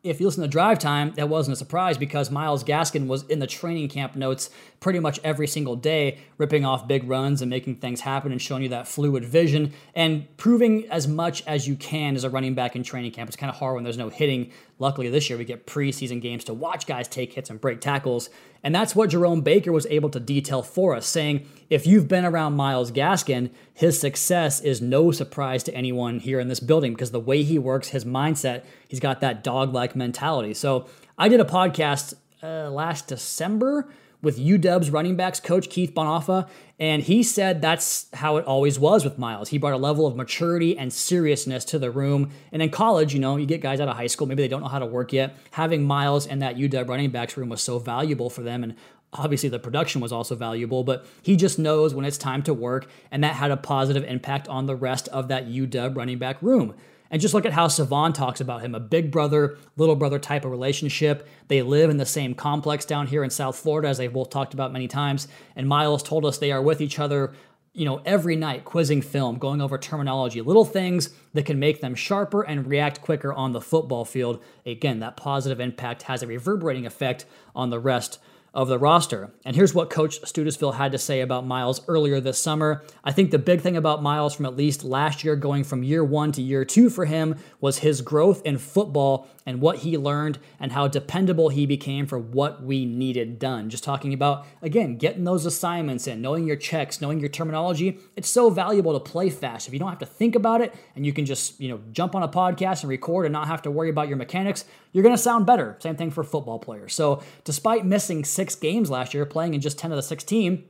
if 0.05 0.21
you 0.21 0.27
listen 0.27 0.43
to 0.43 0.49
drive 0.49 0.79
time, 0.79 1.15
that 1.15 1.31
wasn't 1.31 1.55
a 1.55 1.57
surprise 1.57 1.97
because 1.97 2.31
Myles 2.31 2.63
Gaskin 2.63 3.07
was 3.07 3.23
in 3.25 3.39
the 3.39 3.47
training 3.47 3.89
camp 3.89 4.15
notes 4.15 4.51
pretty 4.79 5.01
much 5.01 5.19
every 5.25 5.47
single 5.47 5.77
day, 5.77 6.19
ripping 6.37 6.67
off 6.67 6.87
big 6.87 7.09
runs 7.09 7.41
and 7.41 7.49
making 7.49 7.77
things 7.77 8.03
happen 8.03 8.31
and 8.31 8.41
showing 8.41 8.63
you 8.63 8.69
that 8.69 8.87
fluid 8.87 9.25
vision 9.25 9.73
and 9.95 10.29
proving 10.37 10.87
as 10.91 11.09
much 11.09 11.43
as 11.47 11.67
you 11.67 11.75
can 11.75 12.17
as 12.17 12.25
a 12.25 12.29
running 12.29 12.55
back 12.55 12.77
in 12.77 12.83
training 12.83 13.13
camp. 13.13 13.31
It's 13.31 13.37
kind 13.37 13.49
of 13.49 13.57
hard 13.57 13.77
when 13.77 13.83
there's 13.85 13.97
no 13.97 14.11
hitting. 14.11 14.53
Luckily, 14.79 15.09
this 15.09 15.31
year 15.31 15.39
we 15.39 15.47
get 15.47 15.67
preseason 15.67 16.21
games 16.21 16.45
to 16.45 16.55
watch 16.55 16.87
guys 16.87 17.09
take 17.09 17.33
hits 17.33 17.49
and 17.49 17.59
break 17.59 17.81
tackles. 17.81 18.29
And 18.65 18.75
that's 18.75 18.97
what 18.97 19.11
Jerome 19.11 19.43
Baker 19.43 19.71
was 19.71 19.87
able 19.91 20.09
to 20.09 20.19
detail 20.19 20.63
for 20.63 20.97
us, 20.97 21.07
saying 21.07 21.47
if 21.69 21.87
you've 21.87 22.09
been 22.09 22.25
around 22.25 22.55
Myles 22.55 22.91
Gaskin, 22.91 23.51
his 23.75 24.01
success 24.01 24.63
is 24.63 24.81
no 24.81 25.13
surprise 25.13 25.63
to 25.65 25.75
anyone 25.75 26.19
here 26.19 26.41
in 26.41 26.49
this 26.49 26.61
building 26.61 26.95
because 26.95 27.11
the 27.11 27.21
way 27.21 27.43
he 27.43 27.59
works, 27.59 27.89
his 27.89 28.07
mindset, 28.07 28.65
he's 28.89 29.01
got 29.01 29.21
that 29.21 29.45
dog 29.45 29.75
like 29.75 29.95
mentality. 29.95 30.55
So 30.55 30.87
I 31.19 31.29
did 31.29 31.41
a 31.41 31.45
podcast 31.45 32.15
uh, 32.43 32.71
last 32.71 33.07
December 33.07 33.91
with 34.25 34.39
UW's 34.39 34.91
running 34.91 35.17
backs 35.17 35.39
coach 35.39 35.69
Keith 35.71 35.95
Bhonapha, 35.95 36.49
and 36.79 37.03
he 37.03 37.23
said 37.23 37.63
that's 37.63 38.07
how 38.15 38.37
it 38.37 38.45
always 38.45 38.79
was 38.79 39.05
with 39.05 39.19
Myles. 39.19 39.51
He 39.51 39.59
brought 39.59 39.75
a 39.75 39.79
level 39.79 40.07
of 40.07 40.17
maturity 40.17 40.77
and 40.77 40.93
seriousness 40.93 41.65
to 41.67 41.79
the 41.79 41.91
room. 41.91 42.33
And 42.51 42.61
in 42.61 42.71
college, 42.71 43.15
you 43.15 43.21
know, 43.21 43.37
you 43.37 43.47
get 43.47 43.61
guys 43.61 43.79
out 43.79 43.89
of 43.89 43.97
high 43.97 44.09
school, 44.09 44.27
maybe 44.27 44.43
they 44.43 44.49
don't 44.49 44.63
know 44.63 44.69
how 44.69 44.81
to 44.81 44.87
work 44.87 45.13
yet. 45.13 45.37
Having 45.53 45.85
Myles 45.85 46.27
in 46.27 46.41
that 46.41 46.57
UW 46.57 46.89
running 46.89 47.11
backs 47.11 47.37
room 47.37 47.49
was 47.49 47.63
so 47.63 47.79
valuable 47.79 48.29
for 48.29 48.43
them. 48.43 48.65
And 48.65 48.75
obviously 49.13 49.49
the 49.49 49.59
production 49.59 50.01
was 50.01 50.13
also 50.13 50.35
valuable, 50.35 50.83
but 50.85 51.07
he 51.23 51.37
just 51.37 51.59
knows 51.59 51.95
when 51.95 52.05
it's 52.05 52.19
time 52.19 52.43
to 52.43 52.55
work, 52.55 52.89
and 53.11 53.23
that 53.23 53.35
had 53.35 53.51
a 53.51 53.57
positive 53.57 54.05
impact 54.05 54.49
on 54.49 54.67
the 54.67 54.75
rest 54.75 55.09
of 55.09 55.29
that 55.29 55.47
UW 55.47 55.97
running 55.97 56.19
back 56.19 56.43
room. 56.43 56.75
And 57.11 57.21
just 57.21 57.35
look 57.35 57.47
at 57.47 57.53
how 57.53 57.69
Salvon 57.69 58.13
talks 58.13 58.41
about 58.41 58.63
him 58.63 58.75
a 58.75 58.81
big 58.81 59.11
brother, 59.11 59.59
little 59.77 59.97
brother 59.97 60.19
type 60.19 60.45
of 60.45 60.51
relationship. 60.51 61.29
They 61.49 61.63
live 61.63 61.91
in 61.91 61.97
the 61.97 62.07
same 62.07 62.35
complex 62.35 62.85
down 62.85 63.07
here 63.07 63.23
in 63.23 63.31
South 63.31 63.57
Florida, 63.57 63.89
as 63.89 63.99
they've 63.99 64.13
both 64.13 64.31
talked 64.31 64.55
about 64.55 64.73
many 64.73 64.89
times. 64.89 65.29
And 65.55 65.69
Myles 65.69 66.03
told 66.03 66.25
us 66.25 66.39
they 66.39 66.53
are 66.53 66.63
with 66.63 66.81
each 66.81 66.99
other, 66.99 67.35
you 67.73 67.85
know, 67.85 68.01
every 68.05 68.37
night, 68.37 68.65
quizzing 68.65 69.03
film, 69.03 69.39
going 69.39 69.61
over 69.61 69.77
terminology, 69.77 70.41
little 70.41 70.65
things 70.65 71.11
that 71.35 71.45
can 71.45 71.59
make 71.59 71.81
them 71.81 71.95
sharper 71.95 72.43
and 72.43 72.67
react 72.67 73.01
quicker 73.01 73.33
on 73.33 73.53
the 73.53 73.61
football 73.61 74.05
field. 74.05 74.43
Again, 74.65 75.01
that 75.01 75.17
positive 75.17 75.61
impact 75.61 76.03
has 76.03 76.23
a 76.23 76.27
reverberating 76.27 76.87
effect 76.87 77.27
on 77.55 77.71
the 77.71 77.81
rest 77.81 78.19
of 78.55 78.69
the 78.69 78.79
roster. 78.79 79.33
And 79.45 79.57
here's 79.57 79.75
what 79.75 79.91
Coach 79.91 80.23
Studesville 80.23 80.77
had 80.77 80.93
to 80.93 80.99
say 80.99 81.21
about 81.21 81.45
Myles 81.45 81.83
earlier 81.89 82.21
this 82.21 82.39
summer. 82.39 82.85
I 83.03 83.11
think 83.11 83.33
the 83.33 83.39
big 83.39 83.61
thing 83.61 83.77
about 83.77 84.03
Myles 84.03 84.35
from 84.35 84.47
at 84.47 84.57
least 84.57 84.85
last 84.85 85.25
year, 85.25 85.35
going 85.35 85.65
from 85.65 85.83
year 85.83 86.05
one 86.05 86.31
to 86.33 86.41
year 86.41 86.65
two 86.65 86.89
for 86.89 87.05
him, 87.05 87.37
was 87.61 87.79
his 87.79 88.01
growth 88.01 88.43
in 88.45 88.59
football 88.59 89.29
and 89.45 89.61
what 89.61 89.79
he 89.79 89.99
learned 89.99 90.39
and 90.61 90.73
how 90.73 90.89
dependable 90.89 91.49
he 91.49 91.67
became 91.67 92.07
for 92.07 92.19
what 92.19 92.63
we 92.63 92.85
needed 92.85 93.39
done. 93.39 93.69
Just 93.69 93.85
talking 93.85 94.15
about, 94.15 94.47
again, 94.63 94.97
getting 94.97 95.25
those 95.25 95.45
assignments 95.45 96.07
in, 96.07 96.23
knowing 96.23 96.47
your 96.47 96.57
checks, 96.57 97.01
knowing 97.01 97.21
your 97.21 97.29
terminology. 97.29 97.99
It's 98.17 98.29
so 98.29 98.51
valuable 98.51 98.99
to 98.99 99.01
play 99.01 99.31
fast. 99.31 99.67
If 99.67 99.73
you 99.73 99.81
don't 99.81 99.91
have 99.91 99.99
to 99.99 100.07
think 100.07 100.37
about 100.37 100.61
it 100.61 100.75
and 100.95 101.05
you 101.05 101.13
can 101.13 101.27
just, 101.27 101.61
you 101.61 101.69
know, 101.69 101.81
jump 101.93 102.15
on 102.15 102.23
a 102.23 102.29
podcast 102.29 102.83
and 102.83 102.89
record 102.89 103.27
and 103.27 103.33
not 103.33 103.49
have 103.49 103.63
to 103.63 103.71
worry 103.71 103.91
about 103.91 104.09
your 104.09 104.17
mechanics, 104.17 104.65
you're 104.93 105.03
going 105.03 105.15
to 105.15 105.21
sound 105.21 105.45
better. 105.45 105.77
Same 105.81 105.97
thing 105.97 106.13
for 106.13 106.23
football 106.23 106.61
players. 106.61 106.95
So, 106.95 107.23
despite 107.43 107.85
missing 107.85 108.25
six 108.25 108.44
games 108.55 108.91
last 108.91 109.15
year, 109.15 109.25
playing 109.25 109.55
in 109.55 109.61
just 109.61 109.79
10 109.79 109.93
of 109.93 109.97
the 109.97 110.03
16, 110.03 110.65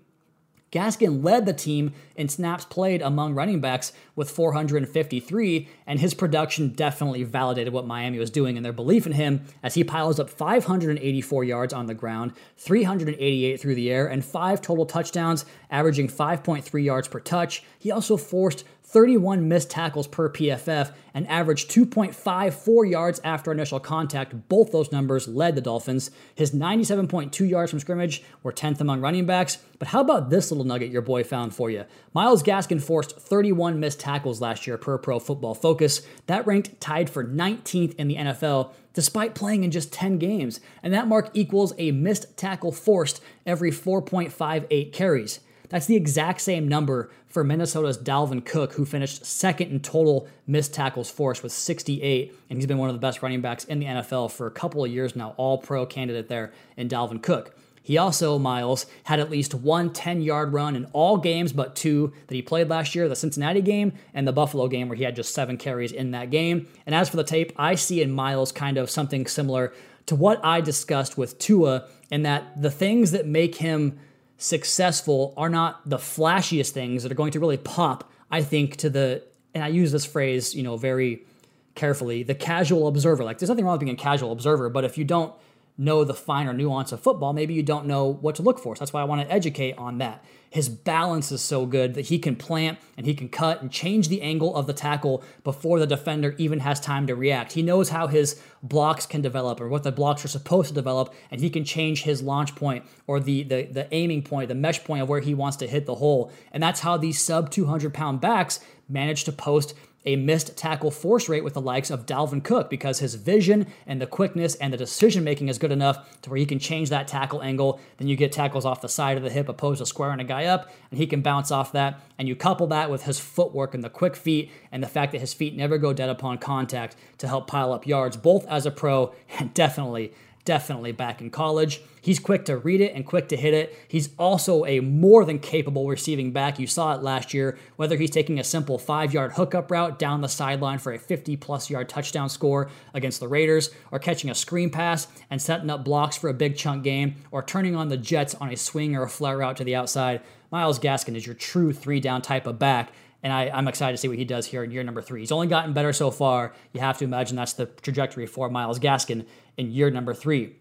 Gaskin 0.71 1.25
led 1.25 1.47
the 1.47 1.53
team 1.53 1.93
in 2.17 2.29
snaps 2.29 2.65
played 2.65 3.03
among 3.03 3.35
running 3.35 3.61
backs 3.61 3.93
with 4.17 4.31
453, 4.31 5.69
and 5.87 6.01
his 6.01 6.15
production 6.15 6.71
definitely 6.71 7.25
validated 7.25 7.73
what 7.73 7.87
Miami 7.87 8.19
was 8.19 8.31
doing 8.31 8.57
and 8.57 8.65
their 8.65 8.73
belief 8.73 9.07
in 9.07 9.13
him 9.13 9.45
as 9.63 9.75
he 9.75 9.85
piles 9.85 10.21
up 10.21 10.31
584 10.31 11.45
yards 11.45 11.73
on 11.73 11.87
the 11.87 11.95
ground, 11.95 12.33
388 12.57 13.61
through 13.61 13.75
the 13.75 13.91
air, 13.91 14.07
and 14.07 14.25
five 14.25 14.61
total 14.61 14.87
touchdowns, 14.87 15.45
averaging 15.71 16.09
5.3 16.09 16.85
yards 16.85 17.09
per 17.09 17.21
touch. 17.21 17.63
He 17.79 17.91
also 17.91 18.17
forced 18.17 18.65
31 18.95 19.49
missed 19.49 19.71
tackles 19.71 20.07
per 20.07 20.31
PFF, 20.31 20.93
and 21.15 21.27
averaged 21.27 21.69
2.54 21.71 22.91
yards 22.91 23.21
after 23.25 23.51
initial 23.51 23.81
contact. 23.81 24.49
Both 24.49 24.71
those 24.71 24.93
numbers 24.93 25.27
led 25.27 25.57
the 25.57 25.61
Dolphins. 25.61 26.13
His 26.35 26.53
97.2 26.53 27.49
yards 27.49 27.71
from 27.71 27.81
scrimmage 27.81 28.23
were 28.43 28.53
10th 28.53 28.81
among 28.81 29.01
running 29.01 29.27
backs. 29.27 29.59
But 29.79 29.89
how 29.89 30.01
about 30.01 30.31
this 30.31 30.51
little 30.51 30.65
nugget 30.65 30.91
your 30.91 31.03
boy 31.03 31.25
found 31.25 31.55
for 31.55 31.71
you? 31.71 31.85
Myles 32.15 32.45
Gaskin 32.45 32.81
forced 32.81 33.19
31 33.19 33.81
missed 33.81 33.99
tackles 33.99 34.41
last 34.41 34.69
year 34.69 34.79
per 34.79 34.97
Pro 34.99 35.19
Football 35.19 35.55
Focus. 35.55 36.03
That 36.29 36.47
ranked 36.47 36.81
tied 36.81 37.11
for 37.11 37.25
19th 37.25 37.97
in 37.97 38.07
the 38.07 38.15
NFL 38.15 38.73
despite 38.93 39.35
playing 39.35 39.65
in 39.65 39.73
just 39.73 39.93
10 39.93 40.19
games, 40.19 40.61
and 40.81 40.95
that 40.95 41.09
mark 41.09 41.29
equals 41.35 41.75
a 41.77 41.91
missed 41.91 42.37
tackle 42.37 42.71
forced 42.71 43.21
every 43.45 43.73
4.58 43.73 44.93
carries. 44.93 45.41
That's 45.69 45.87
the 45.87 45.97
exact 45.97 46.41
same 46.41 46.69
number 46.69 47.11
for 47.27 47.43
Minnesota's 47.43 47.99
Dalvin 47.99 48.45
Cook, 48.45 48.75
who 48.75 48.85
finished 48.85 49.27
second 49.27 49.73
in 49.73 49.81
total 49.81 50.29
missed 50.47 50.73
tackles 50.73 51.11
forced 51.11 51.43
with 51.43 51.51
68, 51.51 52.33
and 52.49 52.57
he's 52.57 52.67
been 52.69 52.79
one 52.79 52.89
of 52.89 52.95
the 52.95 53.01
best 53.01 53.21
running 53.23 53.41
backs 53.41 53.65
in 53.65 53.81
the 53.81 53.87
NFL 53.87 54.31
for 54.31 54.47
a 54.47 54.53
couple 54.53 54.85
of 54.85 54.93
years 54.93 55.17
now, 55.17 55.35
all 55.37 55.59
pro 55.59 55.85
candidate 55.85 56.29
there 56.29 56.53
in 56.77 56.89
Dalvin 56.89 57.21
Cook. 57.21 57.57
He 57.85 57.99
also, 57.99 58.39
Myles, 58.39 58.87
had 59.05 59.21
at 59.21 59.31
least 59.31 59.53
one 59.53 59.93
10 59.93 60.23
yard 60.23 60.55
run 60.55 60.75
in 60.75 60.87
all 60.95 61.19
games 61.19 61.53
but 61.53 61.77
two 61.77 62.15
that 62.27 62.35
he 62.35 62.41
played 62.41 62.71
last 62.71 62.95
year 62.95 63.11
the 63.11 63.15
Cincinnati 63.15 63.61
game 63.61 63.93
and 64.15 64.27
the 64.27 64.33
Buffalo 64.33 64.69
game, 64.69 64.89
where 64.89 64.97
he 64.97 65.05
had 65.05 65.15
just 65.15 65.35
seven 65.35 65.59
carries 65.59 65.93
in 65.93 66.13
that 66.13 66.31
game. 66.31 66.67
And 66.87 66.95
as 66.95 67.11
for 67.11 67.19
the 67.19 67.25
tape, 67.25 67.53
I 67.59 67.75
see 67.75 68.01
in 68.01 68.11
Myles 68.11 68.53
kind 68.53 68.79
of 68.79 68.91
something 68.91 69.27
similar 69.27 69.75
to 70.07 70.17
what 70.17 70.43
I 70.43 70.63
discussed 70.63 71.19
with 71.19 71.39
Tua, 71.39 71.87
in 72.11 72.23
that 72.23 72.61
the 72.61 72.71
things 72.71 73.11
that 73.11 73.27
make 73.27 73.57
him 73.57 73.99
successful 74.39 75.35
are 75.37 75.51
not 75.51 75.87
the 75.89 75.99
flashiest 75.99 76.71
things 76.71 77.03
that 77.03 77.13
are 77.13 77.15
going 77.15 77.33
to 77.33 77.41
really 77.41 77.59
pop, 77.59 78.11
I 78.31 78.41
think, 78.41 78.77
to 78.79 78.89
the, 78.89 79.23
and 79.53 79.63
I 79.63 79.69
use 79.69 79.93
this 79.93 80.07
phrase, 80.07 80.55
you 80.55 80.63
know, 80.63 80.79
very 80.79 81.27
carefully, 81.75 82.23
the 82.23 82.35
casual 82.35 82.89
observer. 82.89 83.25
Like, 83.25 83.39
there's 83.39 83.51
nothing 83.51 83.67
wrong 83.67 83.75
with 83.75 83.81
being 83.81 83.93
a 83.93 83.97
casual 83.97 84.33
observer, 84.33 84.71
but 84.71 84.85
if 84.85 84.97
you 84.97 85.05
don't 85.05 85.35
know 85.77 86.05
the 86.05 86.15
finer 86.15 86.53
nuance 86.53 86.93
of 86.93 87.01
football, 87.01 87.33
maybe 87.33 87.53
you 87.53 87.63
don't 87.63 87.87
know 87.87 88.07
what 88.07 88.37
to 88.37 88.43
look 88.43 88.59
for. 88.59 88.77
So 88.77 88.81
that's 88.81 88.93
why 88.93 89.01
I 89.01 89.05
want 89.05 89.23
to 89.23 89.33
educate 89.33 89.77
on 89.77 89.99
that. 89.99 90.25
His 90.49 90.69
balance 90.69 91.33
is 91.33 91.41
so 91.41 91.67
good 91.67 91.95
that 91.95 92.07
he 92.07 92.21
can 92.21 92.37
plant 92.37 92.79
and 92.97 93.07
he 93.07 93.15
can 93.15 93.29
cut 93.29 93.61
and 93.61 93.73
change 93.73 94.07
the 94.07 94.23
angle 94.23 94.55
of 94.55 94.69
the 94.69 94.73
tackle 94.73 95.25
before 95.43 95.81
the 95.81 95.87
defender 95.87 96.37
even 96.39 96.61
has 96.61 96.79
time 96.79 97.09
to 97.09 97.17
react. 97.17 97.53
He 97.53 97.63
knows 97.63 97.89
how 97.89 98.07
his 98.07 98.41
blocks 98.63 99.05
can 99.05 99.21
develop 99.21 99.61
or 99.61 99.69
what 99.69 99.83
the 99.83 99.91
blocks 99.91 100.25
are 100.25 100.29
supposed 100.29 100.69
to 100.69 100.75
develop, 100.75 101.13
and 101.33 101.41
he 101.41 101.51
can 101.51 101.65
change 101.65 102.03
his 102.03 102.23
launch 102.23 102.55
point 102.55 102.85
or 103.09 103.19
the 103.19 103.43
the, 103.43 103.65
the 103.65 103.93
aiming 103.93 104.23
point, 104.23 104.49
the 104.49 104.55
mesh 104.55 104.85
point 104.85 105.03
of 105.03 105.09
where 105.09 105.19
he 105.19 105.35
wants 105.35 105.57
to 105.57 105.67
hit 105.67 105.87
the 105.87 105.97
hole. 105.97 106.31
And 106.53 106.63
that's 106.63 106.81
how 106.81 106.97
these 106.99 107.21
sub 107.21 107.51
200 107.51 107.93
pound 107.93 108.21
backs 108.21 108.61
manage 108.89 109.25
to 109.25 109.33
post 109.33 109.75
a 110.07 110.17
missed 110.17 110.57
tackle 110.57 110.91
force 110.91 111.29
rate 111.29 111.45
with 111.45 111.55
the 111.55 111.61
likes 111.61 111.91
of 111.91 112.07
Dalvin 112.07 112.43
Cook 112.43 112.69
because 112.69 112.99
his 112.99 113.15
vision 113.15 113.67
and 113.87 114.01
the 114.01 114.07
quickness 114.07 114.55
and 114.57 114.73
the 114.73 114.77
decision 114.77 115.25
making 115.25 115.49
is 115.49 115.59
good 115.59 115.73
enough 115.73 116.21
to 116.23 116.31
where 116.31 116.39
he 116.39 116.47
can 116.47 116.59
change 116.59 116.91
that 116.91 117.09
tackle 117.09 117.43
angle. 117.43 117.81
Then 117.99 118.09
you 118.09 118.17
get 118.17 118.33
tackles 118.33 118.65
off 118.65 118.81
the 118.81 118.89
side 118.89 119.17
of 119.17 119.23
the 119.23 119.31
hip 119.31 119.49
opposed 119.49 119.79
to 119.79 119.87
squaring 119.87 120.21
a 120.21 120.25
guy 120.25 120.45
up, 120.45 120.71
and 120.91 120.99
he 120.99 121.07
can 121.07 121.23
bounce 121.23 121.51
off 121.51 121.73
that. 121.73 122.01
And 122.19 122.29
you 122.29 122.37
couple 122.37 122.67
that 122.69 122.91
with 122.91 123.05
his 123.05 123.19
footwork 123.19 123.75
and 123.75 123.83
the 123.83 123.91
quick 123.91 124.17
feet 124.17 124.51
and 124.71 124.83
the 124.83 124.89
fact 124.89 125.13
that 125.13 125.21
his 125.21 125.35
feet 125.35 125.57
never 125.57 125.79
go 125.79 125.93
dead 125.93 126.09
upon 126.09 126.39
contact 126.39 126.97
to 127.19 127.29
help 127.29 127.47
pile 127.47 127.73
up 127.73 127.87
yards, 127.87 128.17
both 128.17 128.47
as 128.47 128.67
a 128.67 128.71
pro 128.71 129.15
and 129.39 129.55
definitely 129.55 130.13
definitely 130.45 130.93
back 130.93 131.21
in 131.21 131.31
college. 131.31 131.81
He's 132.01 132.19
quick 132.19 132.45
to 132.47 132.59
read 132.59 132.83
it 132.83 132.93
and 132.95 133.07
quick 133.07 133.29
to 133.29 133.37
hit 133.37 133.55
it. 133.55 133.75
He's 133.89 134.11
also 134.19 134.67
a 134.67 134.81
more 134.81 135.25
than 135.25 135.39
capable 135.39 135.89
receiving 135.89 136.33
back. 136.33 136.59
You 136.59 136.67
saw 136.67 136.95
it 136.95 137.03
last 137.03 137.33
year, 137.33 137.59
whether 137.77 137.97
he's 137.97 138.11
taking 138.11 138.39
a 138.39 138.45
simple 138.45 138.79
five 138.79 139.15
yard 139.15 139.33
hookup 139.33 139.71
route 139.71 139.99
down 139.99 140.21
the 140.21 140.29
sideline 140.29 140.79
for 140.79 140.93
a 140.93 140.99
50 140.99 141.37
plus 141.39 141.71
yard 141.71 141.89
touchdown 141.89 142.29
score 142.29 142.71
against 142.93 143.21
the 143.21 143.29
Raiders, 143.29 143.71
or 143.91 143.99
catching 143.99 144.29
a 144.29 144.35
screen 144.35 144.69
pass 144.69 145.09
and 145.31 145.41
setting 145.41 145.71
up 145.71 145.85
blocks 145.85 146.17
for 146.17 146.29
a 146.29 146.35
big 146.35 146.57
chunk 146.57 146.85
game, 146.85 147.17
or 147.31 147.43
turning 147.43 147.75
on 147.75 147.89
the 147.89 147.97
Jets 147.97 148.35
on 148.35 148.51
a 148.51 148.57
swing 148.57 148.95
or 148.95 149.05
a 149.05 149.09
flare 149.09 149.39
route 149.39 149.57
to 149.57 149.65
the 149.65 149.75
outside. 149.75 150.21
Myles 150.51 150.79
Gaskin 150.79 151.17
is 151.17 151.27
your 151.27 151.35
true 151.35 151.73
three 151.73 152.01
down 152.01 152.23
type 152.23 152.47
of 152.47 152.59
back. 152.59 152.93
And 153.25 153.33
I, 153.33 153.45
am 153.47 153.67
excited 153.69 153.97
to 153.97 153.97
see 153.97 154.07
what 154.07 154.19
he 154.19 154.27
does 154.27 154.47
here 154.47 154.63
in 154.63 154.71
year 154.71 154.85
number 154.85 155.01
three. 155.01 155.21
He's 155.21 155.33
only 155.33 155.47
gotten 155.47 155.73
better 155.73 155.95
so 155.95 156.11
far. 156.11 156.55
You 156.75 156.81
have 156.81 156.99
to 156.99 157.05
imagine 157.05 157.37
that's 157.37 157.55
the 157.55 157.67
trajectory 157.67 158.27
for 158.27 158.51
Myles 158.51 158.79
Gaskin 158.79 159.25
in 159.57 159.71
year 159.73 159.91
number 159.91 160.13
three. 160.13 160.57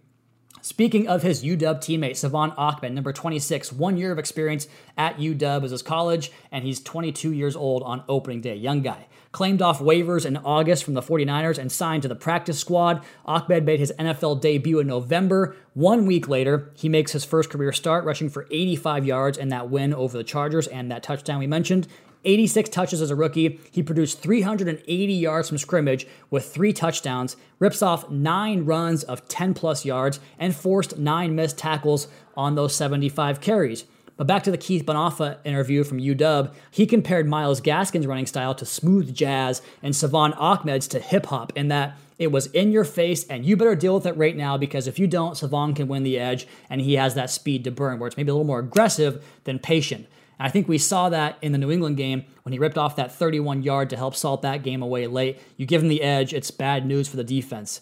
Speaking 0.62 1.10
of 1.10 1.24
his 1.24 1.44
UW 1.44 1.60
teammate, 1.80 2.16
Salvon 2.16 2.52
Ahmed, 2.52 2.94
number 2.94 3.12
26, 3.12 3.74
one 3.74 3.98
year 3.98 4.14
of 4.14 4.18
experience 4.18 4.70
at 4.98 5.18
UW 5.18 5.62
as 5.62 5.72
his 5.72 5.82
college, 5.82 6.32
and 6.54 6.64
he's 6.64 6.80
22 6.80 7.34
years 7.34 7.58
old 7.58 7.84
on 7.84 8.06
opening 8.08 8.40
day. 8.40 8.56
Young 8.56 8.82
guy. 8.82 9.08
Claimed 9.34 9.62
off 9.62 9.80
waivers 9.80 10.26
in 10.26 10.38
August 10.38 10.86
from 10.86 10.94
the 10.94 11.02
49ers 11.02 11.58
and 11.58 11.70
signed 11.70 12.04
to 12.04 12.08
the 12.08 12.16
practice 12.16 12.60
squad. 12.60 13.04
Ahmed 13.26 13.66
made 13.66 13.82
his 13.82 13.92
NFL 14.00 14.40
debut 14.40 14.80
in 14.80 14.88
November. 14.88 15.58
One 15.74 16.06
week 16.06 16.30
later, 16.30 16.72
he 16.76 16.88
makes 16.88 17.12
his 17.12 17.26
first 17.26 17.50
career 17.50 17.74
start, 17.74 18.06
rushing 18.06 18.30
for 18.30 18.48
85 18.50 19.06
yards 19.06 19.38
in 19.38 19.50
that 19.50 19.70
win 19.70 19.94
over 19.94 20.18
the 20.18 20.24
Chargers 20.24 20.68
and 20.68 20.90
that 20.92 21.04
touchdown 21.04 21.40
we 21.40 21.48
mentioned. 21.48 21.90
86 22.26 22.70
touches 22.70 23.02
as 23.02 23.12
a 23.12 23.16
rookie. 23.16 23.60
He 23.72 23.84
produced 23.84 24.22
380 24.22 25.14
yards 25.14 25.50
from 25.50 25.58
scrimmage 25.58 26.08
with 26.30 26.46
three 26.46 26.74
touchdowns, 26.74 27.36
rips 27.60 27.82
off 27.82 28.10
nine 28.10 28.66
runs 28.66 29.04
of 29.04 29.28
10 29.28 29.54
plus 29.54 29.86
yards, 29.86 30.20
and 30.40 30.56
forced 30.56 30.98
nine 30.98 31.36
missed 31.36 31.58
tackles 31.58 32.08
on 32.36 32.56
those 32.56 32.76
75 32.76 33.42
carries. 33.42 33.86
But 34.16 34.28
back 34.28 34.44
to 34.44 34.52
the 34.52 34.58
Keith 34.58 34.86
Bhonapha 34.86 35.40
interview 35.44 35.84
from 35.84 35.98
UW, 35.98 36.54
he 36.70 36.86
compared 36.86 37.28
Myles 37.28 37.62
Gaskin's 37.62 38.06
running 38.06 38.28
style 38.28 38.54
to 38.56 38.66
smooth 38.66 39.14
jazz 39.14 39.62
and 39.82 39.96
Salvon 39.96 40.34
Ahmed's 40.34 40.88
to 40.90 41.00
hip 41.00 41.28
hop 41.28 41.52
in 41.56 41.70
that 41.70 41.98
it 42.20 42.32
was 42.32 42.46
in 42.48 42.72
your 42.72 42.84
face 42.84 43.26
and 43.28 43.44
you 43.44 43.58
better 43.58 43.76
deal 43.76 43.96
with 43.96 44.06
it 44.06 44.16
right 44.16 44.38
now 44.38 44.56
because 44.56 44.86
if 44.86 45.00
you 45.00 45.08
don't, 45.08 45.36
Salvon 45.36 45.74
can 45.74 45.88
win 45.88 46.04
the 46.04 46.20
edge 46.20 46.48
and 46.70 46.80
he 46.80 46.94
has 46.94 47.16
that 47.16 47.32
speed 47.32 47.64
to 47.64 47.72
burn 47.72 47.98
where 47.98 48.08
it's 48.08 48.16
maybe 48.16 48.30
a 48.30 48.34
little 48.34 48.46
more 48.46 48.60
aggressive 48.60 49.26
than 49.46 49.58
patient. 49.58 50.08
I 50.44 50.50
think 50.50 50.68
we 50.68 50.78
saw 50.78 51.08
that 51.08 51.38
in 51.42 51.54
the 51.54 51.58
New 51.58 51.72
England 51.72 51.96
game 51.96 52.26
when 52.42 52.52
he 52.52 52.60
ripped 52.60 52.78
off 52.78 52.98
that 52.98 53.16
31 53.16 53.64
yard 53.64 53.90
to 53.92 53.96
help 53.96 54.14
salt 54.14 54.42
that 54.42 54.62
game 54.62 54.82
away 54.82 55.08
late. 55.08 55.40
You 55.56 55.66
give 55.66 55.82
him 55.82 55.88
the 55.88 56.02
edge, 56.02 56.34
it's 56.34 56.52
bad 56.52 56.86
news 56.86 57.08
for 57.08 57.16
the 57.16 57.24
defense. 57.24 57.80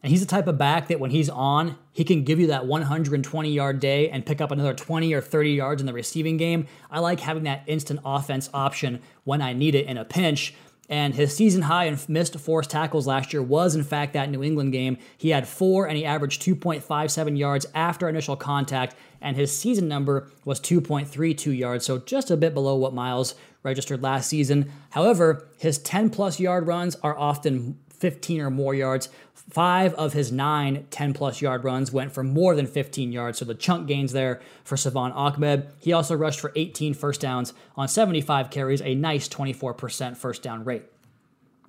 And 0.00 0.12
he's 0.12 0.20
the 0.20 0.26
type 0.26 0.46
of 0.46 0.56
back 0.56 0.86
that 0.86 1.00
when 1.00 1.10
he's 1.10 1.28
on, 1.28 1.76
he 1.92 2.04
can 2.04 2.22
give 2.22 2.38
you 2.38 2.46
that 2.46 2.66
120 2.66 3.50
yard 3.50 3.80
day 3.80 4.08
and 4.10 4.24
pick 4.24 4.40
up 4.40 4.52
another 4.52 4.74
20 4.74 5.12
or 5.12 5.20
30 5.20 5.50
yards 5.50 5.82
in 5.82 5.86
the 5.86 5.92
receiving 5.92 6.36
game. 6.36 6.68
I 6.88 7.00
like 7.00 7.18
having 7.18 7.42
that 7.42 7.64
instant 7.66 7.98
offense 8.04 8.48
option 8.54 9.02
when 9.24 9.42
I 9.42 9.52
need 9.52 9.74
it 9.74 9.86
in 9.86 9.98
a 9.98 10.04
pinch. 10.04 10.54
And 10.88 11.14
his 11.14 11.36
season 11.36 11.62
high 11.62 11.84
in 11.84 11.98
missed 12.08 12.38
forced 12.38 12.70
tackles 12.70 13.06
last 13.06 13.32
year 13.32 13.42
was, 13.42 13.74
in 13.74 13.84
fact, 13.84 14.14
that 14.14 14.30
New 14.30 14.42
England 14.42 14.72
game. 14.72 14.96
He 15.16 15.30
had 15.30 15.46
four 15.46 15.86
and 15.86 15.96
he 15.96 16.04
averaged 16.04 16.42
2.57 16.42 17.38
yards 17.38 17.66
after 17.74 18.08
initial 18.08 18.36
contact, 18.36 18.96
and 19.20 19.36
his 19.36 19.56
season 19.56 19.86
number 19.88 20.30
was 20.44 20.60
2.32 20.60 21.56
yards, 21.56 21.84
so 21.84 21.98
just 21.98 22.30
a 22.30 22.36
bit 22.36 22.54
below 22.54 22.76
what 22.76 22.94
Myles 22.94 23.34
registered 23.62 24.02
last 24.02 24.28
season. 24.30 24.72
However, 24.90 25.48
his 25.58 25.78
10 25.78 26.10
plus 26.10 26.40
yard 26.40 26.66
runs 26.66 26.96
are 26.96 27.18
often 27.18 27.78
15 27.98 28.40
or 28.40 28.50
more 28.50 28.74
yards. 28.74 29.08
Five 29.34 29.94
of 29.94 30.12
his 30.12 30.30
nine 30.30 30.86
10 30.90 31.14
plus 31.14 31.40
yard 31.40 31.64
runs 31.64 31.90
went 31.90 32.12
for 32.12 32.22
more 32.22 32.54
than 32.54 32.66
15 32.66 33.12
yards, 33.12 33.38
so 33.38 33.44
the 33.44 33.54
chunk 33.54 33.86
gains 33.86 34.12
there 34.12 34.40
for 34.62 34.76
Salvon 34.76 35.12
Ahmed. 35.12 35.68
He 35.78 35.92
also 35.92 36.14
rushed 36.14 36.40
for 36.40 36.52
18 36.54 36.94
first 36.94 37.20
downs 37.20 37.54
on 37.76 37.88
75 37.88 38.50
carries, 38.50 38.82
a 38.82 38.94
nice 38.94 39.28
24% 39.28 40.16
first 40.16 40.42
down 40.42 40.64
rate. 40.64 40.84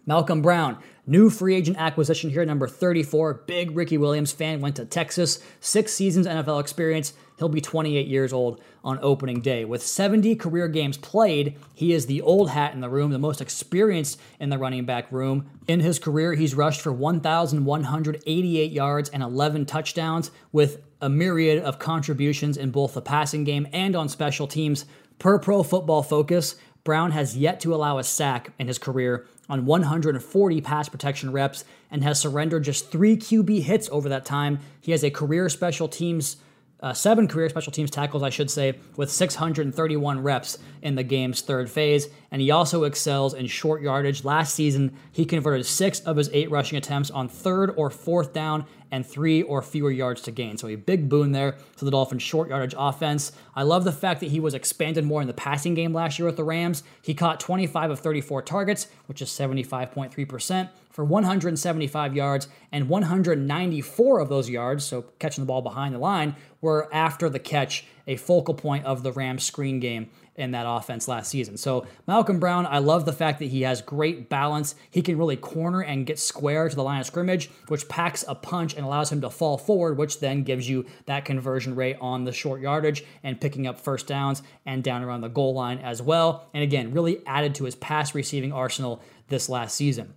Malcolm 0.05 0.41
Brown, 0.41 0.77
new 1.09 1.29
free 1.29 1.55
agent 1.55 1.77
acquisition 1.77 2.29
here, 2.29 2.45
number 2.45 2.67
34. 2.67 3.33
Big 3.47 3.75
Ricky 3.75 3.97
Williams 3.97 4.31
fan, 4.31 4.61
went 4.61 4.75
to 4.75 4.85
Texas, 4.85 5.39
six 5.59 5.91
seasons 5.91 6.27
NFL 6.27 6.61
experience. 6.61 7.13
He'll 7.39 7.49
be 7.49 7.61
28 7.61 8.07
years 8.07 8.31
old 8.31 8.61
on 8.83 8.99
opening 9.01 9.41
day. 9.41 9.65
With 9.65 9.81
70 9.81 10.35
career 10.35 10.67
games 10.67 10.97
played, 10.97 11.57
he 11.73 11.93
is 11.93 12.05
the 12.05 12.21
old 12.21 12.51
hat 12.51 12.73
in 12.73 12.81
the 12.81 12.89
room, 12.89 13.11
the 13.11 13.17
most 13.17 13.41
experienced 13.41 14.19
in 14.39 14.49
the 14.49 14.57
running 14.57 14.85
back 14.85 15.11
room. 15.11 15.49
In 15.67 15.79
his 15.79 15.99
career, 15.99 16.33
he's 16.33 16.53
rushed 16.53 16.81
for 16.81 16.91
1,188 16.93 18.71
yards 18.71 19.09
and 19.09 19.23
11 19.23 19.65
touchdowns, 19.65 20.31
with 20.51 20.81
a 21.01 21.09
myriad 21.09 21.63
of 21.63 21.79
contributions 21.79 22.57
in 22.57 22.71
both 22.71 22.93
the 22.93 23.01
passing 23.01 23.45
game 23.45 23.67
and 23.73 23.95
on 23.95 24.09
special 24.09 24.47
teams. 24.47 24.85
Per 25.17 25.39
Pro 25.39 25.63
Football 25.63 26.03
Focus, 26.03 26.55
Brown 26.83 27.11
has 27.11 27.37
yet 27.37 27.59
to 27.61 27.73
allow 27.73 27.97
a 27.97 28.03
sack 28.03 28.51
in 28.59 28.67
his 28.67 28.77
career 28.77 29.25
on 29.49 29.65
140 29.65 30.61
pass 30.61 30.87
protection 30.87 31.31
reps 31.31 31.65
and 31.91 32.03
has 32.03 32.19
surrendered 32.19 32.63
just 32.63 32.91
three 32.91 33.17
QB 33.17 33.61
hits 33.63 33.89
over 33.91 34.09
that 34.09 34.25
time. 34.25 34.59
He 34.79 34.91
has 34.91 35.03
a 35.03 35.09
career 35.09 35.49
special 35.49 35.87
teams, 35.87 36.37
uh, 36.81 36.93
seven 36.93 37.27
career 37.27 37.49
special 37.49 37.71
teams 37.71 37.89
tackles, 37.89 38.23
I 38.23 38.29
should 38.29 38.51
say, 38.51 38.79
with 38.95 39.11
631 39.11 40.21
reps 40.21 40.57
in 40.81 40.95
the 40.95 41.03
game's 41.03 41.41
third 41.41 41.69
phase. 41.69 42.07
And 42.31 42.41
he 42.41 42.51
also 42.51 42.83
excels 42.83 43.33
in 43.33 43.47
short 43.47 43.81
yardage. 43.81 44.23
Last 44.23 44.53
season, 44.53 44.95
he 45.11 45.25
converted 45.25 45.65
six 45.65 45.99
of 46.01 46.17
his 46.17 46.29
eight 46.31 46.51
rushing 46.51 46.77
attempts 46.77 47.09
on 47.09 47.27
third 47.27 47.73
or 47.75 47.89
fourth 47.89 48.33
down 48.33 48.65
and 48.91 49.05
three 49.05 49.41
or 49.41 49.61
fewer 49.61 49.91
yards 49.91 50.21
to 50.23 50.31
gain. 50.31 50.57
So 50.57 50.67
a 50.67 50.75
big 50.75 51.09
boon 51.09 51.31
there 51.31 51.57
to 51.77 51.85
the 51.85 51.91
Dolphins' 51.91 52.23
short 52.23 52.49
yardage 52.49 52.75
offense. 52.77 53.31
I 53.55 53.63
love 53.63 53.83
the 53.83 53.91
fact 53.91 54.19
that 54.19 54.29
he 54.29 54.39
was 54.39 54.53
expanded 54.53 55.05
more 55.05 55.21
in 55.21 55.27
the 55.27 55.33
passing 55.33 55.73
game 55.73 55.93
last 55.93 56.17
year 56.17 56.25
with 56.25 56.37
the 56.37 56.43
Rams. 56.43 56.83
He 57.01 57.13
caught 57.13 57.39
25 57.39 57.91
of 57.91 57.99
34 57.99 58.41
targets, 58.43 58.87
which 59.07 59.21
is 59.21 59.29
75.3% 59.29 60.69
for 60.99 61.05
175 61.05 62.15
yards, 62.15 62.47
and 62.71 62.89
194 62.89 64.19
of 64.19 64.27
those 64.27 64.49
yards, 64.49 64.83
so 64.83 65.03
catching 65.19 65.43
the 65.43 65.47
ball 65.47 65.61
behind 65.61 65.93
the 65.93 65.99
line, 65.99 66.35
were 66.61 66.89
after 66.91 67.29
the 67.29 67.39
catch, 67.39 67.85
a 68.07 68.17
focal 68.17 68.53
point 68.53 68.83
of 68.85 69.03
the 69.03 69.11
Rams 69.11 69.43
screen 69.43 69.79
game 69.79 70.09
in 70.39 70.51
that 70.51 70.65
offense 70.67 71.07
last 71.07 71.29
season. 71.29 71.57
So 71.57 71.85
Malcolm 72.07 72.39
Brown, 72.39 72.65
I 72.65 72.79
love 72.79 73.05
the 73.05 73.13
fact 73.13 73.39
that 73.39 73.45
he 73.45 73.61
has 73.61 73.81
great 73.81 74.29
balance. 74.29 74.75
He 74.89 75.01
can 75.01 75.17
really 75.17 75.35
corner 75.35 75.81
and 75.81 76.05
get 76.05 76.17
square 76.17 76.69
to 76.69 76.75
the 76.75 76.83
line 76.83 77.01
of 77.01 77.05
scrimmage, 77.05 77.49
which 77.67 77.87
packs 77.89 78.23
a 78.27 78.35
punch 78.35 78.73
and 78.75 78.85
allows 78.85 79.11
him 79.11 79.21
to 79.21 79.29
fall 79.29 79.57
forward, 79.57 79.97
which 79.97 80.19
then 80.19 80.43
gives 80.43 80.69
you 80.69 80.85
that 81.05 81.25
conversion 81.25 81.75
rate 81.75 81.97
on 81.99 82.23
the 82.23 82.31
short 82.31 82.61
yardage 82.61 83.03
and 83.23 83.41
picking 83.41 83.67
up 83.67 83.79
first 83.79 84.07
downs 84.07 84.41
and 84.65 84.83
down 84.83 85.03
around 85.03 85.21
the 85.21 85.27
goal 85.27 85.53
line 85.53 85.79
as 85.79 86.01
well. 86.01 86.47
And 86.53 86.63
again, 86.63 86.93
really 86.93 87.21
added 87.27 87.55
to 87.55 87.65
his 87.65 87.75
pass 87.75 88.15
receiving 88.15 88.53
arsenal 88.53 89.01
this 89.27 89.49
last 89.49 89.75
season. 89.75 90.13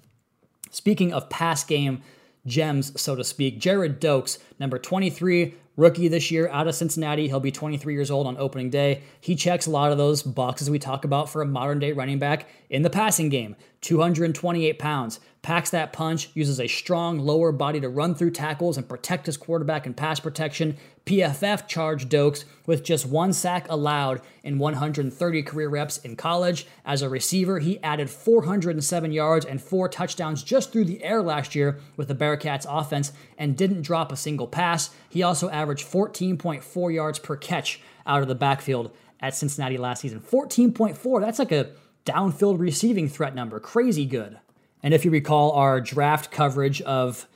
Speaking 0.70 1.12
of 1.12 1.28
pass 1.28 1.64
game 1.64 2.02
gems, 2.46 2.98
so 3.00 3.14
to 3.14 3.24
speak, 3.24 3.60
Gerrid 3.60 3.98
Doaks, 4.00 4.38
number 4.58 4.78
23, 4.78 5.54
rookie 5.76 6.08
this 6.08 6.30
year 6.30 6.48
out 6.48 6.68
of 6.68 6.74
Cincinnati. 6.74 7.28
He'll 7.28 7.40
be 7.40 7.52
23 7.52 7.94
years 7.94 8.10
old 8.10 8.26
on 8.26 8.36
opening 8.36 8.70
day. 8.70 9.02
He 9.20 9.34
checks 9.34 9.66
a 9.66 9.70
lot 9.70 9.92
of 9.92 9.98
those 9.98 10.22
boxes 10.22 10.70
we 10.70 10.78
talk 10.78 11.04
about 11.04 11.30
for 11.30 11.42
a 11.42 11.46
modern 11.46 11.78
day 11.78 11.92
running 11.92 12.18
back 12.18 12.46
in 12.68 12.82
the 12.82 12.90
passing 12.90 13.28
game. 13.28 13.56
228 13.82 14.78
pounds, 14.78 15.18
packs 15.42 15.70
that 15.70 15.92
punch, 15.92 16.30
uses 16.34 16.60
a 16.60 16.68
strong 16.68 17.18
lower 17.18 17.50
body 17.50 17.80
to 17.80 17.88
run 17.88 18.14
through 18.14 18.30
tackles 18.30 18.76
and 18.76 18.88
protect 18.88 19.26
his 19.26 19.36
quarterback 19.36 19.86
in 19.86 19.92
pass 19.92 20.20
protection. 20.20 20.76
PFF 21.04 21.66
charged 21.66 22.08
Doaks 22.08 22.44
with 22.64 22.84
just 22.84 23.06
one 23.06 23.32
sack 23.32 23.66
allowed 23.68 24.20
in 24.44 24.58
130 24.60 25.42
career 25.42 25.68
reps 25.68 25.98
in 25.98 26.14
college. 26.14 26.68
As 26.84 27.02
a 27.02 27.08
receiver, 27.08 27.58
he 27.58 27.82
added 27.82 28.08
407 28.08 29.10
yards 29.10 29.44
and 29.44 29.60
four 29.60 29.88
touchdowns 29.88 30.44
just 30.44 30.72
through 30.72 30.84
the 30.84 31.02
air 31.02 31.20
last 31.20 31.56
year 31.56 31.80
with 31.96 32.06
the 32.06 32.14
Bearcats 32.14 32.66
offense 32.68 33.12
and 33.42 33.56
didn't 33.56 33.82
drop 33.82 34.12
a 34.12 34.16
single 34.16 34.46
pass. 34.46 34.90
He 35.08 35.24
also 35.24 35.50
averaged 35.50 35.84
14.4 35.84 36.94
yards 36.94 37.18
per 37.18 37.34
catch 37.36 37.80
out 38.06 38.22
of 38.22 38.28
the 38.28 38.36
backfield 38.36 38.92
at 39.18 39.34
Cincinnati 39.34 39.76
last 39.78 40.00
season. 40.00 40.20
14.4, 40.20 41.20
that's 41.20 41.40
like 41.40 41.50
a 41.50 41.72
downfield 42.06 42.60
receiving 42.60 43.08
threat 43.08 43.34
number. 43.34 43.58
Crazy 43.58 44.06
good. 44.06 44.38
And 44.80 44.94
if 44.94 45.04
you 45.04 45.10
recall 45.10 45.50
our 45.52 45.80
draft 45.80 46.30
coverage 46.30 46.82
of 46.82 47.26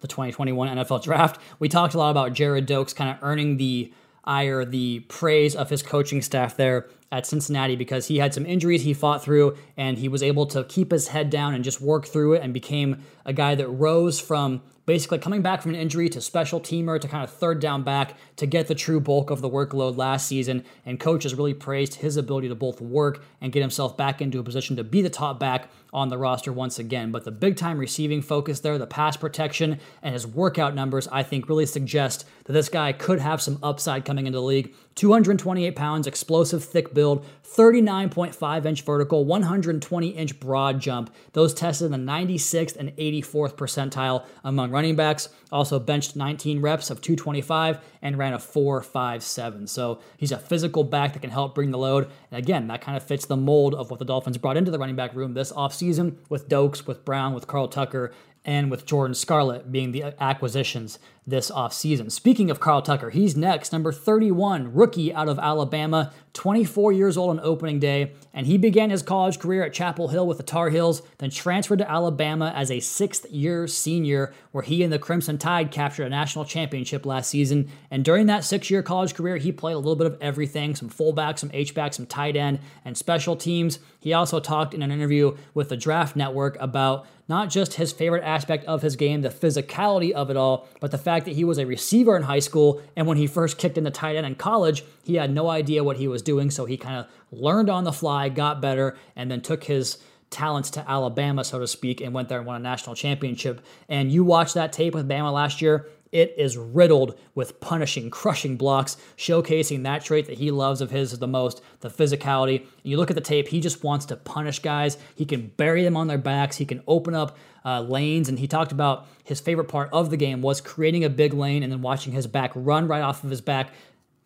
the 0.00 0.08
2021 0.08 0.78
NFL 0.78 1.02
draft, 1.02 1.38
we 1.58 1.68
talked 1.68 1.92
a 1.92 1.98
lot 1.98 2.10
about 2.10 2.32
Gerrid 2.32 2.64
Doaks 2.64 2.94
kind 2.94 3.10
of 3.10 3.18
earning 3.22 3.58
the 3.58 3.92
ire, 4.24 4.64
the 4.64 5.00
praise 5.08 5.54
of 5.54 5.68
his 5.68 5.82
coaching 5.82 6.22
staff 6.22 6.56
there 6.56 6.88
at 7.12 7.26
Cincinnati 7.26 7.76
because 7.76 8.06
he 8.06 8.16
had 8.16 8.32
some 8.32 8.46
injuries 8.46 8.82
he 8.82 8.94
fought 8.94 9.22
through 9.22 9.58
and 9.76 9.98
he 9.98 10.08
was 10.08 10.22
able 10.22 10.46
to 10.46 10.64
keep 10.64 10.90
his 10.90 11.08
head 11.08 11.28
down 11.28 11.52
and 11.54 11.64
just 11.64 11.82
work 11.82 12.06
through 12.06 12.32
it 12.32 12.42
and 12.42 12.54
became 12.54 13.02
a 13.26 13.34
guy 13.34 13.54
that 13.54 13.68
rose 13.68 14.18
from 14.18 14.62
basically 14.86 15.18
coming 15.18 15.42
back 15.42 15.62
from 15.62 15.72
an 15.74 15.80
injury 15.80 16.08
to 16.08 16.20
special 16.20 16.60
teamer 16.60 17.00
to 17.00 17.08
kind 17.08 17.22
of 17.22 17.30
third 17.30 17.60
down 17.60 17.82
back 17.82 18.16
to 18.36 18.46
get 18.46 18.66
the 18.66 18.74
true 18.74 19.00
bulk 19.00 19.30
of 19.30 19.40
the 19.40 19.48
workload 19.48 19.96
last 19.96 20.26
season. 20.26 20.64
And 20.84 20.98
coach 20.98 21.22
has 21.22 21.34
really 21.34 21.54
praised 21.54 21.96
his 21.96 22.16
ability 22.16 22.48
to 22.48 22.54
both 22.54 22.80
work 22.80 23.22
and 23.40 23.52
get 23.52 23.60
himself 23.60 23.96
back 23.96 24.20
into 24.20 24.38
a 24.38 24.42
position 24.42 24.76
to 24.76 24.84
be 24.84 25.02
the 25.02 25.10
top 25.10 25.38
back 25.38 25.70
on 25.92 26.08
the 26.08 26.18
roster 26.18 26.52
once 26.52 26.78
again. 26.78 27.10
But 27.10 27.24
the 27.24 27.30
big 27.30 27.56
time 27.56 27.78
receiving 27.78 28.22
focus 28.22 28.60
there, 28.60 28.78
the 28.78 28.86
pass 28.86 29.16
protection, 29.16 29.78
and 30.02 30.12
his 30.12 30.26
workout 30.26 30.74
numbers, 30.74 31.08
I 31.08 31.22
think 31.22 31.48
really 31.48 31.66
suggest 31.66 32.24
that 32.44 32.52
this 32.52 32.68
guy 32.68 32.92
could 32.92 33.20
have 33.20 33.42
some 33.42 33.58
upside 33.62 34.04
coming 34.04 34.26
into 34.26 34.38
the 34.38 34.44
league. 34.44 34.74
228 34.96 35.76
pounds, 35.76 36.06
explosive, 36.06 36.62
thick 36.62 36.92
build, 36.92 37.24
39.5 37.44 38.66
inch 38.66 38.82
vertical, 38.82 39.24
120 39.24 40.08
inch 40.08 40.38
broad 40.38 40.80
jump. 40.80 41.12
Those 41.32 41.54
tested 41.54 41.86
in 41.86 41.92
the 41.92 42.12
96th 42.12 42.76
and 42.76 42.94
84th 42.96 43.54
percentile 43.54 44.24
among 44.44 44.70
running 44.70 44.96
backs. 44.96 45.28
Also 45.50 45.78
benched 45.78 46.16
19 46.16 46.60
reps 46.60 46.90
of 46.90 47.00
225 47.00 47.78
and 48.02 48.18
ran 48.18 48.34
a 48.34 48.38
4.57. 48.38 49.68
So 49.68 50.00
he's 50.16 50.32
a 50.32 50.38
physical 50.38 50.84
back 50.84 51.12
that 51.14 51.20
can 51.20 51.30
help 51.30 51.54
bring 51.54 51.70
the 51.70 51.78
load. 51.78 52.08
And 52.30 52.38
again, 52.38 52.68
that 52.68 52.80
kind 52.80 52.96
of 52.96 53.02
fits 53.02 53.26
the 53.26 53.36
mold 53.36 53.74
of 53.74 53.90
what 53.90 53.98
the 53.98 54.04
Dolphins 54.04 54.38
brought 54.38 54.56
into 54.56 54.70
the 54.70 54.78
running 54.78 54.96
back 54.96 55.14
room 55.14 55.34
this 55.34 55.52
offseason 55.52 55.79
with 56.28 56.48
Doaks, 56.48 56.86
with 56.86 57.04
Brown, 57.04 57.34
with 57.34 57.46
Carl 57.46 57.68
Tucker, 57.68 58.12
and 58.44 58.70
with 58.70 58.86
Jordan 58.86 59.14
Scarlett 59.14 59.70
being 59.70 59.92
the 59.92 60.14
acquisitions 60.22 60.98
this 61.26 61.50
offseason. 61.50 62.10
Speaking 62.10 62.50
of 62.50 62.60
Carl 62.60 62.82
Tucker, 62.82 63.10
he's 63.10 63.36
next, 63.36 63.72
number 63.72 63.92
31, 63.92 64.74
rookie 64.74 65.12
out 65.12 65.28
of 65.28 65.38
Alabama, 65.38 66.12
24 66.32 66.92
years 66.92 67.16
old 67.16 67.30
on 67.30 67.40
opening 67.40 67.78
day, 67.78 68.12
and 68.32 68.46
he 68.46 68.56
began 68.56 68.90
his 68.90 69.02
college 69.02 69.38
career 69.38 69.64
at 69.64 69.72
Chapel 69.72 70.08
Hill 70.08 70.26
with 70.26 70.36
the 70.36 70.42
Tar 70.42 70.70
Heels, 70.70 71.02
then 71.18 71.30
transferred 71.30 71.78
to 71.78 71.90
Alabama 71.90 72.52
as 72.54 72.70
a 72.70 72.80
sixth 72.80 73.28
year 73.30 73.66
senior, 73.66 74.32
where 74.52 74.62
he 74.62 74.82
and 74.82 74.92
the 74.92 74.98
Crimson 74.98 75.38
Tide 75.38 75.70
captured 75.70 76.04
a 76.04 76.10
national 76.10 76.44
championship 76.44 77.04
last 77.04 77.30
season. 77.30 77.70
And 77.90 78.04
during 78.04 78.26
that 78.26 78.44
six 78.44 78.70
year 78.70 78.82
college 78.82 79.14
career, 79.14 79.36
he 79.36 79.52
played 79.52 79.74
a 79.74 79.78
little 79.78 79.96
bit 79.96 80.06
of 80.06 80.18
everything 80.20 80.74
some 80.74 80.88
fullback, 80.88 81.38
some 81.38 81.50
H-back, 81.52 81.94
some 81.94 82.06
tight 82.06 82.36
end, 82.36 82.60
and 82.84 82.96
special 82.96 83.36
teams. 83.36 83.80
He 83.98 84.12
also 84.12 84.40
talked 84.40 84.72
in 84.72 84.82
an 84.82 84.90
interview 84.90 85.36
with 85.52 85.68
the 85.68 85.76
Draft 85.76 86.16
Network 86.16 86.56
about 86.60 87.06
not 87.28 87.48
just 87.48 87.74
his 87.74 87.92
favorite 87.92 88.24
aspect 88.24 88.64
of 88.64 88.82
his 88.82 88.96
game, 88.96 89.22
the 89.22 89.28
physicality 89.28 90.10
of 90.10 90.30
it 90.30 90.36
all, 90.36 90.66
but 90.80 90.90
the 90.90 90.98
fact 90.98 91.09
that 91.18 91.32
he 91.32 91.44
was 91.44 91.58
a 91.58 91.66
receiver 91.66 92.16
in 92.16 92.22
high 92.22 92.38
school. 92.38 92.80
And 92.96 93.06
when 93.06 93.16
he 93.16 93.26
first 93.26 93.58
kicked 93.58 93.76
into 93.76 93.90
tight 93.90 94.16
end 94.16 94.26
in 94.26 94.34
college, 94.34 94.84
he 95.02 95.16
had 95.16 95.32
no 95.32 95.48
idea 95.48 95.84
what 95.84 95.96
he 95.96 96.08
was 96.08 96.22
doing. 96.22 96.50
So 96.50 96.64
he 96.64 96.76
kind 96.76 97.00
of 97.00 97.06
learned 97.32 97.68
on 97.68 97.84
the 97.84 97.92
fly, 97.92 98.28
got 98.28 98.60
better, 98.60 98.96
and 99.16 99.30
then 99.30 99.40
took 99.40 99.64
his 99.64 99.98
talents 100.30 100.70
to 100.70 100.88
Alabama, 100.88 101.42
so 101.44 101.58
to 101.58 101.66
speak, 101.66 102.00
and 102.00 102.14
went 102.14 102.28
there 102.28 102.38
and 102.38 102.46
won 102.46 102.56
a 102.56 102.60
national 102.60 102.94
championship. 102.94 103.60
And 103.88 104.10
you 104.12 104.24
watched 104.24 104.54
that 104.54 104.72
tape 104.72 104.94
with 104.94 105.08
Bama 105.08 105.32
last 105.32 105.60
year, 105.60 105.88
it 106.12 106.34
is 106.36 106.56
riddled 106.56 107.18
with 107.34 107.60
punishing, 107.60 108.10
crushing 108.10 108.56
blocks, 108.56 108.96
showcasing 109.16 109.84
that 109.84 110.04
trait 110.04 110.26
that 110.26 110.38
he 110.38 110.50
loves 110.50 110.80
of 110.80 110.90
his 110.90 111.18
the 111.18 111.26
most, 111.28 111.62
the 111.80 111.90
physicality. 111.90 112.66
You 112.82 112.96
look 112.96 113.10
at 113.10 113.14
the 113.14 113.20
tape, 113.20 113.48
he 113.48 113.60
just 113.60 113.84
wants 113.84 114.06
to 114.06 114.16
punish 114.16 114.58
guys. 114.58 114.98
He 115.14 115.24
can 115.24 115.48
bury 115.56 115.84
them 115.84 115.96
on 115.96 116.08
their 116.08 116.18
backs, 116.18 116.56
he 116.56 116.66
can 116.66 116.82
open 116.88 117.14
up 117.14 117.36
uh, 117.64 117.82
lanes, 117.82 118.28
and 118.28 118.38
he 118.38 118.48
talked 118.48 118.72
about 118.72 119.06
his 119.22 119.38
favorite 119.40 119.68
part 119.68 119.90
of 119.92 120.10
the 120.10 120.16
game 120.16 120.42
was 120.42 120.60
creating 120.60 121.04
a 121.04 121.10
big 121.10 121.32
lane 121.32 121.62
and 121.62 121.70
then 121.70 121.82
watching 121.82 122.12
his 122.12 122.26
back 122.26 122.50
run 122.54 122.88
right 122.88 123.02
off 123.02 123.22
of 123.22 123.30
his 123.30 123.40
back 123.40 123.72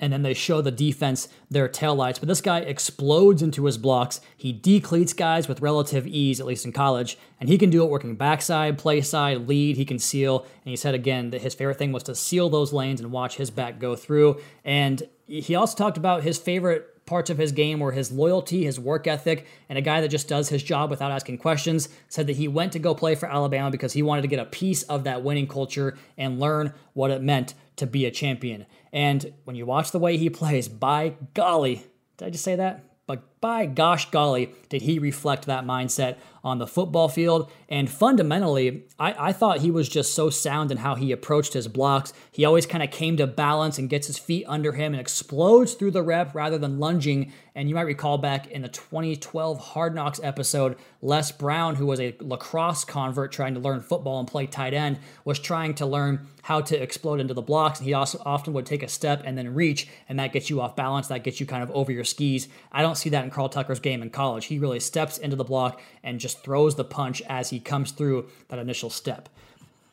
and 0.04 0.12
then 0.12 0.20
they 0.20 0.34
show 0.34 0.60
the 0.60 0.70
defense 0.70 1.28
their 1.50 1.66
taillights. 1.66 2.20
But 2.20 2.28
this 2.28 2.42
guy 2.42 2.58
explodes 2.58 3.40
into 3.40 3.64
his 3.64 3.78
blocks. 3.78 4.20
He 4.36 4.52
decleats 4.52 5.14
guys 5.14 5.48
with 5.48 5.62
relative 5.62 6.06
ease, 6.06 6.40
at 6.40 6.46
least 6.46 6.66
in 6.66 6.72
college, 6.72 7.16
and 7.40 7.48
he 7.48 7.56
can 7.56 7.70
do 7.70 7.82
it 7.82 7.88
working 7.88 8.14
backside, 8.14 8.76
play 8.76 9.00
side, 9.00 9.48
lead. 9.48 9.78
He 9.78 9.86
can 9.86 9.98
seal. 9.98 10.40
And 10.42 10.70
he 10.70 10.76
said 10.76 10.94
again 10.94 11.30
that 11.30 11.40
his 11.40 11.54
favorite 11.54 11.78
thing 11.78 11.90
was 11.90 12.02
to 12.02 12.14
seal 12.14 12.50
those 12.50 12.70
lanes 12.70 13.00
and 13.00 13.12
watch 13.12 13.36
his 13.36 13.50
back 13.50 13.78
go 13.78 13.96
through. 13.96 14.42
And 14.62 15.02
he 15.26 15.54
also 15.54 15.74
talked 15.74 15.96
about 15.96 16.22
his 16.22 16.36
favorite 16.36 16.90
parts 17.06 17.30
of 17.30 17.38
his 17.38 17.52
game 17.52 17.80
were 17.80 17.92
his 17.92 18.12
loyalty, 18.12 18.64
his 18.64 18.80
work 18.80 19.06
ethic, 19.06 19.46
and 19.68 19.78
a 19.78 19.82
guy 19.82 20.00
that 20.00 20.08
just 20.08 20.28
does 20.28 20.50
his 20.50 20.62
job 20.62 20.90
without 20.90 21.12
asking 21.12 21.38
questions. 21.38 21.88
Said 22.08 22.26
that 22.26 22.36
he 22.36 22.48
went 22.48 22.72
to 22.72 22.78
go 22.78 22.94
play 22.94 23.14
for 23.14 23.26
Alabama 23.26 23.70
because 23.70 23.94
he 23.94 24.02
wanted 24.02 24.22
to 24.22 24.28
get 24.28 24.38
a 24.38 24.44
piece 24.44 24.82
of 24.84 25.04
that 25.04 25.22
winning 25.22 25.46
culture 25.46 25.96
and 26.18 26.40
learn 26.40 26.74
what 26.92 27.10
it 27.10 27.22
meant 27.22 27.54
to 27.76 27.86
be 27.86 28.06
a 28.06 28.10
champion. 28.10 28.66
And 28.92 29.32
when 29.44 29.56
you 29.56 29.66
watch 29.66 29.90
the 29.90 29.98
way 29.98 30.16
he 30.16 30.30
plays, 30.30 30.68
by 30.68 31.14
golly, 31.34 31.86
did 32.16 32.26
I 32.26 32.30
just 32.30 32.44
say 32.44 32.56
that? 32.56 32.84
But 33.06 33.33
by 33.44 33.66
gosh 33.66 34.10
golly, 34.10 34.48
did 34.70 34.80
he 34.80 34.98
reflect 34.98 35.44
that 35.44 35.66
mindset 35.66 36.16
on 36.44 36.58
the 36.58 36.66
football 36.66 37.08
field. 37.08 37.50
And 37.70 37.90
fundamentally, 37.90 38.84
I, 38.98 39.28
I 39.28 39.32
thought 39.32 39.60
he 39.60 39.70
was 39.70 39.88
just 39.88 40.14
so 40.14 40.28
sound 40.28 40.70
in 40.70 40.76
how 40.76 40.94
he 40.94 41.10
approached 41.10 41.54
his 41.54 41.66
blocks. 41.66 42.12
He 42.30 42.44
always 42.44 42.66
kind 42.66 42.84
of 42.84 42.90
came 42.90 43.16
to 43.16 43.26
balance 43.26 43.78
and 43.78 43.88
gets 43.88 44.06
his 44.06 44.18
feet 44.18 44.44
under 44.46 44.72
him 44.72 44.92
and 44.92 45.00
explodes 45.00 45.72
through 45.72 45.92
the 45.92 46.02
rep 46.02 46.34
rather 46.34 46.58
than 46.58 46.78
lunging. 46.78 47.32
And 47.54 47.68
you 47.68 47.74
might 47.74 47.82
recall 47.82 48.18
back 48.18 48.48
in 48.48 48.62
the 48.62 48.68
2012 48.68 49.58
Hard 49.58 49.94
Knocks 49.94 50.20
episode, 50.22 50.76
Les 51.00 51.32
Brown, 51.32 51.76
who 51.76 51.86
was 51.86 52.00
a 52.00 52.14
lacrosse 52.20 52.84
convert 52.84 53.32
trying 53.32 53.54
to 53.54 53.60
learn 53.60 53.80
football 53.80 54.18
and 54.18 54.28
play 54.28 54.46
tight 54.46 54.74
end, 54.74 54.98
was 55.24 55.38
trying 55.38 55.74
to 55.74 55.86
learn 55.86 56.26
how 56.42 56.60
to 56.60 56.80
explode 56.80 57.20
into 57.20 57.32
the 57.32 57.40
blocks. 57.40 57.78
And 57.78 57.86
he 57.86 57.94
also 57.94 58.20
often 58.26 58.52
would 58.52 58.66
take 58.66 58.82
a 58.82 58.88
step 58.88 59.22
and 59.24 59.38
then 59.38 59.54
reach, 59.54 59.88
and 60.08 60.18
that 60.18 60.32
gets 60.32 60.50
you 60.50 60.60
off 60.60 60.76
balance. 60.76 61.08
That 61.08 61.24
gets 61.24 61.40
you 61.40 61.46
kind 61.46 61.62
of 61.62 61.70
over 61.70 61.90
your 61.90 62.04
skis. 62.04 62.48
I 62.70 62.82
don't 62.82 62.96
see 62.96 63.08
that 63.10 63.24
in 63.24 63.30
Carl 63.34 63.48
Tucker's 63.48 63.80
game 63.80 64.00
in 64.00 64.10
college. 64.10 64.46
He 64.46 64.58
really 64.58 64.78
steps 64.78 65.18
into 65.18 65.34
the 65.34 65.44
block 65.44 65.80
and 66.04 66.20
just 66.20 66.42
throws 66.44 66.76
the 66.76 66.84
punch 66.84 67.20
as 67.28 67.50
he 67.50 67.58
comes 67.58 67.90
through 67.90 68.28
that 68.48 68.60
initial 68.60 68.90
step. 68.90 69.28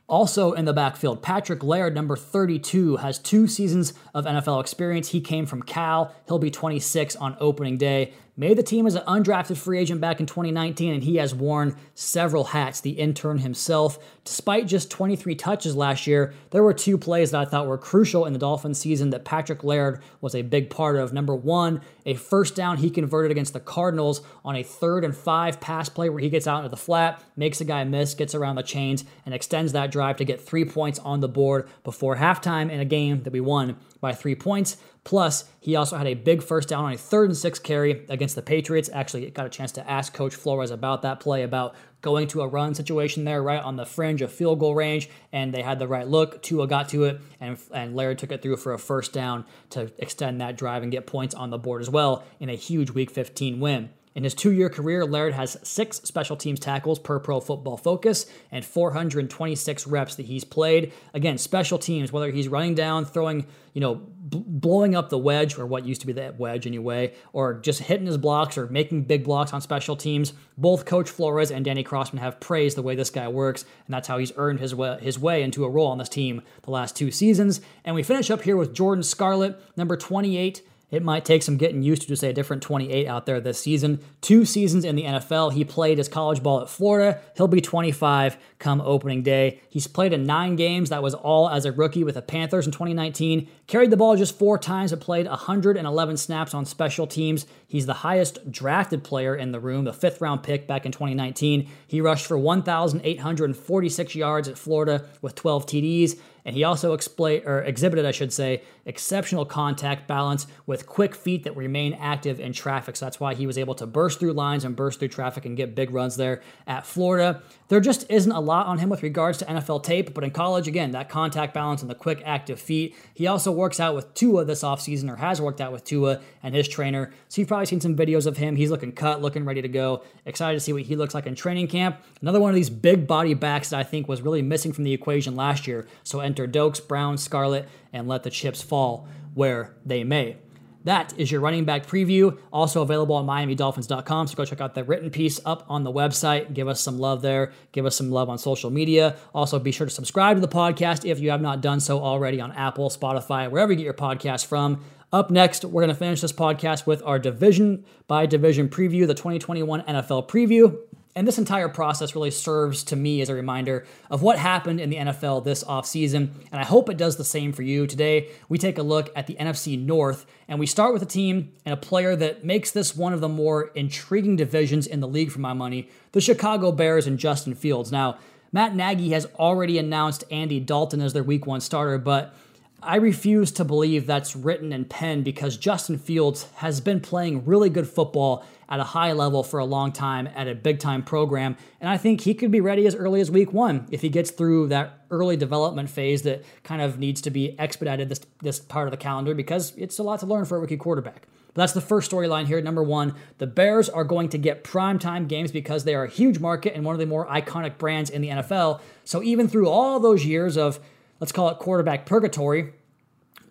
Also 0.08 0.52
in 0.52 0.66
the 0.66 0.74
backfield, 0.74 1.24
Patrick 1.24 1.64
Laird, 1.64 1.96
number 1.96 2.16
32, 2.16 2.98
has 2.98 3.18
two 3.18 3.48
seasons 3.48 3.94
of 4.14 4.26
NFL 4.26 4.62
experience. 4.62 5.10
He 5.10 5.22
came 5.22 5.46
from 5.46 5.64
Cal. 5.64 6.14
He'll 6.28 6.38
be 6.38 6.52
26 6.52 7.16
on 7.16 7.36
opening 7.40 7.78
day. 7.78 8.14
Made 8.42 8.58
the 8.58 8.64
team 8.64 8.88
as 8.88 8.96
an 8.96 9.04
undrafted 9.04 9.56
free 9.56 9.78
agent 9.78 10.02
back 10.02 10.20
in 10.20 10.26
2019, 10.26 10.96
and 10.96 11.04
he 11.04 11.18
has 11.18 11.36
worn 11.36 11.76
several 11.94 12.46
hats, 12.46 12.82
the 12.82 12.90
intern 12.90 13.38
himself. 13.38 14.00
Despite 14.26 14.66
just 14.66 14.90
23 14.90 15.36
touches 15.36 15.76
last 15.76 16.08
year, 16.08 16.34
there 16.50 16.64
were 16.64 16.74
two 16.74 16.98
plays 16.98 17.30
that 17.30 17.40
I 17.40 17.46
thought 17.46 17.68
were 17.68 17.78
crucial 17.78 18.26
in 18.26 18.34
the 18.34 18.40
Dolphins 18.40 18.80
season 18.80 19.12
that 19.12 19.26
Patrick 19.26 19.64
Laird 19.64 20.02
was 20.22 20.34
a 20.34 20.42
big 20.42 20.72
part 20.72 20.96
of. 20.96 21.14
Number 21.14 21.36
one, 21.36 21.82
a 22.04 22.16
first 22.16 22.56
down 22.56 22.78
he 22.78 22.90
converted 22.90 23.30
against 23.30 23.54
the 23.54 23.60
Cardinals 23.60 24.24
on 24.44 24.56
a 24.56 24.64
third 24.64 25.06
and 25.06 25.16
five 25.16 25.62
pass 25.62 25.88
play 25.88 26.10
where 26.10 26.20
he 26.20 26.30
gets 26.32 26.48
out 26.48 26.58
into 26.58 26.70
the 26.70 26.78
flat, 26.78 27.24
makes 27.36 27.62
a 27.62 27.66
guy 27.66 27.84
miss, 27.84 28.16
gets 28.16 28.34
around 28.34 28.56
the 28.56 28.64
chains, 28.64 29.06
and 29.24 29.36
extends 29.36 29.72
that 29.74 29.92
drive 29.92 30.18
to 30.18 30.26
get 30.26 30.42
three 30.42 30.66
points 30.66 30.98
on 30.98 31.20
the 31.20 31.30
board 31.30 31.70
before 31.84 32.16
halftime 32.16 32.72
in 32.72 32.80
a 32.80 32.86
game 32.86 33.22
that 33.22 33.34
we 33.34 33.40
won 33.40 33.78
by 34.02 34.14
three 34.14 34.36
points. 34.36 34.78
Plus, 35.04 35.46
he 35.60 35.76
also 35.76 35.98
had 35.98 36.08
a 36.08 36.14
big 36.14 36.44
first 36.44 36.70
down 36.70 36.86
on 36.86 36.94
a 36.94 36.98
third 36.98 37.30
and 37.30 37.38
six 37.38 37.58
carry 37.58 38.06
against 38.10 38.36
the 38.36 38.42
Patriots. 38.42 38.90
Actually, 38.92 39.30
got 39.32 39.46
a 39.46 39.50
chance 39.50 39.72
to 39.74 39.90
ask 39.90 40.14
Coach 40.14 40.36
Flores 40.36 40.70
about 40.70 41.02
that 41.04 41.20
play, 41.20 41.44
about 41.44 41.76
going 42.02 42.28
to 42.28 42.42
a 42.42 42.48
run 42.48 42.76
situation 42.76 43.24
there, 43.24 43.42
right 43.42 43.64
on 43.64 43.78
the 43.78 43.86
fringe 43.86 44.22
of 44.22 44.32
field 44.32 44.60
goal 44.60 44.76
range, 44.76 45.10
and 45.32 45.54
they 45.54 45.62
had 45.62 45.80
the 45.80 45.88
right 45.88 46.08
look. 46.08 46.42
Tua 46.44 46.68
got 46.68 46.90
to 46.90 47.06
it, 47.06 47.22
and, 47.40 47.58
and 47.74 47.96
Larry 47.96 48.16
took 48.16 48.32
it 48.32 48.42
through 48.42 48.58
for 48.58 48.74
a 48.74 48.80
first 48.80 49.14
down 49.14 49.46
to 49.72 49.92
extend 49.98 50.42
that 50.42 50.58
drive 50.58 50.84
and 50.84 50.92
get 50.92 51.08
points 51.08 51.34
on 51.34 51.50
the 51.50 51.58
board 51.58 51.82
as 51.82 51.90
well 51.90 52.24
in 52.40 52.50
a 52.50 52.56
huge 52.56 52.92
Week 52.92 53.10
15 53.10 53.60
win. 53.60 53.90
In 54.14 54.26
his 54.26 54.34
two 54.34 54.52
year 54.52 54.70
career, 54.70 55.06
Laird 55.06 55.34
has 55.34 55.58
six 55.64 55.98
special 56.04 56.36
teams 56.36 56.60
tackles 56.60 57.00
per 57.00 57.20
pro 57.20 57.40
football 57.40 57.78
focus 57.78 58.26
and 58.52 58.66
426 58.66 59.88
reps 59.88 60.16
that 60.16 60.26
he's 60.26 60.44
played. 60.44 60.92
Again, 61.14 61.38
special 61.38 61.78
teams, 61.78 62.12
whether 62.12 62.30
he's 62.30 62.50
running 62.50 62.76
down, 62.76 63.06
throwing, 63.06 63.46
you 63.74 63.80
know, 63.80 63.96
blowing 63.96 64.96
up 64.96 65.10
the 65.10 65.18
wedge, 65.18 65.58
or 65.58 65.66
what 65.66 65.86
used 65.86 66.02
to 66.02 66.08
be 66.08 66.14
that 66.14 66.38
wedge 66.38 66.68
anyway, 66.68 67.14
or 67.32 67.54
just 67.54 67.82
hitting 67.82 68.06
his 68.06 68.18
blocks 68.18 68.58
or 68.58 68.68
making 68.68 69.04
big 69.04 69.24
blocks 69.24 69.54
on 69.54 69.62
special 69.62 69.96
teams. 69.96 70.34
Both 70.58 70.86
Coach 70.86 71.10
Flores 71.10 71.50
and 71.50 71.64
Danny 71.64 71.84
Crossman 71.84 72.22
have 72.22 72.40
praised 72.40 72.76
the 72.76 72.82
way 72.82 72.96
this 72.96 73.10
guy 73.10 73.30
works, 73.30 73.64
and 73.88 73.94
that's 73.94 74.10
how 74.10 74.18
he's 74.18 74.34
earned 74.36 74.60
his 74.60 74.76
way, 74.76 75.00
his 75.02 75.18
way 75.18 75.42
into 75.42 75.64
a 75.64 75.70
role 75.70 75.88
on 75.88 75.98
this 75.98 76.10
team 76.10 76.42
the 76.64 76.72
last 76.72 76.98
two 76.98 77.12
seasons. 77.12 77.62
And 77.86 77.96
we 77.96 78.04
finish 78.04 78.30
up 78.30 78.42
here 78.42 78.58
with 78.58 78.74
Jordan 78.74 79.04
Scarlett, 79.04 79.60
number 79.78 79.96
28 79.96 80.62
it 80.92 81.02
might 81.02 81.24
take 81.24 81.42
some 81.42 81.58
getting 81.58 81.82
used 81.82 82.08
to 82.08 82.16
say 82.16 82.30
a 82.30 82.34
different 82.34 82.62
28 82.62 83.08
out 83.08 83.26
there 83.26 83.40
this 83.40 83.60
season. 83.60 84.00
Two 84.20 84.44
seasons 84.44 84.84
in 84.84 84.96
the 84.96 85.04
NFL. 85.04 85.54
He 85.54 85.64
played 85.64 85.98
his 85.98 86.10
college 86.10 86.44
ball 86.44 86.62
at 86.62 86.70
Florida. 86.70 87.20
He'll 87.38 87.48
be 87.48 87.62
25 87.62 88.38
come 88.60 88.82
opening 88.82 89.24
day. 89.24 89.62
He's 89.70 89.88
played 89.88 90.12
in 90.12 90.26
nine 90.26 90.58
games. 90.58 90.90
That 90.90 91.02
was 91.02 91.14
all 91.14 91.50
as 91.50 91.66
a 91.66 91.72
rookie 91.72 92.04
with 92.04 92.16
the 92.16 92.22
Panthers 92.22 92.66
in 92.66 92.74
2019. 92.74 93.48
Carried 93.68 93.90
the 93.90 93.98
ball 93.98 94.18
just 94.18 94.38
four 94.38 94.58
times, 94.58 94.92
but 94.92 95.00
played 95.00 95.28
111 95.28 96.18
snaps 96.18 96.54
on 96.54 96.66
special 96.66 97.08
teams. 97.08 97.46
He's 97.66 97.86
the 97.86 97.94
highest 97.94 98.52
drafted 98.52 99.04
player 99.04 99.34
in 99.34 99.54
the 99.54 99.62
room, 99.62 99.86
the 99.86 99.94
fifth 99.94 100.20
round 100.20 100.44
pick 100.44 100.68
back 100.68 100.86
in 100.86 100.92
2019. 100.92 101.70
He 101.88 102.02
rushed 102.02 102.26
for 102.26 102.38
1,846 102.38 104.16
yards 104.16 104.50
at 104.50 104.58
Florida 104.58 105.06
with 105.22 105.36
12 105.36 105.66
TDs 105.66 106.20
and 106.46 106.56
he 106.56 106.64
also 106.64 106.96
expla- 106.96 107.46
or 107.46 107.62
exhibited, 107.62 108.06
I 108.06 108.12
should 108.12 108.34
say, 108.34 108.64
exceptional 108.86 109.46
contact 109.46 110.08
balance 110.08 110.48
with 110.66 110.88
quick 110.88 111.16
feet 111.16 111.44
that 111.44 111.56
remain 111.56 111.94
active 111.94 112.40
in 112.40 112.54
traffic. 112.54 112.96
So 112.96 113.06
that's 113.06 113.20
why 113.20 113.36
he 113.36 113.46
was 113.46 113.58
able 113.58 113.76
to 113.76 113.86
burst 113.86 114.20
through 114.20 114.34
lines 114.34 114.64
and 114.64 114.76
burst 114.76 115.00
through 115.00 115.10
traffic 115.10 115.46
and 115.46 115.58
get 115.58 115.76
big 115.76 115.92
runs 115.92 116.18
there 116.18 116.42
at 116.68 116.86
Florida. 116.86 117.42
There 117.68 117.80
just 117.80 118.06
isn't 118.10 118.32
a 118.32 118.40
lot 118.40 118.68
on 118.68 118.80
him 118.80 118.90
with 118.90 119.04
regards 119.04 119.38
to 119.40 119.46
NFL 119.46 119.84
tape, 119.84 120.14
but 120.14 120.24
in 120.24 120.32
college, 120.32 120.68
again, 120.68 120.92
that 120.92 121.10
contact 121.10 121.54
balance 121.54 121.82
and 121.82 121.90
the 121.90 121.96
quick 121.96 122.22
active 122.26 122.60
feet. 122.60 122.96
He 123.14 123.28
also 123.28 123.52
works 123.52 123.80
out 123.80 123.96
with 123.96 124.14
Tua 124.14 124.46
this 124.46 124.64
offseason, 124.64 125.10
or 125.10 125.16
has 125.18 125.40
worked 125.40 125.62
out 125.62 125.72
with 125.72 125.84
Tua 125.84 126.20
and 126.44 126.54
his 126.54 126.68
trainer. 126.68 127.14
So 127.30 127.40
you've 127.42 127.48
probably 127.48 127.68
seen 127.68 127.82
some 127.82 127.96
videos 127.96 128.26
of 128.26 128.38
him. 128.38 128.56
He's 128.56 128.72
looking 128.72 128.92
cut, 128.92 129.22
looking 129.22 129.46
ready 129.46 129.62
to 129.62 129.68
go. 129.68 130.04
Excited 130.26 130.56
to 130.56 130.60
see 130.60 130.74
what 130.74 130.84
he 130.84 130.96
looks 130.96 131.14
like 131.14 131.28
in 131.28 131.36
training 131.36 131.68
camp. 131.68 131.98
Another 132.22 132.40
one 132.40 132.50
of 132.50 132.56
these 132.56 132.70
big 132.70 133.08
body 133.08 133.34
backs 133.34 133.70
that 133.70 133.80
I 133.80 133.84
think 133.84 134.08
was 134.08 134.22
really 134.22 134.42
missing 134.42 134.74
from 134.74 134.84
the 134.84 134.94
equation 134.94 135.36
last 135.36 135.68
year. 135.68 135.88
So 136.04 136.20
enter 136.20 136.48
Doaks, 136.48 136.80
Brown, 136.80 137.18
Scarlett, 137.18 137.70
and 137.94 138.08
let 138.08 138.24
the 138.24 138.30
chips 138.30 138.62
fall 138.62 139.08
where 139.34 139.76
they 139.86 140.04
may. 140.04 140.38
That 140.84 141.14
is 141.18 141.32
your 141.32 141.42
running 141.42 141.66
back 141.66 141.86
preview, 141.86 142.40
also 142.52 142.82
available 142.82 143.16
on 143.16 143.28
MiamiDolphins.com. 143.28 144.28
So 144.28 144.36
go 144.36 144.46
check 144.46 144.62
out 144.62 144.74
the 144.74 144.84
written 144.84 145.12
piece 145.12 145.40
up 145.46 145.64
on 145.70 145.84
the 145.84 145.92
website. 145.92 146.54
Give 146.54 146.68
us 146.68 146.82
some 146.82 146.98
love 146.98 147.22
there. 147.22 147.54
Give 147.72 147.86
us 147.86 147.96
some 147.96 148.10
love 148.10 148.30
on 148.30 148.40
social 148.40 148.72
media. 148.72 149.16
Also, 149.34 149.60
be 149.60 149.72
sure 149.72 149.86
to 149.86 149.94
subscribe 149.94 150.38
to 150.38 150.42
the 150.42 150.48
podcast 150.48 151.08
if 151.08 151.20
you 151.20 151.30
have 151.30 151.42
not 151.42 151.62
done 151.62 151.80
so 151.80 152.00
already 152.00 152.42
on 152.42 152.52
Apple, 152.54 152.90
Spotify, 152.90 153.50
wherever 153.50 153.72
you 153.72 153.78
get 153.78 153.84
your 153.84 153.94
podcast 153.94 154.48
from. 154.48 154.84
Up 155.14 155.30
next, 155.30 155.66
we're 155.66 155.82
going 155.82 155.90
to 155.90 155.96
finish 155.96 156.22
this 156.22 156.32
podcast 156.32 156.88
with 156.88 157.04
our 157.04 157.20
division 157.20 157.86
by 158.08 158.26
division 158.26 158.70
preview, 158.70 159.06
the 159.06 159.14
2021 159.14 159.82
NFL 159.84 160.28
preview. 160.30 160.80
And 161.14 161.28
this 161.28 161.38
entire 161.38 161.68
process 161.68 162.16
really 162.16 162.32
serves 162.32 162.84
to 162.86 162.96
me 162.96 163.22
as 163.22 163.28
a 163.28 163.34
reminder 163.34 163.86
of 164.10 164.22
what 164.22 164.40
happened 164.40 164.80
in 164.80 164.90
the 164.90 164.96
NFL 164.96 165.44
this 165.44 165.62
offseason, 165.64 166.30
and 166.52 166.62
I 166.62 166.64
hope 166.64 166.90
it 166.90 166.98
does 166.98 167.18
the 167.18 167.26
same 167.26 167.52
for 167.52 167.64
you. 167.64 167.86
Today, 167.86 168.30
we 168.48 168.58
take 168.58 168.78
a 168.78 168.84
look 168.84 169.10
at 169.14 169.28
the 169.28 169.36
NFC 169.36 169.78
North, 169.78 170.26
and 170.48 170.58
we 170.58 170.66
start 170.66 170.94
with 170.94 171.04
a 171.04 171.08
team 171.08 171.52
and 171.66 171.74
a 171.74 171.78
player 171.78 172.16
that 172.16 172.46
makes 172.46 172.72
this 172.72 172.96
one 172.96 173.12
of 173.12 173.20
the 173.20 173.28
more 173.28 173.72
intriguing 173.76 174.38
divisions 174.38 174.88
in 174.88 175.02
the 175.02 175.08
league 175.08 175.32
for 175.32 175.40
my 175.40 175.54
money 175.54 175.90
the 176.14 176.22
Chicago 176.22 176.72
Bears 176.72 177.08
and 177.08 177.20
Justin 177.20 177.56
Fields. 177.56 177.92
Now, 177.92 178.18
Matt 178.54 178.76
Nagy 178.76 179.10
has 179.12 179.26
already 179.36 179.78
announced 179.78 180.24
Andy 180.30 180.60
Dalton 180.60 181.02
as 181.02 181.14
their 181.14 181.24
week 181.24 181.46
one 181.46 181.62
starter, 181.62 181.98
but 181.98 182.36
I 182.84 182.96
refuse 182.96 183.52
to 183.54 183.64
believe 183.64 184.08
that's 184.08 184.36
written 184.36 184.74
in 184.74 184.86
pen 184.86 185.24
because 185.24 185.56
Justin 185.56 185.98
Fields 185.98 186.48
has 186.56 186.82
been 186.82 187.00
playing 187.00 187.46
really 187.46 187.70
good 187.70 187.88
football 187.88 188.44
at 188.72 188.80
a 188.80 188.86
high 188.86 189.12
level 189.12 189.44
for 189.44 189.60
a 189.60 189.66
long 189.66 189.92
time 189.92 190.30
at 190.34 190.48
a 190.48 190.56
big 190.56 190.80
time 190.80 191.04
program. 191.04 191.58
And 191.82 191.90
I 191.90 191.98
think 191.98 192.22
he 192.22 192.34
could 192.34 192.52
be 192.52 192.62
ready 192.62 192.88
as 192.88 192.96
early 192.96 193.20
as 193.20 193.30
week 193.30 193.52
one 193.52 193.86
if 193.92 194.02
he 194.02 194.08
gets 194.08 194.32
through 194.32 194.70
that 194.70 195.02
early 195.12 195.36
development 195.36 195.90
phase 195.90 196.22
that 196.22 196.46
kind 196.64 196.82
of 196.82 196.98
needs 196.98 197.20
to 197.22 197.30
be 197.30 197.60
expedited 197.60 198.08
this, 198.08 198.22
this 198.42 198.60
part 198.60 198.88
of 198.88 198.92
the 198.92 198.98
calendar 198.98 199.36
because 199.36 199.74
it's 199.76 200.00
a 200.00 200.04
lot 200.04 200.22
to 200.22 200.26
learn 200.26 200.46
for 200.46 200.56
a 200.56 200.60
rookie 200.62 200.78
quarterback. 200.78 201.28
But 201.48 201.64
that's 201.64 201.74
the 201.74 201.82
first 201.82 202.10
storyline 202.10 202.48
here. 202.48 202.62
Number 202.62 202.82
one, 202.82 203.14
the 203.40 203.48
Bears 203.48 203.90
are 203.90 204.06
going 204.06 204.30
to 204.30 204.38
get 204.38 204.64
primetime 204.64 205.28
games 205.28 205.52
because 205.52 205.84
they 205.84 205.94
are 205.94 206.06
a 206.06 206.10
huge 206.10 206.40
market 206.40 206.74
and 206.74 206.86
one 206.86 206.96
of 206.96 207.00
the 207.00 207.06
more 207.06 207.28
iconic 207.28 207.78
brands 207.78 208.10
in 208.10 208.22
the 208.22 208.30
NFL. 208.30 208.80
So 209.04 209.22
even 209.22 209.50
through 209.50 209.68
all 209.68 210.00
those 210.00 210.26
years 210.26 210.56
of, 210.56 210.80
let's 211.20 211.34
call 211.34 211.50
it 211.50 211.60
quarterback 211.60 212.06
purgatory, 212.06 212.72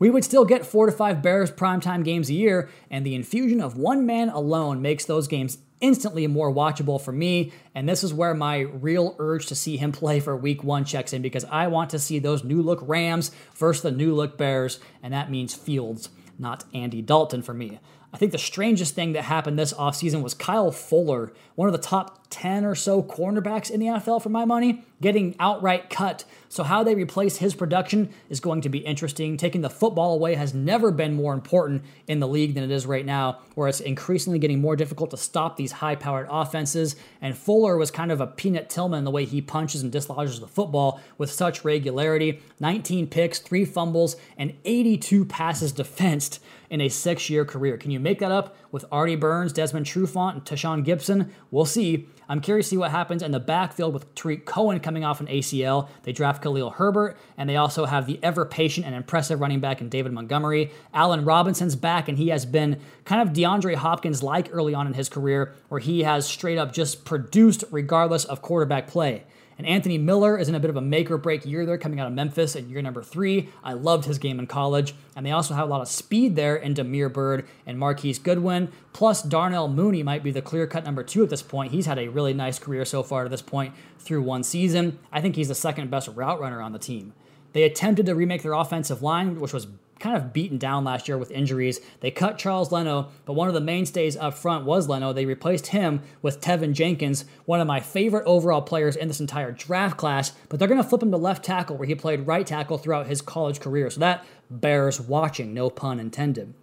we 0.00 0.10
would 0.10 0.24
still 0.24 0.44
get 0.44 0.66
four 0.66 0.86
to 0.86 0.92
five 0.92 1.22
Bears 1.22 1.52
primetime 1.52 2.02
games 2.02 2.28
a 2.28 2.34
year, 2.34 2.68
and 2.90 3.06
the 3.06 3.14
infusion 3.14 3.60
of 3.60 3.76
one 3.76 4.06
man 4.06 4.30
alone 4.30 4.82
makes 4.82 5.04
those 5.04 5.28
games 5.28 5.58
instantly 5.80 6.26
more 6.26 6.52
watchable 6.52 7.00
for 7.00 7.12
me. 7.12 7.52
And 7.74 7.88
this 7.88 8.02
is 8.02 8.12
where 8.12 8.34
my 8.34 8.60
real 8.60 9.14
urge 9.18 9.46
to 9.46 9.54
see 9.54 9.76
him 9.76 9.92
play 10.00 10.18
for 10.18 10.36
week 10.36 10.64
one 10.64 10.84
checks 10.84 11.12
in 11.12 11.22
because 11.22 11.44
I 11.44 11.68
want 11.68 11.90
to 11.90 11.98
see 11.98 12.18
those 12.18 12.42
new 12.42 12.62
look 12.62 12.80
Rams 12.82 13.30
versus 13.54 13.82
the 13.82 13.92
new 13.92 14.14
look 14.14 14.36
Bears, 14.36 14.80
and 15.02 15.14
that 15.14 15.30
means 15.30 15.54
Fields, 15.54 16.08
not 16.38 16.64
Andy 16.74 17.02
Dalton 17.02 17.42
for 17.42 17.54
me. 17.54 17.78
I 18.12 18.16
think 18.16 18.32
the 18.32 18.38
strangest 18.38 18.94
thing 18.94 19.12
that 19.12 19.22
happened 19.22 19.58
this 19.58 19.72
offseason 19.72 20.22
was 20.22 20.34
Kyle 20.34 20.72
Fuller, 20.72 21.32
one 21.54 21.68
of 21.68 21.72
the 21.72 21.78
top 21.78 22.26
10 22.30 22.64
or 22.64 22.74
so 22.74 23.02
cornerbacks 23.02 23.70
in 23.70 23.78
the 23.78 23.86
NFL 23.86 24.22
for 24.22 24.30
my 24.30 24.44
money, 24.44 24.84
getting 25.00 25.34
outright 25.38 25.90
cut. 25.90 26.24
So, 26.48 26.64
how 26.64 26.82
they 26.82 26.94
replace 26.94 27.36
his 27.36 27.54
production 27.54 28.12
is 28.28 28.40
going 28.40 28.62
to 28.62 28.68
be 28.68 28.78
interesting. 28.78 29.36
Taking 29.36 29.60
the 29.60 29.70
football 29.70 30.14
away 30.14 30.34
has 30.34 30.52
never 30.52 30.90
been 30.90 31.14
more 31.14 31.32
important 31.32 31.84
in 32.08 32.18
the 32.18 32.26
league 32.26 32.54
than 32.54 32.64
it 32.64 32.70
is 32.70 32.86
right 32.86 33.06
now, 33.06 33.38
where 33.54 33.68
it's 33.68 33.80
increasingly 33.80 34.38
getting 34.38 34.60
more 34.60 34.74
difficult 34.74 35.10
to 35.12 35.16
stop 35.16 35.56
these 35.56 35.72
high 35.72 35.94
powered 35.94 36.26
offenses. 36.28 36.96
And 37.20 37.36
Fuller 37.36 37.76
was 37.76 37.90
kind 37.90 38.10
of 38.10 38.20
a 38.20 38.26
Peanut 38.26 38.68
Tillman 38.68 39.04
the 39.04 39.10
way 39.10 39.24
he 39.24 39.40
punches 39.40 39.82
and 39.82 39.92
dislodges 39.92 40.40
the 40.40 40.48
football 40.48 41.00
with 41.18 41.30
such 41.30 41.64
regularity 41.64 42.42
19 42.58 43.06
picks, 43.06 43.38
three 43.38 43.64
fumbles, 43.64 44.16
and 44.36 44.54
82 44.64 45.24
passes 45.24 45.72
defensed 45.72 46.40
in 46.70 46.80
a 46.80 46.88
six 46.88 47.28
year 47.28 47.44
career. 47.44 47.76
Can 47.76 47.90
you 47.90 48.00
make 48.00 48.20
that 48.20 48.30
up 48.30 48.56
with 48.70 48.84
Artie 48.90 49.16
Burns, 49.16 49.52
Desmond 49.52 49.86
Trufant, 49.86 50.32
and 50.32 50.44
Tashaun 50.44 50.84
Gipson? 50.84 51.30
We'll 51.50 51.64
see. 51.64 52.08
I'm 52.28 52.40
curious 52.40 52.66
to 52.66 52.70
see 52.70 52.76
what 52.76 52.92
happens 52.92 53.22
in 53.22 53.32
the 53.32 53.40
backfield 53.40 53.92
with 53.92 54.14
Tarik 54.14 54.46
Cohen 54.46 54.78
coming 54.90 55.04
off 55.04 55.20
an 55.20 55.28
ACL. 55.28 55.88
They 56.02 56.10
draft 56.10 56.42
Khalil 56.42 56.70
Herbert, 56.70 57.16
and 57.38 57.48
they 57.48 57.54
also 57.54 57.84
have 57.84 58.08
the 58.08 58.18
ever 58.24 58.44
patient 58.44 58.84
and 58.84 58.92
impressive 58.92 59.40
running 59.40 59.60
back 59.60 59.80
in 59.80 59.88
David 59.88 60.12
Montgomery. 60.12 60.72
Allen 60.92 61.24
Robinson's 61.24 61.76
back, 61.76 62.08
and 62.08 62.18
he 62.18 62.30
has 62.30 62.44
been 62.44 62.80
kind 63.04 63.22
of 63.22 63.32
DeAndre 63.32 63.76
Hopkins 63.76 64.20
like 64.24 64.48
early 64.50 64.74
on 64.74 64.88
in 64.88 64.94
his 64.94 65.08
career, 65.08 65.54
where 65.68 65.78
he 65.78 66.02
has 66.02 66.26
straight 66.26 66.58
up 66.58 66.72
just 66.72 67.04
produced 67.04 67.62
regardless 67.70 68.24
of 68.24 68.42
quarterback 68.42 68.88
play. 68.88 69.22
And 69.60 69.68
Anthony 69.68 69.98
Miller 69.98 70.38
is 70.38 70.48
in 70.48 70.54
a 70.54 70.58
bit 70.58 70.70
of 70.70 70.76
a 70.76 70.80
make 70.80 71.10
or 71.10 71.18
break 71.18 71.44
year 71.44 71.66
there 71.66 71.76
coming 71.76 72.00
out 72.00 72.06
of 72.06 72.14
Memphis 72.14 72.56
in 72.56 72.70
year 72.70 72.80
number 72.80 73.02
three. 73.02 73.50
I 73.62 73.74
loved 73.74 74.06
his 74.06 74.16
game 74.16 74.38
in 74.38 74.46
college. 74.46 74.94
And 75.14 75.26
they 75.26 75.32
also 75.32 75.52
have 75.52 75.68
a 75.68 75.70
lot 75.70 75.82
of 75.82 75.88
speed 75.88 76.34
there 76.34 76.56
in 76.56 76.72
Damiere 76.72 77.10
Byrd 77.10 77.46
and 77.66 77.78
Marquise 77.78 78.18
Goodwin. 78.18 78.72
Plus, 78.94 79.20
Darnell 79.20 79.68
Mooney 79.68 80.02
might 80.02 80.22
be 80.22 80.30
the 80.30 80.40
clear 80.40 80.66
cut 80.66 80.86
number 80.86 81.02
two 81.02 81.22
at 81.22 81.28
this 81.28 81.42
point. 81.42 81.72
He's 81.72 81.84
had 81.84 81.98
a 81.98 82.08
really 82.08 82.32
nice 82.32 82.58
career 82.58 82.86
so 82.86 83.02
far 83.02 83.24
to 83.24 83.28
this 83.28 83.42
point 83.42 83.74
through 83.98 84.22
one 84.22 84.44
season. 84.44 84.98
I 85.12 85.20
think 85.20 85.36
he's 85.36 85.48
the 85.48 85.54
second 85.54 85.90
best 85.90 86.08
route 86.08 86.40
runner 86.40 86.62
on 86.62 86.72
the 86.72 86.78
team. 86.78 87.12
They 87.52 87.64
attempted 87.64 88.06
to 88.06 88.14
remake 88.14 88.42
their 88.42 88.54
offensive 88.54 89.02
line, 89.02 89.38
which 89.40 89.52
was 89.52 89.66
kind 90.00 90.16
of 90.16 90.32
beaten 90.32 90.58
down 90.58 90.82
last 90.82 91.06
year 91.06 91.18
with 91.18 91.30
injuries. 91.30 91.78
They 92.00 92.10
cut 92.10 92.38
Charles 92.38 92.72
Leno, 92.72 93.10
but 93.26 93.34
one 93.34 93.48
of 93.48 93.54
the 93.54 93.60
mainstays 93.60 94.16
up 94.16 94.34
front 94.34 94.64
was 94.64 94.88
Leno. 94.88 95.12
They 95.12 95.26
replaced 95.26 95.68
him 95.68 96.02
with 96.22 96.40
Teven 96.40 96.72
Jenkins, 96.72 97.26
one 97.44 97.60
of 97.60 97.66
my 97.66 97.80
favorite 97.80 98.24
overall 98.26 98.62
players 98.62 98.96
in 98.96 99.08
this 99.08 99.20
entire 99.20 99.52
draft 99.52 99.96
class, 99.96 100.32
but 100.48 100.58
they're 100.58 100.68
going 100.68 100.82
to 100.82 100.88
flip 100.88 101.02
him 101.02 101.10
to 101.10 101.16
left 101.16 101.44
tackle 101.44 101.76
where 101.76 101.86
he 101.86 101.94
played 101.94 102.26
right 102.26 102.46
tackle 102.46 102.78
throughout 102.78 103.06
his 103.06 103.22
college 103.22 103.60
career. 103.60 103.90
So 103.90 104.00
that 104.00 104.24
bears 104.50 105.00
watching, 105.00 105.54
no 105.54 105.70
pun 105.70 106.00
intended. 106.00 106.54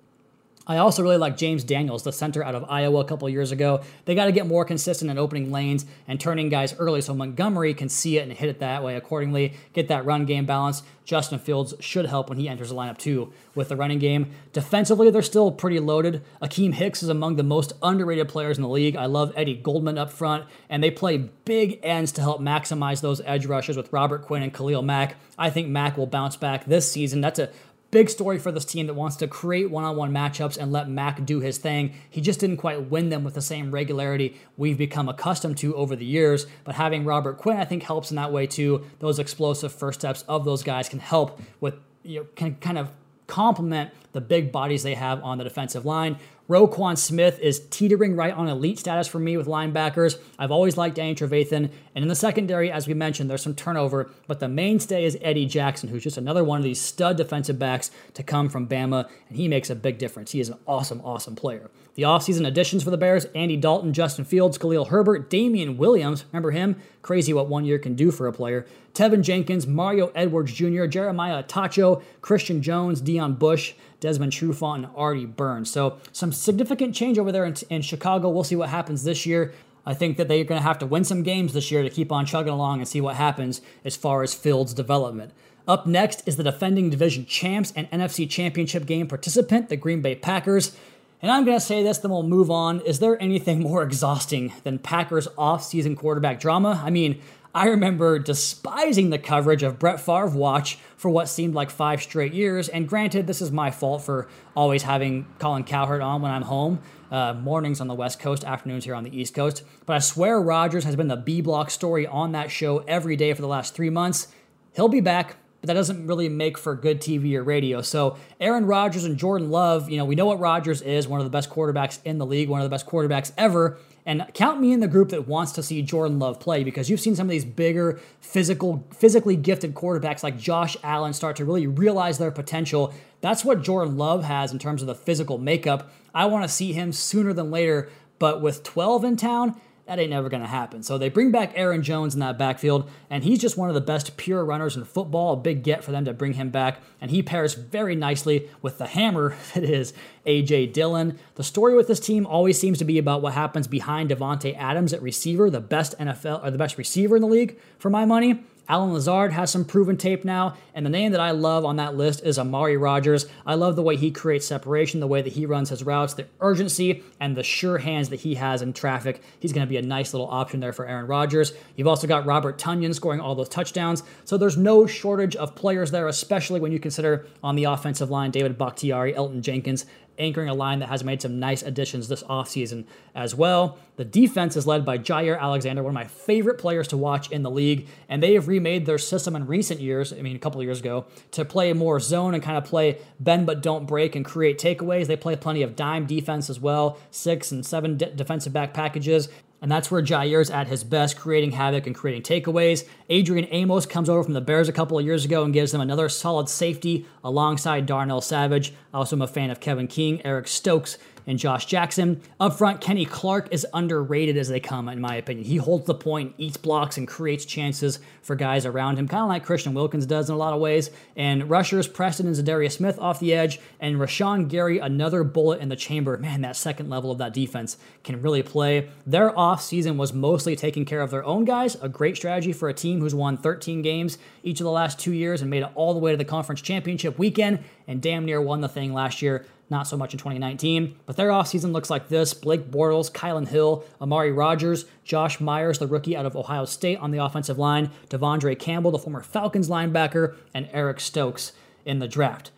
I 0.68 0.78
also 0.78 1.02
really 1.02 1.18
like 1.18 1.38
James 1.38 1.64
Daniels, 1.64 2.04
the 2.04 2.12
center 2.12 2.44
out 2.44 2.54
of 2.54 2.66
Iowa 2.70 3.00
a 3.00 3.06
couple 3.06 3.30
years 3.30 3.52
ago. 3.52 3.82
They 4.06 4.16
got 4.16 4.26
to 4.26 4.34
get 4.34 4.46
more 4.46 4.66
consistent 4.66 5.10
in 5.10 5.18
opening 5.18 5.52
lanes 5.52 5.86
and 6.08 6.20
turning 6.20 6.50
guys 6.50 6.76
early 6.78 7.02
so 7.02 7.14
Montgomery 7.14 7.74
can 7.74 7.88
see 7.88 8.18
it 8.18 8.24
and 8.24 8.34
hit 8.34 8.50
it 8.50 8.60
that 8.60 8.84
way 8.84 8.98
accordingly, 8.98 9.54
get 9.72 9.88
that 9.88 10.06
run 10.06 10.26
game 10.26 10.46
balance. 10.46 10.84
Justin 11.08 11.40
Fields 11.40 11.74
should 11.80 12.06
help 12.06 12.28
when 12.28 12.38
he 12.38 12.50
enters 12.50 12.68
the 12.68 12.76
lineup 12.76 12.98
too 12.98 13.32
with 13.56 13.70
the 13.70 13.78
running 13.78 13.98
game. 13.98 14.30
Defensively, 14.52 15.10
they're 15.10 15.22
still 15.22 15.52
pretty 15.54 15.80
loaded. 15.80 16.22
Akiem 16.42 16.74
Hicks 16.74 17.02
is 17.02 17.08
among 17.08 17.38
the 17.38 17.44
most 17.44 17.72
underrated 17.82 18.28
players 18.28 18.58
in 18.58 18.62
the 18.62 18.68
league. 18.68 18.98
I 18.98 19.06
love 19.06 19.32
Eddie 19.38 19.56
Goldman 19.56 19.98
up 19.98 20.12
front, 20.12 20.46
and 20.70 20.84
they 20.84 20.92
play 20.92 21.30
big 21.46 21.80
ends 21.82 22.12
to 22.12 22.22
help 22.22 22.42
maximize 22.42 23.00
those 23.00 23.22
edge 23.22 23.46
rushes 23.46 23.78
with 23.78 23.94
Robert 23.94 24.24
Quinn 24.24 24.44
and 24.44 24.54
Khalil 24.54 24.82
Mack. 24.82 25.16
I 25.38 25.50
think 25.50 25.70
Mack 25.70 25.98
will 25.98 26.08
bounce 26.08 26.36
back 26.36 26.66
this 26.66 26.92
season. 26.92 27.22
That's 27.22 27.40
a 27.40 27.52
Big 27.90 28.10
story 28.10 28.38
for 28.38 28.52
this 28.52 28.66
team 28.66 28.88
that 28.88 28.96
wants 28.96 29.16
to 29.16 29.28
create 29.28 29.72
one 29.72 29.86
on 29.86 29.96
one 29.96 30.12
matchups 30.12 30.58
and 30.58 30.74
let 30.74 30.90
Mack 30.90 31.26
do 31.26 31.40
his 31.40 31.58
thing. 31.58 31.94
He 32.10 32.20
just 32.20 32.40
didn't 32.40 32.58
quite 32.58 32.90
win 32.90 33.10
them 33.10 33.24
with 33.24 33.34
the 33.34 33.42
same 33.42 33.72
regularity 33.72 34.38
we've 34.58 34.78
become 34.78 35.08
accustomed 35.08 35.58
to 35.60 35.74
over 35.76 35.96
the 35.96 36.06
years. 36.06 36.48
But 36.66 36.76
having 36.76 37.06
Robert 37.06 37.38
Quinn, 37.38 37.58
I 37.58 37.64
think, 37.64 37.84
helps 37.84 38.12
in 38.12 38.18
that 38.18 38.34
way 38.34 38.46
too. 38.46 38.86
Those 39.00 39.20
explosive 39.20 39.72
first 39.72 40.02
steps 40.02 40.24
of 40.28 40.44
those 40.44 40.64
guys 40.64 40.90
can 40.90 41.00
help 41.00 41.40
with, 41.62 41.76
you 42.04 42.20
know, 42.20 42.28
can 42.36 42.56
kind 42.56 42.78
of 42.78 42.92
complement 43.28 43.92
the 44.12 44.22
big 44.22 44.52
bodies 44.52 44.84
they 44.84 44.96
have 44.96 45.24
on 45.24 45.38
the 45.38 45.44
defensive 45.46 45.86
line. 45.86 46.18
Roquan 46.50 46.98
Smith 46.98 47.40
is 47.40 47.60
teetering 47.70 48.16
right 48.16 48.34
on 48.34 48.48
elite 48.48 48.80
status 48.80 49.06
for 49.06 49.20
me 49.20 49.36
with 49.36 49.48
linebackers. 49.48 50.18
I've 50.40 50.52
always 50.52 50.78
liked 50.78 50.96
Danny 50.96 51.14
Trevathan. 51.14 51.70
And 51.94 52.04
in 52.04 52.08
the 52.08 52.16
secondary, 52.16 52.72
as 52.72 52.88
we 52.88 52.94
mentioned, 52.94 53.30
there's 53.30 53.42
some 53.42 53.56
turnover, 53.56 54.10
but 54.28 54.40
the 54.40 54.48
mainstay 54.48 55.04
is 55.04 55.18
Eddie 55.22 55.46
Jackson, 55.46 55.90
who's 55.90 56.04
just 56.04 56.18
another 56.18 56.46
one 56.46 56.58
of 56.58 56.64
these 56.64 56.80
stud 56.80 57.18
defensive 57.18 57.60
backs 57.60 57.92
to 58.14 58.24
come 58.24 58.48
from 58.48 58.66
Bama, 58.66 59.10
and 59.28 59.38
he 59.38 59.50
makes 59.50 59.70
a 59.70 59.76
big 59.76 59.98
difference. 59.98 60.32
He 60.32 60.40
is 60.40 60.48
an 60.48 60.58
awesome, 60.66 61.02
awesome 61.04 61.36
player. 61.36 61.70
The 61.96 62.04
offseason 62.04 62.48
additions 62.48 62.84
for 62.84 62.92
the 62.92 62.98
Bears 62.98 63.26
Andy 63.36 63.58
Dalton, 63.58 63.92
Justin 63.92 64.24
Fields, 64.24 64.58
Khalil 64.58 64.86
Herbert, 64.86 65.30
Damien 65.30 65.78
Williams. 65.78 66.24
Remember 66.32 66.52
him? 66.52 66.80
Crazy 67.02 67.34
what 67.34 67.50
one 67.50 67.66
year 67.66 67.80
can 67.80 67.96
do 67.96 68.12
for 68.12 68.28
a 68.28 68.32
player. 68.34 68.66
Teven 68.94 69.22
Jenkins, 69.22 69.68
Mario 69.68 70.12
Edwards 70.16 70.54
Jr., 70.54 70.86
Jeremiah 70.86 71.44
Attaochu, 71.44 72.02
Christian 72.22 72.62
Jones, 72.62 73.02
Deon 73.02 73.38
Bush, 73.38 73.74
Desmond 74.00 74.32
Trufant, 74.32 74.76
and 74.76 74.88
Artie 74.96 75.26
Burns. 75.26 75.72
So 75.72 75.98
some 76.12 76.32
significant 76.32 76.96
change 76.96 77.18
over 77.18 77.32
there 77.32 77.46
in, 77.46 77.56
in 77.70 77.82
Chicago. 77.82 78.30
We'll 78.30 78.44
see 78.44 78.56
what 78.56 78.70
happens 78.70 79.04
this 79.04 79.26
year. 79.26 79.54
I 79.86 79.94
think 79.94 80.18
that 80.18 80.28
they're 80.28 80.44
going 80.44 80.60
to 80.60 80.68
have 80.68 80.80
to 80.80 80.86
win 80.86 81.06
some 81.06 81.24
games 81.24 81.54
this 81.54 81.72
year 81.72 81.82
to 81.82 81.90
keep 81.90 82.12
on 82.12 82.26
chugging 82.26 82.52
along 82.52 82.80
and 82.80 82.88
see 82.88 83.00
what 83.00 83.16
happens 83.16 83.62
as 83.86 83.96
far 83.96 84.22
as 84.22 84.34
Fields' 84.34 84.74
development. 84.74 85.32
Up 85.68 85.88
next 85.88 86.28
is 86.28 86.36
the 86.38 86.44
defending 86.44 86.90
division 86.90 87.26
champs 87.26 87.74
and 87.76 87.90
NFC 87.90 88.30
championship 88.30 88.86
game 88.86 89.08
participant, 89.08 89.70
the 89.70 89.78
Green 89.78 90.02
Bay 90.02 90.16
Packers. 90.16 90.76
And 91.22 91.32
I'm 91.32 91.46
going 91.46 91.58
to 91.58 91.66
say 91.66 91.84
this, 91.84 91.98
then 91.98 92.12
we'll 92.12 92.24
move 92.24 92.52
on. 92.52 92.82
Is 92.82 93.00
there 93.00 93.22
anything 93.22 93.60
more 93.64 93.82
exhausting 93.82 94.54
than 94.64 94.78
Packers 94.78 95.28
off-season 95.38 95.96
quarterback 95.96 96.40
drama? 96.40 96.82
I 96.84 96.90
mean, 96.90 97.22
I 97.58 97.70
remember 97.70 98.20
despising 98.20 99.10
the 99.10 99.18
coverage 99.18 99.64
of 99.64 99.80
Brett 99.80 100.00
Favre 100.00 100.28
Watch 100.28 100.78
for 100.96 101.10
what 101.10 101.28
seemed 101.28 101.56
like 101.56 101.72
five 101.72 102.04
straight 102.04 102.32
years. 102.32 102.70
And 102.70 102.88
granted, 102.88 103.26
this 103.26 103.42
is 103.42 103.52
my 103.52 103.72
fault 103.72 104.04
for 104.04 104.28
always 104.56 104.84
having 104.84 105.26
Colin 105.40 105.64
Cowherd 105.64 106.02
on 106.02 106.22
when 106.22 106.30
I'm 106.30 106.44
home. 106.44 106.82
Uh, 107.10 107.34
mornings 107.34 107.82
on 107.82 107.88
the 107.88 107.96
West 107.96 108.20
Coast, 108.20 108.44
afternoons 108.44 108.86
here 108.86 108.94
on 108.94 109.04
the 109.04 109.20
East 109.20 109.34
Coast. 109.34 109.64
But 109.88 109.96
I 109.96 110.00
swear 110.00 110.40
Rodgers 110.40 110.84
has 110.84 110.96
been 110.96 111.08
the 111.08 111.18
B 111.18 111.42
block 111.42 111.72
story 111.72 112.06
on 112.06 112.34
that 112.34 112.52
show 112.52 112.84
every 112.88 113.16
day 113.16 113.34
for 113.34 113.42
the 113.42 113.48
last 113.48 113.74
three 113.74 113.90
months. 113.90 114.28
He'll 114.76 114.88
be 114.88 115.02
back 115.02 115.38
but 115.62 115.68
that 115.68 115.74
doesn't 115.74 116.06
really 116.06 116.30
make 116.30 116.58
for 116.58 116.76
good 116.76 117.02
TV 117.02 117.34
or 117.34 117.44
radio. 117.44 117.82
So 117.82 118.18
Aaron 118.40 118.66
Rodgers 118.66 119.06
and 119.06 119.18
Jordan 119.18 119.50
Love, 119.50 119.90
you 119.90 119.98
know, 119.98 120.06
we 120.06 120.14
know 120.14 120.28
what 120.28 120.40
Rodgers 120.40 120.84
is, 120.84 121.08
one 121.08 121.20
of 121.20 121.26
the 121.26 121.32
best 121.32 121.50
quarterbacks 121.50 122.00
in 122.06 122.20
the 122.20 122.26
league, 122.26 122.48
one 122.48 122.62
of 122.62 122.66
the 122.66 122.70
best 122.70 122.86
quarterbacks 122.86 123.32
ever. 123.38 123.80
And 124.08 124.26
count 124.34 124.62
me 124.62 124.72
in 124.72 124.80
the 124.80 124.88
group 124.88 125.10
that 125.10 125.28
wants 125.28 125.52
to 125.52 125.62
see 125.62 125.82
Jordan 125.82 126.18
Love 126.18 126.40
play 126.40 126.64
because 126.64 126.90
you've 126.90 127.02
seen 127.02 127.18
some 127.18 127.28
of 127.28 127.30
these 127.30 127.44
bigger, 127.44 128.00
physical, 128.22 128.88
physically 128.96 129.36
gifted 129.36 129.76
quarterbacks 129.76 130.24
like 130.24 130.38
Josh 130.38 130.78
Allen 130.82 131.12
start 131.12 131.36
to 131.36 131.46
really 131.46 131.68
realize 131.68 132.18
their 132.18 132.32
potential. 132.32 132.94
That's 133.20 133.44
what 133.44 133.64
Jordan 133.64 133.98
Love 133.98 134.24
has 134.24 134.54
in 134.54 134.60
terms 134.60 134.82
of 134.82 134.88
the 134.88 134.96
physical 134.96 135.38
makeup. 135.38 135.92
I 136.16 136.26
want 136.28 136.46
to 136.46 136.50
see 136.50 136.72
him 136.72 136.94
sooner 136.94 137.34
than 137.34 137.52
later. 137.52 137.90
But 138.18 138.42
with 138.42 138.64
12 138.64 139.04
in 139.04 139.18
town, 139.18 139.60
that 139.88 140.00
ain't 140.00 140.10
never 140.10 140.28
going 140.28 140.42
to 140.42 140.48
happen. 140.48 140.84
So 140.84 140.98
they 140.98 141.08
bring 141.08 141.32
back 141.32 141.54
Aaron 141.56 141.82
Jones 141.82 142.14
in 142.14 142.20
that 142.20 142.38
backfield, 142.38 142.90
and 143.10 143.24
he's 143.24 143.40
just 143.40 143.58
one 143.58 143.70
of 143.70 143.76
the 143.76 143.82
best 143.82 144.18
pure 144.18 144.44
runners 144.44 144.76
in 144.76 144.84
football. 144.84 145.34
A 145.34 145.38
big 145.38 145.64
get 145.64 145.84
for 145.84 145.92
them 145.92 146.04
to 146.06 146.14
bring 146.14 146.34
him 146.34 146.50
back, 146.50 146.82
and 147.00 147.10
he 147.10 147.24
pairs 147.24 147.54
very 147.54 147.96
nicely 147.96 148.50
with 148.62 148.78
the 148.78 148.88
hammer 148.88 149.36
that 149.54 149.64
is 149.64 149.94
A.J. 150.26 150.68
Dillon. 150.68 151.18
The 151.36 151.44
story 151.44 151.74
with 151.74 151.88
this 151.88 152.02
team 152.02 152.26
always 152.26 152.60
seems 152.60 152.78
to 152.80 152.86
be 152.86 152.98
about 152.98 153.22
what 153.22 153.34
happens 153.34 153.68
behind 153.68 154.10
Davante 154.10 154.58
Adams 154.58 154.92
at 154.92 155.02
receiver, 155.02 155.50
the 155.50 155.62
best 155.62 155.98
NFL 155.98 156.44
or 156.44 156.52
the 156.52 156.58
best 156.58 156.78
receiver 156.78 157.16
in 157.16 157.22
the 157.22 157.28
league 157.28 157.58
for 157.80 157.90
my 157.90 158.04
money. 158.04 158.44
Allen 158.70 158.94
Lazard 158.94 159.32
has 159.32 159.50
some 159.50 159.64
proven 159.64 159.96
tape 159.96 160.26
now, 160.26 160.56
and 160.74 160.86
the 160.86 160.90
name 160.90 161.14
that 161.14 161.22
I 161.22 161.32
love 161.32 161.64
on 161.64 161.78
that 161.78 161.96
list 161.96 162.24
is 162.24 162.38
Amari 162.38 162.76
Rodgers. 162.76 163.26
I 163.46 163.56
love 163.56 163.78
the 163.78 163.82
way 163.82 163.96
he 163.96 164.12
creates 164.12 164.46
separation, 164.46 165.00
the 165.00 165.08
way 165.08 165.22
that 165.22 165.34
he 165.34 165.46
runs 165.46 165.70
his 165.70 165.84
routes, 165.84 166.16
the 166.16 166.28
urgency, 166.42 167.02
and 167.20 167.36
the 167.36 167.44
sure 167.44 167.78
hands 167.78 168.10
that 168.10 168.20
he 168.20 168.36
has 168.36 168.62
in 168.62 168.74
traffic. 168.74 169.22
He's 169.40 169.54
going 169.54 169.66
to 169.66 169.70
be 169.70 169.78
a 169.78 169.82
nice 169.82 170.14
little 170.14 170.28
option 170.28 170.60
there 170.60 170.74
for 170.74 170.86
Aaron 170.86 171.08
Rodgers. 171.08 171.54
You've 171.78 171.88
also 171.88 172.08
got 172.08 172.26
Robert 172.26 172.58
Tonyan 172.58 172.94
scoring 172.94 173.22
all 173.22 173.36
those 173.36 173.48
touchdowns, 173.48 174.04
so 174.26 174.38
there's 174.38 174.58
no 174.58 174.86
shortage 174.86 175.38
of 175.38 175.56
players 175.56 175.92
there, 175.92 176.08
especially 176.08 176.60
when 176.60 176.74
you 176.74 176.80
consider 176.80 177.26
on 177.42 177.56
the 177.56 177.64
offensive 177.64 178.10
line 178.10 178.32
David 178.32 178.58
Bakhtiari, 178.58 179.14
Elgton 179.14 179.42
Jenkins, 179.42 179.86
anchoring 180.18 180.50
a 180.50 180.54
line 180.54 180.80
that 180.80 180.90
has 180.90 181.04
made 181.04 181.22
some 181.22 181.40
nice 181.40 181.62
additions 181.64 182.08
this 182.08 182.24
offseason 182.24 182.86
as 183.16 183.36
well. 183.36 183.78
The 183.98 184.06
defense 184.06 184.56
is 184.56 184.68
led 184.68 184.86
by 184.86 184.98
Jaire 184.98 185.40
Alexander, 185.40 185.84
one 185.84 185.92
of 185.92 185.96
my 185.96 186.06
favorite 186.06 186.58
players 186.60 186.88
to 186.90 186.98
watch 186.98 187.32
in 187.32 187.44
the 187.44 187.50
league, 187.50 187.88
and 188.10 188.22
they 188.22 188.34
have 188.34 188.48
remade 188.48 188.86
their 188.86 188.98
system 188.98 189.36
in 189.36 189.48
recent 189.48 189.80
years, 189.80 190.14
I 190.14 190.22
mean, 190.22 190.36
a 190.36 190.40
couple 190.40 190.62
years 190.62 190.80
ago, 190.80 191.06
to 191.32 191.46
play 191.46 191.74
more 191.74 192.00
zone 192.00 192.34
and 192.34 192.44
kind 192.44 192.58
of 192.58 192.66
play 192.66 193.00
bend 193.20 193.46
but 193.46 193.62
don't 193.62 193.88
break 193.88 194.16
and 194.16 194.24
create 194.24 194.60
takeaways. 194.60 195.08
They 195.08 195.16
play 195.16 195.36
plenty 195.36 195.64
of 195.64 195.76
dime 195.76 196.06
defense 196.06 196.50
as 196.50 196.60
well, 196.60 196.98
six 197.12 197.52
and 197.52 197.66
seven 197.66 197.98
defensive 197.98 198.54
back 198.54 198.74
packages. 198.74 199.30
And 199.68 199.72
that's 199.74 199.92
where 199.92 200.02
Jaire's 200.02 200.50
at 200.50 200.70
his 200.70 200.86
best, 200.86 201.20
creating 201.20 201.52
havoc 201.52 201.88
and 201.88 201.94
creating 201.94 202.22
takeaways. 202.22 202.88
Adrian 203.10 203.50
Amos 203.52 203.86
comes 203.86 204.08
over 204.08 204.24
from 204.24 204.32
the 204.32 204.40
Bears 204.40 204.70
a 204.70 204.72
couple 204.72 204.98
of 204.98 205.04
years 205.04 205.26
ago 205.26 205.44
and 205.44 205.54
gives 205.54 205.74
them 205.74 205.82
another 205.82 206.08
solid 206.08 206.48
safety 206.48 207.06
alongside 207.22 207.86
Darnell 207.86 208.22
Savage. 208.22 208.74
Also, 208.94 209.18
am 209.18 209.22
a 209.22 209.28
fan 209.28 209.50
of 209.50 209.60
Kevin 209.60 209.88
King, 209.88 210.26
Eric 210.26 210.48
Stokes, 210.48 210.98
and 211.28 211.38
Josh 211.38 211.66
Jackson. 211.66 212.22
Up 212.40 212.58
front, 212.58 212.82
Kenny 212.82 213.06
Clark 213.06 213.50
is 213.52 213.68
underrated 213.74 214.38
as 214.38 214.48
they 214.48 214.62
come, 214.62 214.90
in 214.90 215.02
my 215.02 215.16
opinion. 215.16 215.46
He 215.46 215.58
holds 215.58 215.86
the 215.86 215.94
point, 215.94 216.34
eats 216.38 216.58
blocks, 216.58 216.98
and 216.98 217.08
creates 217.08 217.46
chances 217.46 218.00
for 218.22 218.36
guys 218.36 218.66
around 218.66 218.98
him, 218.98 219.08
kind 219.08 219.22
of 219.22 219.30
like 219.30 219.46
Christian 219.46 219.74
Wilkins 219.74 220.06
does 220.06 220.30
in 220.30 220.36
a 220.36 220.38
lot 220.38 220.54
of 220.54 220.62
ways. 220.62 220.90
And 221.16 221.50
rushers, 221.50 221.88
Preston 221.88 222.28
and 222.28 222.36
Za'Darius 222.36 222.72
Smith 222.72 222.98
off 222.98 223.20
the 223.20 223.34
edge, 223.34 223.60
and 223.80 223.98
Rashan 223.98 224.48
Gary, 224.48 224.80
another 224.80 225.24
bullet 225.24 225.60
in 225.60 225.70
the 225.70 225.76
chamber. 225.76 226.18
Man, 226.18 226.42
that 226.42 226.56
second 226.56 226.90
level 226.90 227.12
of 227.12 227.18
that 227.18 227.34
defense 227.34 227.78
can 228.04 228.22
really 228.22 228.42
play. 228.42 228.90
Their 229.06 229.38
off 229.38 229.62
season 229.62 229.98
was 229.98 230.14
mostly 230.14 230.56
taking 230.56 230.86
care 230.86 231.02
of 231.02 231.12
their 231.12 231.26
own 231.26 231.44
guys, 231.44 231.76
a 231.82 231.90
great 231.90 232.16
strategy 232.16 232.54
for 232.54 232.70
a 232.70 232.74
team 232.74 233.02
who's 233.02 233.14
won 233.14 233.38
13 233.38 233.82
games 233.82 234.18
each 234.44 234.62
of 234.62 234.64
the 234.64 234.72
last 234.72 234.98
two 234.98 235.12
years 235.12 235.42
and 235.42 235.50
made 235.50 235.64
it 235.64 235.70
all 235.76 235.94
the 235.94 236.00
way 236.00 236.12
to 236.12 236.18
the 236.18 236.26
conference 236.26 236.62
championship 236.62 237.20
weekend 237.20 237.60
and 237.88 238.02
damn 238.02 238.26
near 238.26 238.42
won 238.42 238.62
the 238.62 238.70
thing 238.70 238.94
last 238.94 239.22
year 239.22 239.46
not 239.70 239.88
so 239.88 239.98
much 239.98 240.14
in 240.14 240.18
2019. 240.18 240.96
But 241.06 241.16
their 241.16 241.30
offseason 241.30 241.72
looks 241.72 241.90
like 241.90 242.08
this 242.08 242.34
Blake 242.34 242.72
Bortles, 242.72 243.12
Kylin 243.12 243.48
Hill, 243.48 243.84
Amari 244.02 244.32
Rodgers, 244.32 244.86
Josh 245.04 245.40
Myers, 245.40 245.80
the 245.80 245.88
rookie 245.88 246.16
out 246.16 246.26
of 246.26 246.36
Ohio 246.36 246.66
State 246.66 247.00
on 247.00 247.12
the 247.12 247.24
offensive 247.24 247.58
line, 247.58 247.92
De'Vondre 248.10 248.58
Campbell, 248.58 248.92
the 248.92 249.00
former 249.00 249.24
Falcons 249.24 249.70
linebacker, 249.70 250.36
and 250.54 250.70
Eric 250.72 251.00
Stokes 251.00 251.54
in 251.86 252.00
the 252.00 252.08
draft. 252.08 252.52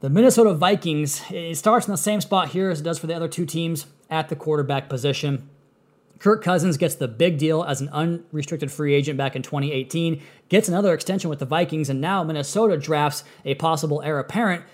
The 0.00 0.10
Minnesota 0.10 0.52
Vikings, 0.54 1.22
it 1.30 1.56
starts 1.56 1.86
in 1.86 1.92
the 1.92 1.96
same 1.96 2.20
spot 2.20 2.48
here 2.48 2.70
as 2.70 2.80
it 2.80 2.84
does 2.84 2.98
for 2.98 3.06
the 3.06 3.14
other 3.14 3.28
two 3.28 3.46
teams 3.46 3.86
at 4.10 4.28
the 4.28 4.36
quarterback 4.36 4.88
position. 4.88 5.48
Kirk 6.18 6.44
Cousins 6.44 6.76
gets 6.76 6.94
the 6.94 7.08
big 7.08 7.38
deal 7.38 7.64
as 7.64 7.80
an 7.80 7.88
unrestricted 7.88 8.70
free 8.70 8.94
agent 8.94 9.16
back 9.16 9.34
in 9.34 9.42
2018, 9.42 10.22
gets 10.48 10.68
another 10.68 10.94
extension 10.94 11.28
with 11.28 11.40
the 11.40 11.46
Vikings, 11.46 11.88
and 11.88 12.00
now 12.00 12.22
Minnesota 12.22 12.76
drafts 12.76 13.24
a 13.44 13.54
possible 13.56 14.02
heir 14.02 14.20
apparent 14.20 14.64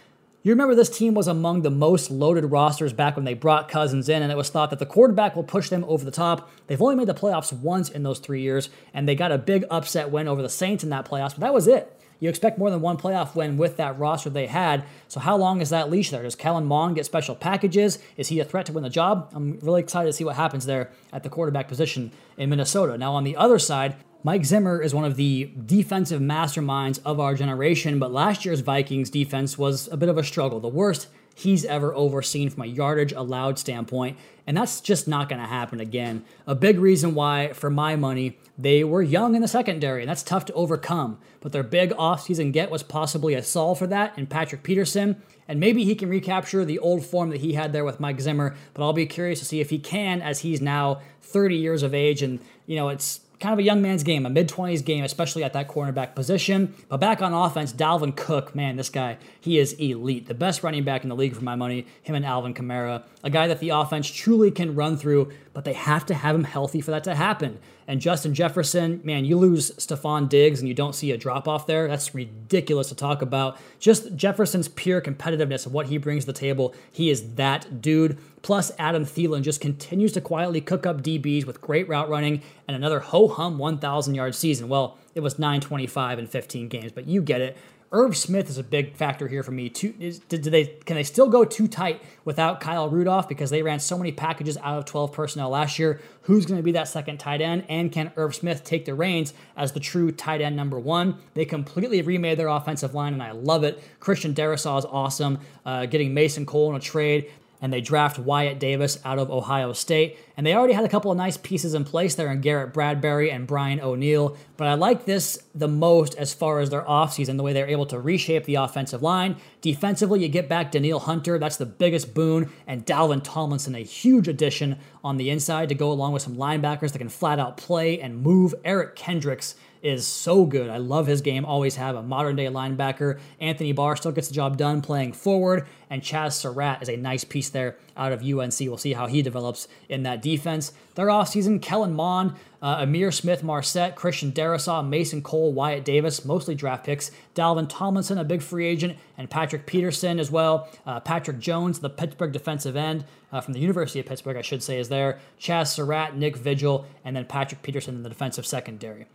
you 0.49 0.55
remember 0.55 0.75
this 0.75 0.89
team 0.89 1.13
was 1.13 1.29
among 1.29 1.61
the 1.61 1.71
most 1.71 2.11
loaded 2.11 2.47
rosters 2.47 2.95
back 2.95 3.17
when 3.17 3.27
they 3.27 3.35
brought 3.35 3.69
Cousins 3.69 4.09
in, 4.09 4.23
and 4.23 4.33
it 4.33 4.37
was 4.37 4.49
thought 4.49 4.71
that 4.71 4.79
the 4.79 4.87
quarterback 4.87 5.37
will 5.37 5.45
push 5.45 5.69
them 5.69 5.85
over 5.85 6.05
the 6.05 6.11
top. 6.11 6.51
They've 6.67 6.81
only 6.81 6.97
made 6.97 7.07
the 7.07 7.15
playoffs 7.15 7.53
once 7.53 7.91
in 7.91 8.03
those 8.03 8.19
three 8.19 8.41
years, 8.41 8.71
and 8.95 9.07
they 9.07 9.15
got 9.15 9.31
a 9.31 9.37
big 9.37 9.67
upset 9.71 10.11
win 10.11 10.27
over 10.27 10.41
the 10.41 10.49
Saints 10.49 10.83
in 10.83 10.89
that 10.91 11.05
playoffs, 11.05 11.33
but 11.33 11.41
that 11.41 11.53
was 11.53 11.69
it. 11.69 11.95
you 12.21 12.29
expect 12.29 12.59
more 12.59 12.71
than 12.71 12.81
one 12.81 12.97
playoff 12.97 13.35
win 13.35 13.57
with 13.57 13.77
that 13.77 13.99
roster 13.99 14.31
they 14.31 14.47
had. 14.47 14.85
So 15.07 15.21
how 15.21 15.37
long 15.37 15.61
is 15.61 15.71
that 15.71 15.91
leash 15.91 16.11
there? 16.11 16.23
Does 16.23 16.35
Kellen 16.35 16.65
Mond 16.65 16.97
get 16.97 17.07
special 17.07 17.35
packages? 17.35 17.99
Is 18.17 18.29
he 18.29 18.41
a 18.41 18.45
threat 18.45 18.67
to 18.67 18.73
win 18.73 18.83
the 18.83 18.91
job? 18.91 19.31
I'm 19.35 19.59
really 19.61 19.81
excited 19.81 20.09
to 20.09 20.13
see 20.13 20.25
what 20.25 20.37
happens 20.37 20.67
there 20.67 20.91
at 21.13 21.23
the 21.23 21.29
quarterback 21.29 21.69
position 21.69 22.13
in 22.37 22.51
Minnesota. 22.51 22.99
Now 22.99 23.15
on 23.15 23.25
the 23.25 23.37
other 23.37 23.59
side, 23.59 23.97
Mike 24.25 24.45
Zimmer 24.45 24.83
is 24.83 24.93
one 24.93 25.05
of 25.05 25.15
the 25.15 25.51
defensive 25.65 26.21
masterminds 26.21 27.01
of 27.05 27.21
our 27.21 27.35
generation, 27.35 28.01
but 28.01 28.13
last 28.13 28.45
year's 28.45 28.61
Vikings 28.61 29.11
defense 29.11 29.57
was 29.57 29.89
a 29.93 29.97
bit 29.97 30.09
of 30.09 30.19
a 30.19 30.25
struggle. 30.25 30.59
The 30.59 30.69
worst 30.69 31.07
he's 31.37 31.65
ever 31.65 31.95
overseen 31.95 32.51
from 32.51 32.65
a 32.65 32.67
yardage 32.67 33.13
allowed 33.13 33.61
standpoint. 33.61 34.19
And 34.45 34.57
that's 34.57 34.81
just 34.81 35.07
not 35.07 35.29
going 35.29 35.41
to 35.41 35.47
happen 35.47 35.79
again. 35.79 36.25
A 36.49 36.55
big 36.57 36.81
reason 36.81 37.15
why, 37.15 37.53
for 37.53 37.71
my 37.71 37.95
money, 37.95 38.39
they 38.57 38.83
were 38.83 39.03
young 39.03 39.37
in 39.37 39.43
the 39.43 39.47
secondary, 39.47 40.03
and 40.03 40.11
that's 40.11 40.25
tough 40.25 40.47
to 40.47 40.53
overcome. 40.55 41.19
But 41.41 41.53
their 41.53 41.63
big 41.63 41.91
offseason 41.91 42.53
get 42.53 42.73
was 42.73 42.83
possibly 42.83 43.35
a 43.35 43.43
solve 43.45 43.79
for 43.79 43.87
that 43.87 44.19
in 44.19 44.27
Patrick 44.27 44.65
Peterson. 44.65 45.23
And 45.47 45.61
maybe 45.61 45.85
he 45.85 45.95
can 45.95 46.09
recapture 46.09 46.65
the 46.65 46.81
old 46.81 47.05
form 47.05 47.31
that 47.31 47.41
he 47.41 47.53
had 47.53 47.73
there 47.73 47.85
with 47.85 48.01
Mike 48.01 48.21
Zimmer, 48.21 48.57
but 48.75 48.83
I'll 48.83 48.93
be 48.93 49.07
curious 49.07 49.39
to 49.39 49.45
see 49.45 49.61
if 49.61 49.71
he 49.71 49.79
can 49.79 50.21
as 50.21 50.41
he's 50.41 50.61
now 50.61 51.03
30 51.23 51.55
years 51.55 51.85
of 51.85 51.95
age. 51.95 52.21
And, 52.21 52.41
you 52.67 52.75
know, 52.75 52.89
it's 52.89 53.21
kind 53.41 53.53
of 53.53 53.59
a 53.59 53.63
young 53.63 53.81
man's 53.81 54.03
game, 54.03 54.27
a 54.27 54.31
mid 54.31 54.49
20s 54.49 54.85
game, 54.85 55.05
especially 55.05 55.45
at 55.45 55.53
that 55.53 55.69
cornerback 55.69 56.15
position. 56.15 56.75
But 56.89 56.99
back 56.99 57.23
on 57.23 57.33
offense, 57.33 57.73
Dalvin 57.73 58.17
Cook, 58.17 58.55
man, 58.55 58.77
this 58.77 58.89
guy, 58.89 59.19
he 59.41 59.59
is 59.59 59.75
elite. 59.75 60.27
The 60.27 60.35
best 60.35 60.63
running 60.63 60.85
back 60.85 61.03
in 61.03 61.09
the 61.09 61.17
league 61.17 61.35
for 61.35 61.45
my 61.45 61.55
money, 61.55 61.87
him 62.03 62.15
and 62.15 62.25
Alvin 62.25 62.55
Kamara. 62.55 63.05
A 63.23 63.31
guy 63.31 63.47
that 63.47 63.61
the 63.61 63.71
offense 63.71 64.09
truly 64.09 64.51
can 64.51 64.75
run 64.75 64.97
through, 64.97 65.31
but 65.53 65.65
they 65.65 65.75
have 65.75 66.07
to 66.07 66.15
have 66.15 66.35
him 66.35 66.45
healthy 66.45 66.81
for 66.81 66.91
that 66.91 67.05
to 67.05 67.15
happen. 67.15 67.59
And 67.89 68.03
Justin 68.03 68.35
Jefferson, 68.35 69.01
man, 69.03 69.25
you 69.25 69.39
lose 69.39 69.71
Stefon 69.73 70.29
Diggs 70.29 70.61
and 70.61 70.69
you 70.69 70.75
don't 70.75 70.95
see 70.95 71.11
a 71.11 71.17
drop 71.17 71.49
off 71.49 71.67
there. 71.67 71.89
That's 71.89 72.15
ridiculous 72.15 72.91
to 72.91 72.95
talk 72.95 73.23
about. 73.23 73.59
Just 73.81 74.15
Jefferson's 74.15 74.69
pure 74.69 75.01
competitiveness 75.01 75.65
of 75.65 75.73
what 75.73 75.87
he 75.87 75.97
brings 75.97 76.25
to 76.25 76.33
the 76.33 76.39
table. 76.39 76.75
He 76.93 77.09
is 77.09 77.37
that 77.37 77.81
dude. 77.81 78.19
Plus, 78.43 78.71
Adam 78.79 79.07
Thielen 79.07 79.41
just 79.41 79.63
continues 79.63 80.13
to 80.13 80.21
quietly 80.21 80.61
cook 80.61 80.85
up 80.85 81.01
DBs 81.01 81.47
with 81.47 81.63
great 81.63 81.89
route 81.89 82.11
running 82.11 82.43
and 82.69 82.77
another 82.77 83.01
ho 83.01 83.27
hum 83.27 83.57
1,000 83.57 84.15
yard 84.15 84.35
season. 84.35 84.69
Well, 84.69 84.99
it 85.15 85.21
was 85.21 85.39
925 85.39 86.19
in 86.19 86.27
15 86.27 86.69
games, 86.69 86.93
but 86.93 87.07
you 87.09 87.23
get 87.23 87.41
it. 87.41 87.57
Irv 87.91 88.17
Smith 88.19 88.51
is 88.51 88.59
a 88.59 88.63
big 88.63 88.97
factor 88.97 89.29
here 89.29 89.43
for 89.43 89.51
me. 89.51 89.71
Too, 89.71 89.95
is, 89.99 90.19
did, 90.19 90.43
did, 90.43 90.53
they 90.53 90.67
can 90.67 90.97
they 90.97 91.03
still 91.03 91.29
go 91.29 91.45
too 91.45 91.67
tight 91.67 92.03
without 92.25 92.61
Kyle 92.61 92.91
Rudolph 92.91 93.29
because 93.29 93.49
they 93.49 93.63
ran 93.63 93.81
so 93.81 93.97
many 93.97 94.13
packages 94.13 94.59
out 94.59 94.77
of 94.77 94.85
12 94.85 95.13
personnel 95.13 95.49
last 95.49 95.79
year? 95.79 96.01
Who's 96.23 96.45
going 96.45 96.59
to 96.59 96.63
be 96.63 96.73
that 96.73 96.89
second 96.89 97.19
tight 97.19 97.41
end? 97.41 97.65
And 97.71 97.91
can 97.91 98.13
Irv 98.17 98.35
Smith 98.35 98.63
take 98.63 98.85
the 98.85 98.95
reins 98.95 99.33
as 99.57 99.73
the 99.73 99.81
true 99.81 100.13
tight 100.13 100.43
end 100.43 100.55
number 100.55 100.79
one? 100.79 101.17
They 101.33 101.47
completely 101.47 102.03
remade 102.03 102.39
their 102.39 102.49
offensive 102.49 102.95
line, 102.95 103.15
and 103.15 103.23
I 103.23 103.31
love 103.31 103.65
it. 103.65 103.83
Christian 104.01 104.35
Darrisaw 104.35 104.79
is 104.79 104.85
awesome. 104.85 105.39
Uh, 105.65 105.87
getting 105.87 106.13
Mason 106.13 106.45
Cole 106.45 106.71
in 106.71 106.77
a 106.77 106.81
trade 106.81 107.31
and 107.61 107.73
they 107.73 107.81
draft 107.81 108.19
Wyatt 108.19 108.59
Davis 108.59 108.99
out 109.05 109.19
of 109.19 109.31
Ohio 109.31 109.73
State. 109.73 110.19
And 110.37 110.47
they 110.47 110.55
already 110.55 110.75
had 110.75 110.85
a 110.85 110.89
couple 110.89 111.11
of 111.11 111.17
nice 111.17 111.37
pieces 111.37 111.75
in 111.75 111.85
place 111.85 112.15
there 112.15 112.31
in 112.31 112.41
Garrett 112.41 112.73
Bradbury 112.73 113.31
and 113.31 113.47
Brian 113.47 113.81
O'Neill. 113.81 114.37
But 114.57 114.69
I 114.69 114.75
like 114.75 115.05
this 115.05 115.39
the 115.55 115.69
most 115.69 116.15
as 116.15 116.33
far 116.33 116.61
as 116.61 116.71
their 116.71 116.83
offseason, 116.83 117.37
the 117.37 117.43
way 117.43 117.53
they're 117.53 117.69
able 117.69 117.87
to 117.87 117.99
reshape 117.99 118.45
the 118.45 118.57
offensive 118.57 119.03
line. 119.03 119.37
Defensively, 119.61 120.21
you 120.21 120.29
get 120.29 120.49
back 120.49 120.71
Danielle 120.71 121.01
Hunter, 121.01 121.39
that's 121.39 121.57
the 121.57 121.67
biggest 121.67 122.15
boon, 122.15 122.53
and 122.67 122.87
Dalvin 122.87 123.23
Tomlinson, 123.25 123.75
a 123.75 123.81
huge 123.81 124.29
addition 124.29 124.79
on 125.03 125.17
the 125.17 125.31
inside 125.31 125.69
to 125.71 125.75
go 125.75 125.91
along 125.91 126.13
with 126.13 126.23
some 126.23 126.37
linebackers 126.37 126.93
that 126.93 126.99
can 126.99 127.09
flat 127.09 127.39
out 127.41 127.57
play 127.57 128.01
and 128.01 128.23
move. 128.23 128.55
Eric 128.65 128.95
Kendricks 128.95 129.57
is 129.83 130.07
so 130.07 130.45
good. 130.45 130.71
I 130.71 130.79
love 130.79 131.07
his 131.07 131.21
game. 131.21 131.45
Always 131.45 131.77
have 131.77 131.97
a 131.97 132.03
modern 132.03 132.37
day 132.37 132.47
linebacker. 132.47 133.19
Anthony 133.41 133.73
Barr 133.73 133.97
still 133.97 134.13
gets 134.13 134.29
the 134.29 134.35
job 134.35 134.57
done 134.57 134.83
playing 134.83 135.13
forward, 135.13 135.67
and 135.91 136.03
Chazz 136.03 136.33
Surratt 136.33 136.83
is 136.83 136.89
a 136.89 136.97
nice 136.97 137.25
piece 137.25 137.49
there 137.49 137.77
out 137.97 138.13
of 138.13 138.23
UNC. 138.23 138.59
We'll 138.61 138.77
see 138.77 138.93
how 138.93 139.07
he 139.07 139.23
develops 139.23 139.69
in 139.89 140.03
that 140.05 140.23
defense. 140.23 140.73
Their 140.95 141.07
offseason, 141.07 141.63
Kellen 141.63 141.95
Mond, 141.95 142.35
uh, 142.61 142.79
Ihmir 142.79 143.15
Smith 143.15 143.45
Marsette, 143.45 143.95
Christian 143.95 144.33
Darrisaw, 144.33 144.87
Mason 144.87 145.23
Cole, 145.23 145.53
Wyatt 145.53 145.85
Davis, 145.85 146.25
mostly 146.25 146.55
draft 146.55 146.85
picks. 146.85 147.11
Dalvin 147.35 147.69
Tomlinson, 147.69 148.19
a 148.19 148.25
big 148.25 148.43
free 148.43 148.67
agent, 148.67 148.99
and 149.17 149.31
Patrick 149.31 149.67
Peterson 149.67 150.19
as 150.19 150.31
well. 150.31 150.69
Uh, 150.85 150.99
Patrick 150.99 151.39
Jones, 151.39 151.79
the 151.79 151.91
Pittsburgh 151.91 152.33
defensive 152.33 152.75
end 152.75 153.05
uh, 153.33 153.41
from 153.41 153.55
the 153.55 153.61
University 153.61 154.01
of 154.01 154.07
Pittsburgh, 154.07 154.37
I 154.37 154.43
should 154.43 154.63
say, 154.63 154.79
is 154.79 154.89
there. 154.89 155.21
Chazz 155.41 155.69
Surratt, 155.69 156.17
Nick 156.17 156.37
Vigil, 156.37 156.87
and 157.05 157.15
then 157.15 157.27
Patrick 157.27 157.63
Peterson 157.63 157.95
in 157.95 158.03
the 158.03 158.09
defensive 158.09 158.47
secondary. 158.47 159.07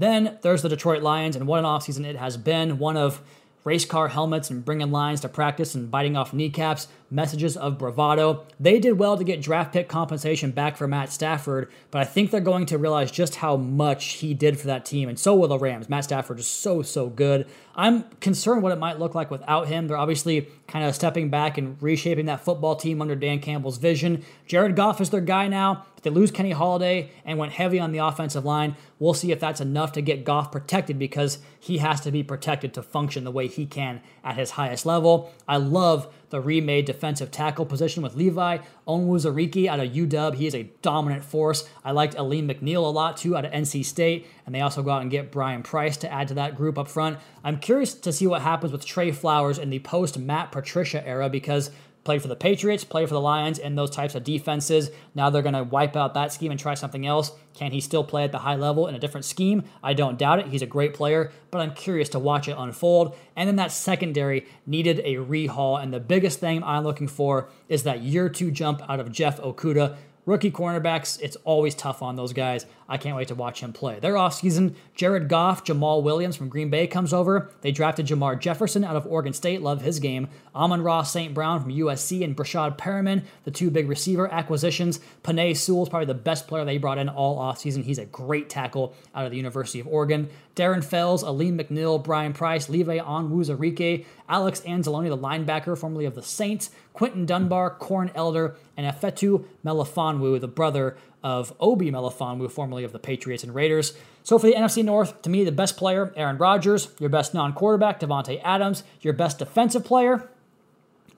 Then 0.00 0.38
there's 0.40 0.62
the 0.62 0.70
Detroit 0.70 1.02
Lions, 1.02 1.36
and 1.36 1.46
what 1.46 1.58
an 1.58 1.66
offseason 1.66 2.06
it 2.06 2.16
has 2.16 2.38
been. 2.38 2.78
One 2.78 2.96
of 2.96 3.20
race 3.64 3.84
car 3.84 4.08
helmets 4.08 4.48
and 4.48 4.64
bringing 4.64 4.90
lines 4.90 5.20
to 5.20 5.28
practice 5.28 5.74
and 5.74 5.90
biting 5.90 6.16
off 6.16 6.32
kneecaps, 6.32 6.88
messages 7.10 7.56
of 7.56 7.78
bravado. 7.78 8.46
They 8.58 8.78
did 8.78 8.98
well 8.98 9.16
to 9.16 9.24
get 9.24 9.42
draft 9.42 9.72
pick 9.72 9.88
compensation 9.88 10.52
back 10.52 10.76
for 10.76 10.86
Matt 10.86 11.12
Stafford, 11.12 11.70
but 11.90 12.00
I 12.00 12.04
think 12.04 12.30
they're 12.30 12.40
going 12.40 12.66
to 12.66 12.78
realize 12.78 13.10
just 13.10 13.36
how 13.36 13.56
much 13.56 14.12
he 14.14 14.34
did 14.34 14.58
for 14.58 14.68
that 14.68 14.84
team, 14.84 15.08
and 15.08 15.18
so 15.18 15.34
will 15.34 15.48
the 15.48 15.58
Rams. 15.58 15.88
Matt 15.88 16.04
Stafford 16.04 16.38
is 16.38 16.46
so, 16.46 16.82
so 16.82 17.08
good. 17.08 17.46
I'm 17.74 18.04
concerned 18.20 18.62
what 18.62 18.72
it 18.72 18.78
might 18.78 18.98
look 18.98 19.14
like 19.14 19.30
without 19.30 19.68
him. 19.68 19.88
They're 19.88 19.96
obviously 19.96 20.48
kind 20.66 20.84
of 20.84 20.94
stepping 20.94 21.30
back 21.30 21.56
and 21.56 21.80
reshaping 21.82 22.26
that 22.26 22.44
football 22.44 22.76
team 22.76 23.00
under 23.00 23.14
Dan 23.14 23.40
Campbell's 23.40 23.78
vision. 23.78 24.24
Jared 24.46 24.76
Goff 24.76 25.00
is 25.00 25.10
their 25.10 25.20
guy 25.20 25.48
now. 25.48 25.86
If 25.96 26.04
they 26.04 26.10
lose 26.10 26.30
Kenny 26.30 26.54
Golladay 26.54 27.10
and 27.24 27.38
went 27.38 27.52
heavy 27.52 27.78
on 27.78 27.92
the 27.92 27.98
offensive 27.98 28.44
line, 28.44 28.76
we'll 28.98 29.14
see 29.14 29.32
if 29.32 29.40
that's 29.40 29.60
enough 29.60 29.92
to 29.92 30.00
get 30.00 30.24
Goff 30.24 30.50
protected 30.50 30.98
because 30.98 31.38
he 31.58 31.78
has 31.78 32.00
to 32.02 32.10
be 32.10 32.22
protected 32.22 32.72
to 32.74 32.82
function 32.82 33.24
the 33.24 33.30
way 33.30 33.46
he 33.46 33.66
can 33.66 34.00
at 34.24 34.36
his 34.36 34.52
highest 34.52 34.86
level. 34.86 35.32
I 35.46 35.58
love 35.58 36.12
the 36.30 36.40
remade 36.40 36.86
defensive 36.86 37.30
tackle 37.30 37.66
position 37.66 38.02
with 38.02 38.14
Levi 38.14 38.58
Onwuzurike 38.88 39.66
out 39.66 39.80
of 39.80 39.90
UW. 39.90 40.34
He 40.34 40.46
is 40.46 40.54
a 40.54 40.70
dominant 40.82 41.24
force. 41.24 41.68
I 41.84 41.92
liked 41.92 42.16
Alim 42.16 42.48
McNeill 42.48 42.84
a 42.84 42.90
lot 42.90 43.16
too 43.16 43.36
out 43.36 43.44
of 43.44 43.52
NC 43.52 43.84
State, 43.84 44.26
and 44.46 44.54
they 44.54 44.60
also 44.60 44.82
go 44.82 44.90
out 44.90 45.02
and 45.02 45.10
get 45.10 45.30
Brian 45.30 45.62
Price 45.62 45.96
to 45.98 46.12
add 46.12 46.28
to 46.28 46.34
that 46.34 46.56
group 46.56 46.78
up 46.78 46.88
front. 46.88 47.18
I'm 47.44 47.58
curious 47.58 47.94
to 47.94 48.12
see 48.12 48.26
what 48.26 48.42
happens 48.42 48.72
with 48.72 48.86
Trey 48.86 49.12
Flowers 49.12 49.58
in 49.58 49.70
the 49.70 49.80
post 49.80 50.18
Matt 50.18 50.52
Patricia 50.52 51.06
era 51.06 51.28
because 51.28 51.70
played 52.04 52.22
for 52.22 52.28
the 52.28 52.36
Patriots, 52.36 52.84
played 52.84 53.08
for 53.08 53.14
the 53.14 53.20
Lions 53.20 53.58
and 53.58 53.76
those 53.76 53.90
types 53.90 54.14
of 54.14 54.24
defenses. 54.24 54.90
Now 55.14 55.30
they're 55.30 55.42
going 55.42 55.54
to 55.54 55.64
wipe 55.64 55.96
out 55.96 56.14
that 56.14 56.32
scheme 56.32 56.50
and 56.50 56.58
try 56.58 56.74
something 56.74 57.06
else. 57.06 57.32
Can 57.54 57.72
he 57.72 57.80
still 57.80 58.04
play 58.04 58.24
at 58.24 58.32
the 58.32 58.38
high 58.38 58.56
level 58.56 58.86
in 58.86 58.94
a 58.94 58.98
different 58.98 59.24
scheme? 59.24 59.64
I 59.82 59.92
don't 59.92 60.18
doubt 60.18 60.38
it. 60.38 60.46
He's 60.46 60.62
a 60.62 60.66
great 60.66 60.94
player, 60.94 61.30
but 61.50 61.60
I'm 61.60 61.74
curious 61.74 62.08
to 62.10 62.18
watch 62.18 62.48
it 62.48 62.56
unfold. 62.58 63.16
And 63.36 63.48
then 63.48 63.56
that 63.56 63.72
secondary 63.72 64.46
needed 64.66 65.00
a 65.04 65.16
rehaul. 65.16 65.82
And 65.82 65.92
the 65.92 66.00
biggest 66.00 66.40
thing 66.40 66.62
I'm 66.62 66.84
looking 66.84 67.08
for 67.08 67.48
is 67.68 67.82
that 67.82 68.02
year 68.02 68.28
two 68.28 68.50
jump 68.50 68.82
out 68.88 69.00
of 69.00 69.12
Jeff 69.12 69.40
Okudah. 69.40 69.96
Rookie 70.26 70.50
cornerbacks, 70.50 71.20
it's 71.20 71.36
always 71.44 71.74
tough 71.74 72.02
on 72.02 72.14
those 72.14 72.32
guys. 72.32 72.66
I 72.90 72.98
can't 72.98 73.16
wait 73.16 73.28
to 73.28 73.36
watch 73.36 73.60
him 73.60 73.72
play. 73.72 74.00
Their 74.00 74.14
offseason, 74.14 74.74
Jared 74.96 75.28
Goff, 75.28 75.64
Jamaal 75.64 76.02
Williams 76.02 76.34
from 76.34 76.48
Green 76.48 76.70
Bay 76.70 76.88
comes 76.88 77.12
over. 77.12 77.52
They 77.60 77.70
drafted 77.70 78.06
Jermar 78.06 78.38
Jefferson 78.38 78.82
out 78.82 78.96
of 78.96 79.06
Oregon 79.06 79.32
State. 79.32 79.62
Love 79.62 79.82
his 79.82 80.00
game. 80.00 80.28
Amon-Ra 80.56 81.04
St. 81.04 81.32
Brown 81.32 81.60
from 81.60 81.70
USC 81.70 82.24
and 82.24 82.36
Breshad 82.36 82.76
Perriman, 82.76 83.22
the 83.44 83.52
two 83.52 83.70
big 83.70 83.88
receiver 83.88 84.30
acquisitions. 84.32 84.98
Penei 85.22 85.56
Sewell 85.56 85.84
is 85.84 85.88
probably 85.88 86.06
the 86.06 86.14
best 86.14 86.48
player 86.48 86.64
they 86.64 86.78
brought 86.78 86.98
in 86.98 87.08
all 87.08 87.38
offseason. 87.38 87.84
He's 87.84 87.98
a 87.98 88.06
great 88.06 88.50
tackle 88.50 88.92
out 89.14 89.24
of 89.24 89.30
the 89.30 89.36
University 89.36 89.78
of 89.78 89.86
Oregon. 89.86 90.28
Darren 90.56 90.84
Fells, 90.84 91.22
Alim 91.22 91.56
McNeill, 91.56 92.02
Brian 92.02 92.32
Price, 92.32 92.68
Levi 92.68 92.98
Onwuzurike, 92.98 94.04
Alex 94.28 94.60
Anzalone, 94.62 95.08
the 95.08 95.16
linebacker 95.16 95.78
formerly 95.78 96.06
of 96.06 96.16
the 96.16 96.22
Saints, 96.22 96.70
Quinton 96.92 97.24
Dunbar, 97.24 97.70
Corn 97.70 98.10
Elder, 98.14 98.56
and 98.76 98.84
Ifeatu 98.84 99.44
Melifonwu, 99.64 100.40
the 100.40 100.48
brother 100.48 100.96
of 101.22 101.52
Obi 101.60 101.90
Melifonwu, 101.90 102.50
formerly 102.50 102.84
of 102.84 102.92
the 102.92 102.98
Patriots 102.98 103.44
and 103.44 103.54
Raiders. 103.54 103.96
So 104.22 104.38
for 104.38 104.46
the 104.46 104.54
NFC 104.54 104.84
North, 104.84 105.22
to 105.22 105.30
me, 105.30 105.44
the 105.44 105.52
best 105.52 105.76
player, 105.76 106.12
Aaron 106.16 106.38
Rodgers, 106.38 106.88
your 106.98 107.10
best 107.10 107.34
non-quarterback, 107.34 108.00
Davante 108.00 108.40
Adams, 108.44 108.84
your 109.00 109.12
best 109.12 109.38
defensive 109.38 109.84
player, 109.84 110.28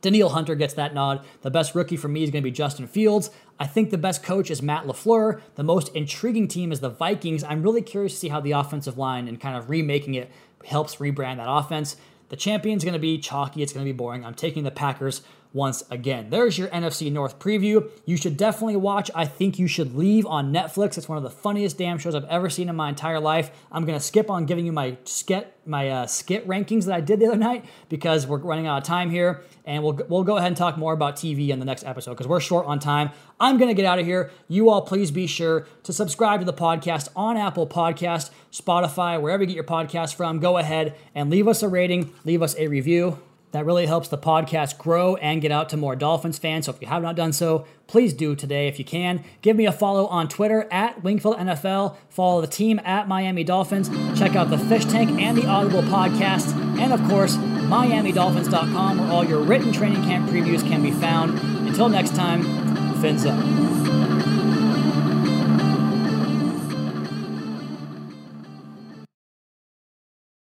Danielle 0.02 0.30
Hunter 0.30 0.56
gets 0.56 0.74
that 0.74 0.92
nod. 0.92 1.24
The 1.42 1.50
best 1.50 1.74
rookie 1.74 1.96
for 1.96 2.08
me 2.08 2.24
is 2.24 2.30
going 2.30 2.42
to 2.42 2.48
be 2.48 2.50
Justin 2.50 2.88
Fields. 2.88 3.30
I 3.58 3.68
think 3.68 3.90
the 3.90 3.98
best 3.98 4.22
coach 4.22 4.50
is 4.50 4.60
Matt 4.60 4.84
LaFleur. 4.84 5.40
The 5.54 5.62
most 5.62 5.94
intriguing 5.94 6.48
team 6.48 6.72
is 6.72 6.80
the 6.80 6.90
Vikings. 6.90 7.44
I'm 7.44 7.62
really 7.62 7.82
curious 7.82 8.12
to 8.14 8.18
see 8.18 8.28
how 8.28 8.40
the 8.40 8.50
offensive 8.50 8.98
line 8.98 9.28
and 9.28 9.40
kind 9.40 9.56
of 9.56 9.70
remaking 9.70 10.14
it 10.14 10.30
helps 10.64 10.96
rebrand 10.96 11.36
that 11.36 11.48
offense. 11.48 11.96
The 12.30 12.36
champion's 12.36 12.82
going 12.82 12.94
to 12.94 13.00
be 13.00 13.18
chalky. 13.18 13.62
It's 13.62 13.72
going 13.72 13.86
to 13.86 13.92
be 13.92 13.96
boring. 13.96 14.24
I'm 14.24 14.34
taking 14.34 14.64
the 14.64 14.70
Packers 14.72 15.22
once 15.52 15.84
again. 15.90 16.30
There's 16.30 16.56
your 16.56 16.68
NFC 16.68 17.12
North 17.12 17.38
preview. 17.38 17.90
You 18.06 18.16
should 18.16 18.36
definitely 18.36 18.76
watch 18.76 19.10
I 19.14 19.26
Think 19.26 19.58
You 19.58 19.66
Should 19.66 19.94
Leave 19.94 20.26
on 20.26 20.52
Netflix. 20.52 20.96
It's 20.96 21.08
one 21.08 21.18
of 21.18 21.24
the 21.24 21.30
funniest 21.30 21.78
damn 21.78 21.98
shows 21.98 22.14
I've 22.14 22.24
ever 22.24 22.48
seen 22.48 22.68
in 22.68 22.76
my 22.76 22.88
entire 22.88 23.20
life. 23.20 23.50
I'm 23.70 23.84
going 23.84 23.98
to 23.98 24.04
skip 24.04 24.30
on 24.30 24.46
giving 24.46 24.66
you 24.66 24.72
my 24.72 24.96
skit 25.04 25.56
my 25.64 25.88
uh, 25.88 26.06
skit 26.06 26.46
rankings 26.48 26.86
that 26.86 26.94
I 26.94 27.00
did 27.00 27.20
the 27.20 27.26
other 27.26 27.36
night 27.36 27.64
because 27.88 28.26
we're 28.26 28.38
running 28.38 28.66
out 28.66 28.78
of 28.78 28.84
time 28.84 29.10
here 29.10 29.42
and 29.64 29.82
we'll 29.82 29.98
we'll 30.08 30.24
go 30.24 30.36
ahead 30.36 30.48
and 30.48 30.56
talk 30.56 30.76
more 30.76 30.92
about 30.92 31.16
TV 31.16 31.50
in 31.50 31.58
the 31.58 31.64
next 31.64 31.84
episode 31.84 32.12
because 32.12 32.26
we're 32.26 32.40
short 32.40 32.66
on 32.66 32.78
time. 32.78 33.10
I'm 33.38 33.58
going 33.58 33.68
to 33.68 33.74
get 33.74 33.84
out 33.84 33.98
of 33.98 34.06
here. 34.06 34.30
You 34.48 34.70
all 34.70 34.82
please 34.82 35.10
be 35.10 35.26
sure 35.26 35.66
to 35.84 35.92
subscribe 35.92 36.40
to 36.40 36.46
the 36.46 36.52
podcast 36.52 37.08
on 37.14 37.36
Apple 37.36 37.66
Podcast, 37.66 38.30
Spotify, 38.50 39.20
wherever 39.20 39.42
you 39.42 39.48
get 39.48 39.54
your 39.54 39.64
podcast 39.64 40.14
from. 40.14 40.40
Go 40.40 40.58
ahead 40.58 40.94
and 41.14 41.30
leave 41.30 41.48
us 41.48 41.62
a 41.62 41.68
rating, 41.68 42.12
leave 42.24 42.42
us 42.42 42.56
a 42.56 42.68
review. 42.68 43.18
That 43.52 43.66
really 43.66 43.86
helps 43.86 44.08
the 44.08 44.18
podcast 44.18 44.78
grow 44.78 45.16
and 45.16 45.40
get 45.40 45.52
out 45.52 45.68
to 45.70 45.76
more 45.76 45.94
Dolphins 45.94 46.38
fans. 46.38 46.66
So 46.66 46.72
if 46.72 46.80
you 46.80 46.88
have 46.88 47.02
not 47.02 47.16
done 47.16 47.32
so, 47.32 47.66
please 47.86 48.14
do 48.14 48.34
today 48.34 48.66
if 48.66 48.78
you 48.78 48.84
can. 48.84 49.22
Give 49.42 49.56
me 49.56 49.66
a 49.66 49.72
follow 49.72 50.06
on 50.06 50.28
Twitter 50.28 50.66
at 50.70 51.02
Wingfield 51.02 51.36
NFL. 51.36 51.96
Follow 52.08 52.40
the 52.40 52.46
team 52.46 52.80
at 52.84 53.08
Miami 53.08 53.44
Dolphins. 53.44 53.90
Check 54.18 54.36
out 54.36 54.50
the 54.50 54.58
Fish 54.58 54.86
Tank 54.86 55.20
and 55.20 55.36
the 55.36 55.46
Audible 55.46 55.82
podcast. 55.82 56.52
And 56.78 56.92
of 56.92 57.02
course, 57.08 57.36
MiamiDolphins.com, 57.36 58.98
where 58.98 59.10
all 59.10 59.24
your 59.24 59.40
written 59.40 59.72
training 59.72 60.02
camp 60.02 60.28
previews 60.30 60.66
can 60.66 60.82
be 60.82 60.90
found. 60.90 61.38
Until 61.68 61.88
next 61.88 62.14
time, 62.14 62.42
fins 63.00 63.26
up. 63.26 64.21